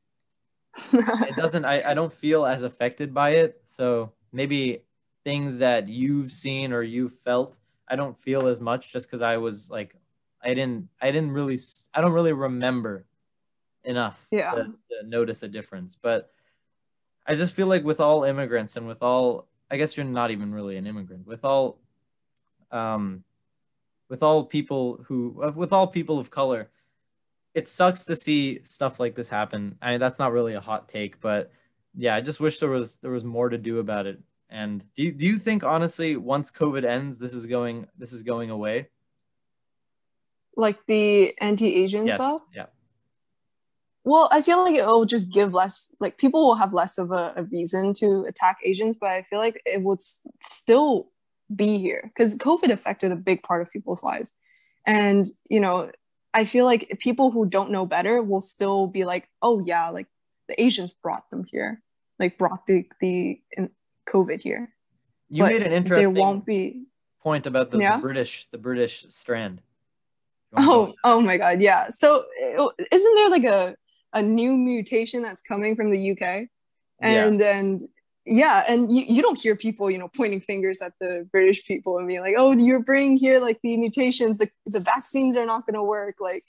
it 0.94 1.36
doesn't 1.38 1.66
I, 1.66 1.92
I 1.92 1.94
don't 1.94 2.12
feel 2.14 2.46
as 2.46 2.64
affected 2.64 3.14
by 3.14 3.32
it 3.32 3.62
so 3.64 4.14
maybe 4.32 4.84
things 5.24 5.60
that 5.60 5.88
you've 5.88 6.32
seen 6.32 6.74
or 6.74 6.82
you've 6.84 7.14
felt 7.14 7.58
i 7.88 7.96
don't 7.96 8.18
feel 8.20 8.48
as 8.48 8.60
much 8.60 8.92
just 8.92 9.08
because 9.08 9.22
i 9.22 9.38
was 9.38 9.70
like 9.70 9.96
i 10.44 10.54
didn't 10.54 10.90
i 11.02 11.12
didn't 11.12 11.32
really 11.32 11.58
I 11.94 12.02
don't 12.02 12.12
really 12.14 12.34
remember 12.34 13.06
enough 13.84 14.28
Yeah. 14.32 14.52
to, 14.52 14.64
to 14.64 15.08
notice 15.08 15.44
a 15.44 15.48
difference 15.48 15.96
but 15.96 16.32
i 17.28 17.36
just 17.36 17.56
feel 17.56 17.68
like 17.68 17.84
with 17.84 18.00
all 18.00 18.24
immigrants 18.24 18.78
and 18.78 18.88
with 18.88 19.02
all 19.04 19.48
i 19.70 19.78
guess 19.78 19.96
you're 19.98 20.06
not 20.06 20.32
even 20.32 20.54
really 20.54 20.78
an 20.78 20.88
immigrant 20.88 21.26
with 21.26 21.44
all 21.44 21.80
um 22.72 23.24
with 24.10 24.22
all 24.22 24.46
people 24.46 25.04
who 25.08 25.54
with 25.56 25.74
all 25.74 25.88
people 25.88 26.20
of 26.20 26.30
color 26.30 26.70
it 27.56 27.70
sucks 27.70 28.04
to 28.06 28.16
see 28.18 28.60
stuff 28.64 29.00
like 29.00 29.16
this 29.16 29.30
happen. 29.30 29.78
I 29.82 29.92
mean, 29.92 30.00
that's 30.00 30.20
not 30.20 30.34
really 30.34 30.56
a 30.56 30.60
hot 30.60 30.90
take, 30.90 31.22
but 31.22 31.54
yeah, 31.96 32.14
I 32.14 32.20
just 32.20 32.42
wish 32.42 32.60
there 32.60 32.70
was 32.70 32.98
there 32.98 33.12
was 33.12 33.24
more 33.24 33.48
to 33.48 33.58
do 33.58 33.80
about 33.80 34.06
it. 34.06 34.20
And 34.50 34.84
do 34.94 35.04
you, 35.04 35.12
do 35.14 35.26
you 35.26 35.40
think 35.40 35.64
honestly, 35.64 36.18
once 36.18 36.52
COVID 36.52 36.84
ends, 36.84 37.18
this 37.18 37.34
is 37.34 37.46
going 37.46 37.88
this 37.98 38.12
is 38.14 38.22
going 38.22 38.52
away? 38.52 38.90
like 40.58 40.78
the 40.86 41.38
anti-asian 41.40 42.08
Yes. 42.08 42.16
stuff 42.16 42.42
Yeah. 42.54 42.68
Well, 44.06 44.30
I 44.32 44.44
feel 44.44 44.64
like 44.64 44.76
it 44.76 44.86
will 44.86 45.06
just 45.06 45.34
give 45.34 45.54
less, 45.54 45.94
like 46.00 46.18
people 46.18 46.46
will 46.48 46.56
have 46.56 46.74
less 46.74 47.00
of 47.00 47.12
a, 47.12 47.34
a 47.36 47.44
reason 47.44 47.92
to 47.96 48.26
attack 48.26 48.60
Asians, 48.64 48.98
but 49.00 49.10
I 49.10 49.24
feel 49.24 49.40
like 49.40 49.60
it 49.66 49.82
would 49.82 49.98
s- 49.98 50.22
still 50.44 51.10
be 51.56 51.80
here 51.80 52.12
because 52.14 52.38
COVID 52.38 52.70
affected 52.72 53.12
a 53.12 53.16
big 53.16 53.42
part 53.42 53.64
of 53.64 53.72
people's 53.72 54.04
lives. 54.04 54.38
And, 54.86 55.26
you 55.50 55.60
know, 55.60 55.92
I 56.36 56.46
feel 56.46 56.66
like 56.66 56.98
people 57.00 57.32
who 57.32 57.48
don't 57.48 57.72
know 57.72 57.88
better 57.88 58.22
will 58.22 58.42
still 58.42 58.86
be 58.86 59.06
like, 59.06 59.28
oh, 59.42 59.64
yeah, 59.66 59.90
like 59.90 60.06
the 60.48 60.62
Asians 60.62 60.92
brought 61.02 61.28
them 61.32 61.44
here, 61.50 61.82
like 62.20 62.38
brought 62.38 62.68
the, 62.68 62.88
the 63.02 63.42
COVID 64.08 64.40
here. 64.42 64.70
You 65.30 65.44
But 65.44 65.54
made 65.54 65.62
an 65.64 65.70
There 65.70 65.78
interesting 65.78 66.22
won't 66.22 66.46
be. 66.46 66.86
point 67.22 67.48
about 67.48 67.72
the, 67.72 67.80
the 67.80 67.98
British 68.00 68.46
the 68.52 68.60
British 68.60 69.08
strand. 69.10 69.62
You 70.52 70.58
wanna 70.58 70.68
oh, 70.68 70.86
go 70.86 70.92
Oh, 71.04 71.16
oh 71.16 71.22
my 71.22 71.38
God. 71.38 71.60
Yeah. 71.62 71.90
So 71.90 72.24
isn't 72.92 73.16
there 73.16 73.30
like 73.30 73.46
a, 73.46 73.76
a 74.16 74.22
new 74.24 74.58
mutation 74.58 75.22
that's 75.22 75.42
coming 75.44 75.76
from 75.76 75.92
the 75.92 76.12
UK? 76.12 76.48
Yeah. 77.02 77.26
and 77.28 77.42
and 77.42 77.90
yeah 78.26 78.64
and 78.68 78.92
you, 78.92 79.04
you 79.08 79.22
don't 79.22 79.40
hear 79.40 79.56
people 79.56 79.92
you 79.92 79.98
know 79.98 80.08
pointing 80.08 80.42
fingers 80.42 80.82
at 80.82 80.94
the 81.00 81.28
british 81.32 81.66
people 81.66 81.98
and 82.00 82.08
being 82.08 82.22
like 82.22 82.36
oh 82.38 82.52
you're 82.54 82.80
bringing 82.80 83.18
here 83.18 83.40
like 83.40 83.60
the 83.62 83.78
mutations 83.78 84.40
the, 84.40 84.50
the 84.66 84.80
vaccines 84.80 85.38
are 85.38 85.46
not 85.46 85.66
going 85.66 85.76
to 85.76 85.84
work 85.84 86.16
like 86.20 86.42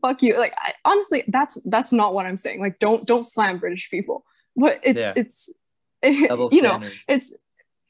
fuck 0.00 0.22
you 0.22 0.36
like 0.38 0.54
I, 0.58 0.72
honestly 0.84 1.22
that's 1.28 1.60
that's 1.66 1.92
not 1.92 2.14
what 2.14 2.26
i'm 2.26 2.36
saying 2.36 2.60
like 2.60 2.78
don't 2.78 3.06
don't 3.06 3.22
slam 3.22 3.58
british 3.58 3.90
people 3.90 4.24
but 4.56 4.80
it's 4.82 5.00
Yeah. 5.00 5.12
it's 5.14 5.50
double 6.28 6.48
you 6.50 6.62
know 6.62 6.80
it's 7.06 7.36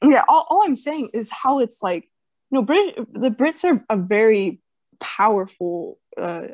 yeah 0.03 0.23
all, 0.27 0.45
all 0.49 0.63
i'm 0.63 0.75
saying 0.75 1.07
is 1.13 1.31
how 1.31 1.59
it's 1.59 1.81
like 1.81 2.03
you 2.51 2.57
know 2.57 2.61
Brit- 2.61 2.97
the 3.13 3.29
brits 3.29 3.63
are 3.63 3.83
a 3.89 3.97
very 3.97 4.61
powerful 4.99 5.97
uh 6.17 6.47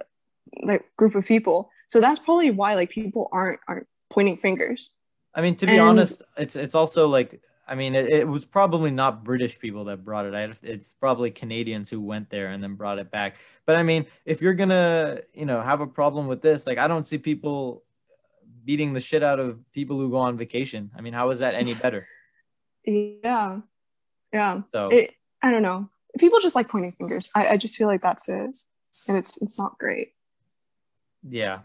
like 0.62 0.86
group 0.96 1.16
of 1.16 1.26
people 1.26 1.72
so 1.94 2.02
that's 2.02 2.20
probably 2.20 2.50
why 2.50 2.74
like 2.74 2.90
people 2.90 3.30
aren't 3.32 3.60
aren't 3.68 3.86
pointing 4.10 4.38
fingers. 4.38 4.96
I 5.36 5.42
mean, 5.42 5.56
to 5.58 5.68
be 5.68 5.74
And- 5.74 5.82
honest, 5.82 6.24
it's 6.36 6.56
it's 6.56 6.74
also 6.74 7.08
like 7.08 7.40
I 7.68 7.76
mean, 7.76 7.94
it, 7.94 8.10
it 8.10 8.28
was 8.28 8.46
probably 8.46 8.90
not 8.90 9.24
British 9.24 9.60
people 9.60 9.84
that 9.86 10.04
brought 10.04 10.26
it. 10.26 10.34
I, 10.34 10.52
it's 10.64 10.92
probably 10.92 11.30
Canadians 11.30 11.92
who 11.92 12.02
went 12.02 12.32
there 12.32 12.48
and 12.48 12.64
then 12.64 12.74
brought 12.74 12.98
it 12.98 13.12
back. 13.12 13.38
But 13.68 13.76
I 13.76 13.84
mean, 13.84 14.08
if 14.26 14.42
you're 14.42 14.56
gonna, 14.56 15.20
you 15.36 15.46
know, 15.46 15.62
have 15.62 15.82
a 15.82 15.86
problem 15.88 16.26
with 16.26 16.42
this, 16.42 16.66
like 16.66 16.80
I 16.80 16.88
don't 16.88 17.06
see 17.06 17.20
people 17.20 17.84
beating 18.66 18.94
the 18.94 19.00
shit 19.00 19.22
out 19.22 19.40
of 19.40 19.60
people 19.72 20.00
who 20.00 20.10
go 20.10 20.18
on 20.18 20.36
vacation. 20.36 20.90
I 20.98 21.02
mean, 21.02 21.14
how 21.14 21.30
is 21.30 21.40
that 21.40 21.54
any 21.54 21.76
better? 21.76 22.08
yeah. 22.86 23.60
Yeah. 24.34 24.62
So. 24.72 24.88
It 24.88 25.14
i 25.44 25.52
don't 25.52 25.62
know. 25.62 25.90
People 26.18 26.40
just 26.40 26.56
like 26.56 26.70
pointing 26.70 26.92
fingers. 26.92 27.30
I, 27.36 27.50
I 27.50 27.58
just 27.58 27.78
feel 27.78 27.88
like 27.88 28.02
that's 28.02 28.28
it. 28.30 28.58
And 29.08 29.16
it's 29.16 29.40
it's 29.44 29.60
not 29.60 29.78
great. 29.78 30.14
Yeah, 31.28 31.60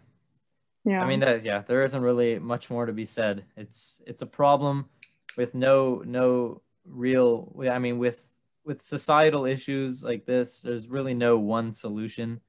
yeah 0.88 1.02
I 1.02 1.06
mean 1.06 1.20
that 1.20 1.44
yeah, 1.44 1.60
there 1.68 1.84
isn't 1.84 2.02
really 2.10 2.38
much 2.38 2.70
more 2.70 2.86
to 2.86 2.92
be 2.92 3.04
said. 3.06 3.44
It's 3.56 4.00
it's 4.10 4.22
a 4.22 4.26
problem 4.40 4.76
with 5.36 5.54
no 5.54 6.02
no 6.06 6.62
real 6.84 7.30
I 7.70 7.78
mean 7.78 7.98
with 7.98 8.20
with 8.64 8.80
societal 8.82 9.44
issues 9.46 10.02
like 10.04 10.24
this, 10.26 10.60
there's 10.60 10.88
really 10.88 11.14
no 11.14 11.38
one 11.38 11.72
solution. 11.72 12.40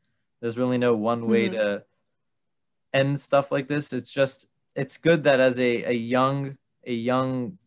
There's 0.41 0.57
really 0.57 0.77
no 0.77 0.93
one 0.95 1.27
way 1.27 1.47
Mhm. 1.49 1.53
to 1.57 1.83
end 2.93 3.19
stuff 3.19 3.51
like 3.51 3.67
this. 3.67 3.93
It's 3.93 4.13
just 4.13 4.47
it's 4.75 4.97
good 4.97 5.23
that 5.23 5.39
as 5.39 5.59
a, 5.59 5.83
a 5.83 5.93
young 5.93 6.57
a 6.85 6.93
young 6.93 7.57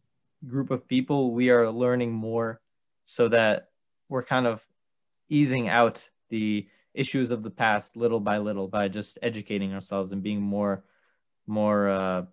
group 0.47 0.71
of 0.71 0.87
people 0.89 1.33
we 1.33 1.51
are 1.51 1.71
learning 1.71 2.13
more 2.13 2.61
so 3.05 3.29
that 3.29 3.69
we're 4.09 4.23
kind 4.35 4.47
of 4.47 4.67
easing 5.29 5.69
out 5.69 6.09
the 6.31 6.67
issues 6.95 7.31
of 7.31 7.43
the 7.43 7.51
past 7.51 7.97
little 7.97 8.21
by 8.21 8.39
little 8.39 8.69
by 8.69 8.89
just 8.89 9.19
educating 9.23 9.73
ourselves 9.73 10.13
and 10.13 10.23
being 10.23 10.41
more 10.41 10.85
more 11.47 11.89
uh, 11.89 12.25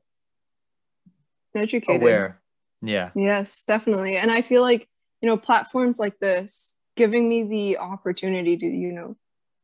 educated. 1.55 2.01
aware. 2.01 2.41
Yeah. 2.81 3.11
yes 3.15 3.63
definitely. 3.65 4.15
And 4.17 4.31
i 4.31 4.41
feel 4.41 4.61
like 4.61 4.87
you 5.21 5.27
know 5.27 5.37
platforms 5.37 5.99
like 5.99 6.19
this 6.19 6.77
giving 6.95 7.27
me 7.27 7.43
the 7.43 7.77
opportunity 7.77 8.57
to 8.57 8.65
you 8.65 8.91
know 8.91 9.15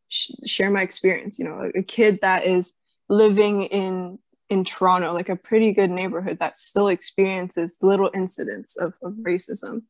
sh- 0.09 0.31
share 0.45 0.71
my 0.71 0.81
experience. 0.81 1.39
You 1.39 1.45
know 1.45 1.71
a 1.75 1.83
kid 1.83 2.19
that 2.21 2.45
is 2.45 2.73
living 3.09 3.63
in 3.63 4.19
in 4.49 4.63
toronto 4.63 5.11
like 5.13 5.29
a 5.29 5.35
pretty 5.35 5.73
good 5.73 5.89
neighborhood 5.89 6.37
that 6.39 6.57
still 6.57 6.87
experiences 6.87 7.77
little 7.81 8.11
incidents 8.13 8.77
of, 8.77 8.93
of 9.01 9.13
racism. 9.13 9.83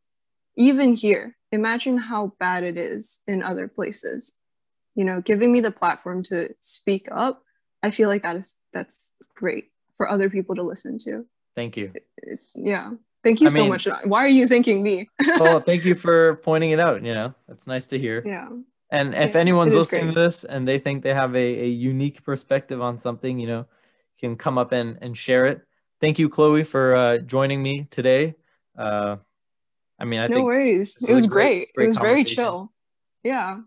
Even 0.57 0.93
here 0.93 1.35
imagine 1.51 1.97
how 1.97 2.33
bad 2.39 2.63
it 2.63 2.77
is 2.77 3.21
in 3.27 3.41
other 3.41 3.67
places 3.67 4.37
you 4.95 5.03
know 5.05 5.21
giving 5.21 5.51
me 5.51 5.59
the 5.61 5.71
platform 5.71 6.23
to 6.23 6.49
speak 6.61 7.07
up 7.11 7.43
i 7.83 7.91
feel 7.91 8.09
like 8.09 8.23
that 8.23 8.35
is 8.35 8.55
that's 8.73 9.13
great 9.35 9.65
for 9.97 10.09
other 10.09 10.29
people 10.29 10.55
to 10.55 10.63
listen 10.63 10.97
to 10.99 11.25
Thank 11.55 11.77
you. 11.77 11.91
It- 11.95 12.39
yeah 12.53 12.91
thank 13.23 13.39
you 13.41 13.47
I 13.47 13.49
so 13.49 13.61
mean- 13.61 13.69
much 13.69 13.87
why 14.05 14.23
are 14.23 14.27
you 14.39 14.47
thanking 14.47 14.83
me 14.83 15.07
Well, 15.39 15.59
thank 15.59 15.85
you 15.85 15.95
for 15.95 16.35
pointing 16.43 16.71
it 16.71 16.79
out. 16.79 17.03
You 17.03 17.13
know, 17.13 17.33
it's 17.49 17.67
nice 17.67 17.87
to 17.87 17.97
hear. 17.99 18.21
yeah 18.25 18.49
And 18.91 19.13
if 19.15 19.33
Yeah, 19.33 19.39
anyone's 19.41 19.73
listening 19.75 20.05
great. 20.05 20.15
to 20.15 20.19
this 20.21 20.43
and 20.43 20.67
they 20.67 20.79
think 20.79 21.03
they 21.03 21.13
have 21.13 21.33
a, 21.35 21.47
a 21.63 21.67
unique 21.67 22.23
perspective 22.23 22.81
on 22.81 22.99
something, 22.99 23.39
you 23.39 23.47
know, 23.47 23.65
can 24.19 24.35
come 24.37 24.57
up 24.57 24.71
and, 24.71 24.97
and 25.01 25.15
share 25.17 25.45
it. 25.45 25.61
Thank 26.01 26.19
you, 26.19 26.29
Chloe, 26.29 26.63
for 26.63 26.95
uh, 26.95 27.17
joining 27.19 27.63
me 27.63 27.87
today. 27.89 28.35
Uh, 28.77 29.17
I 29.99 30.03
mean, 30.05 30.19
I 30.19 30.27
no 30.27 30.35
think 30.35 30.45
worries 30.45 30.97
it 31.01 31.07
was 31.07 31.15
was 31.15 31.25
great- 31.25 31.73
great, 31.73 31.73
great 31.75 31.83
it 31.85 31.87
was 31.87 31.97
very 31.97 32.23
chill 32.23 32.71
yeah 33.23 33.59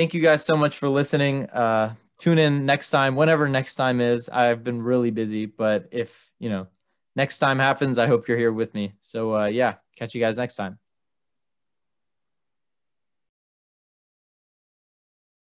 thank 0.00 0.14
you 0.14 0.20
guys 0.22 0.42
so 0.42 0.56
much 0.56 0.78
for 0.78 0.88
listening. 0.88 1.44
Uh, 1.50 1.94
tune 2.18 2.38
in 2.38 2.64
next 2.64 2.90
time, 2.90 3.16
whenever 3.16 3.46
next 3.50 3.76
time 3.76 4.00
is. 4.00 4.30
I've 4.30 4.64
been 4.64 4.80
really 4.80 5.10
busy, 5.10 5.44
but 5.44 5.90
if, 5.92 6.32
you 6.38 6.48
know, 6.48 6.68
next 7.16 7.38
time 7.38 7.58
happens, 7.58 7.98
I 7.98 8.06
hope 8.06 8.26
you're 8.26 8.38
here 8.38 8.50
with 8.50 8.72
me. 8.72 8.94
So, 9.00 9.36
uh, 9.36 9.44
yeah, 9.44 9.74
catch 9.96 10.14
you 10.14 10.20
guys 10.22 10.38
next 10.38 10.56
time. 10.56 10.78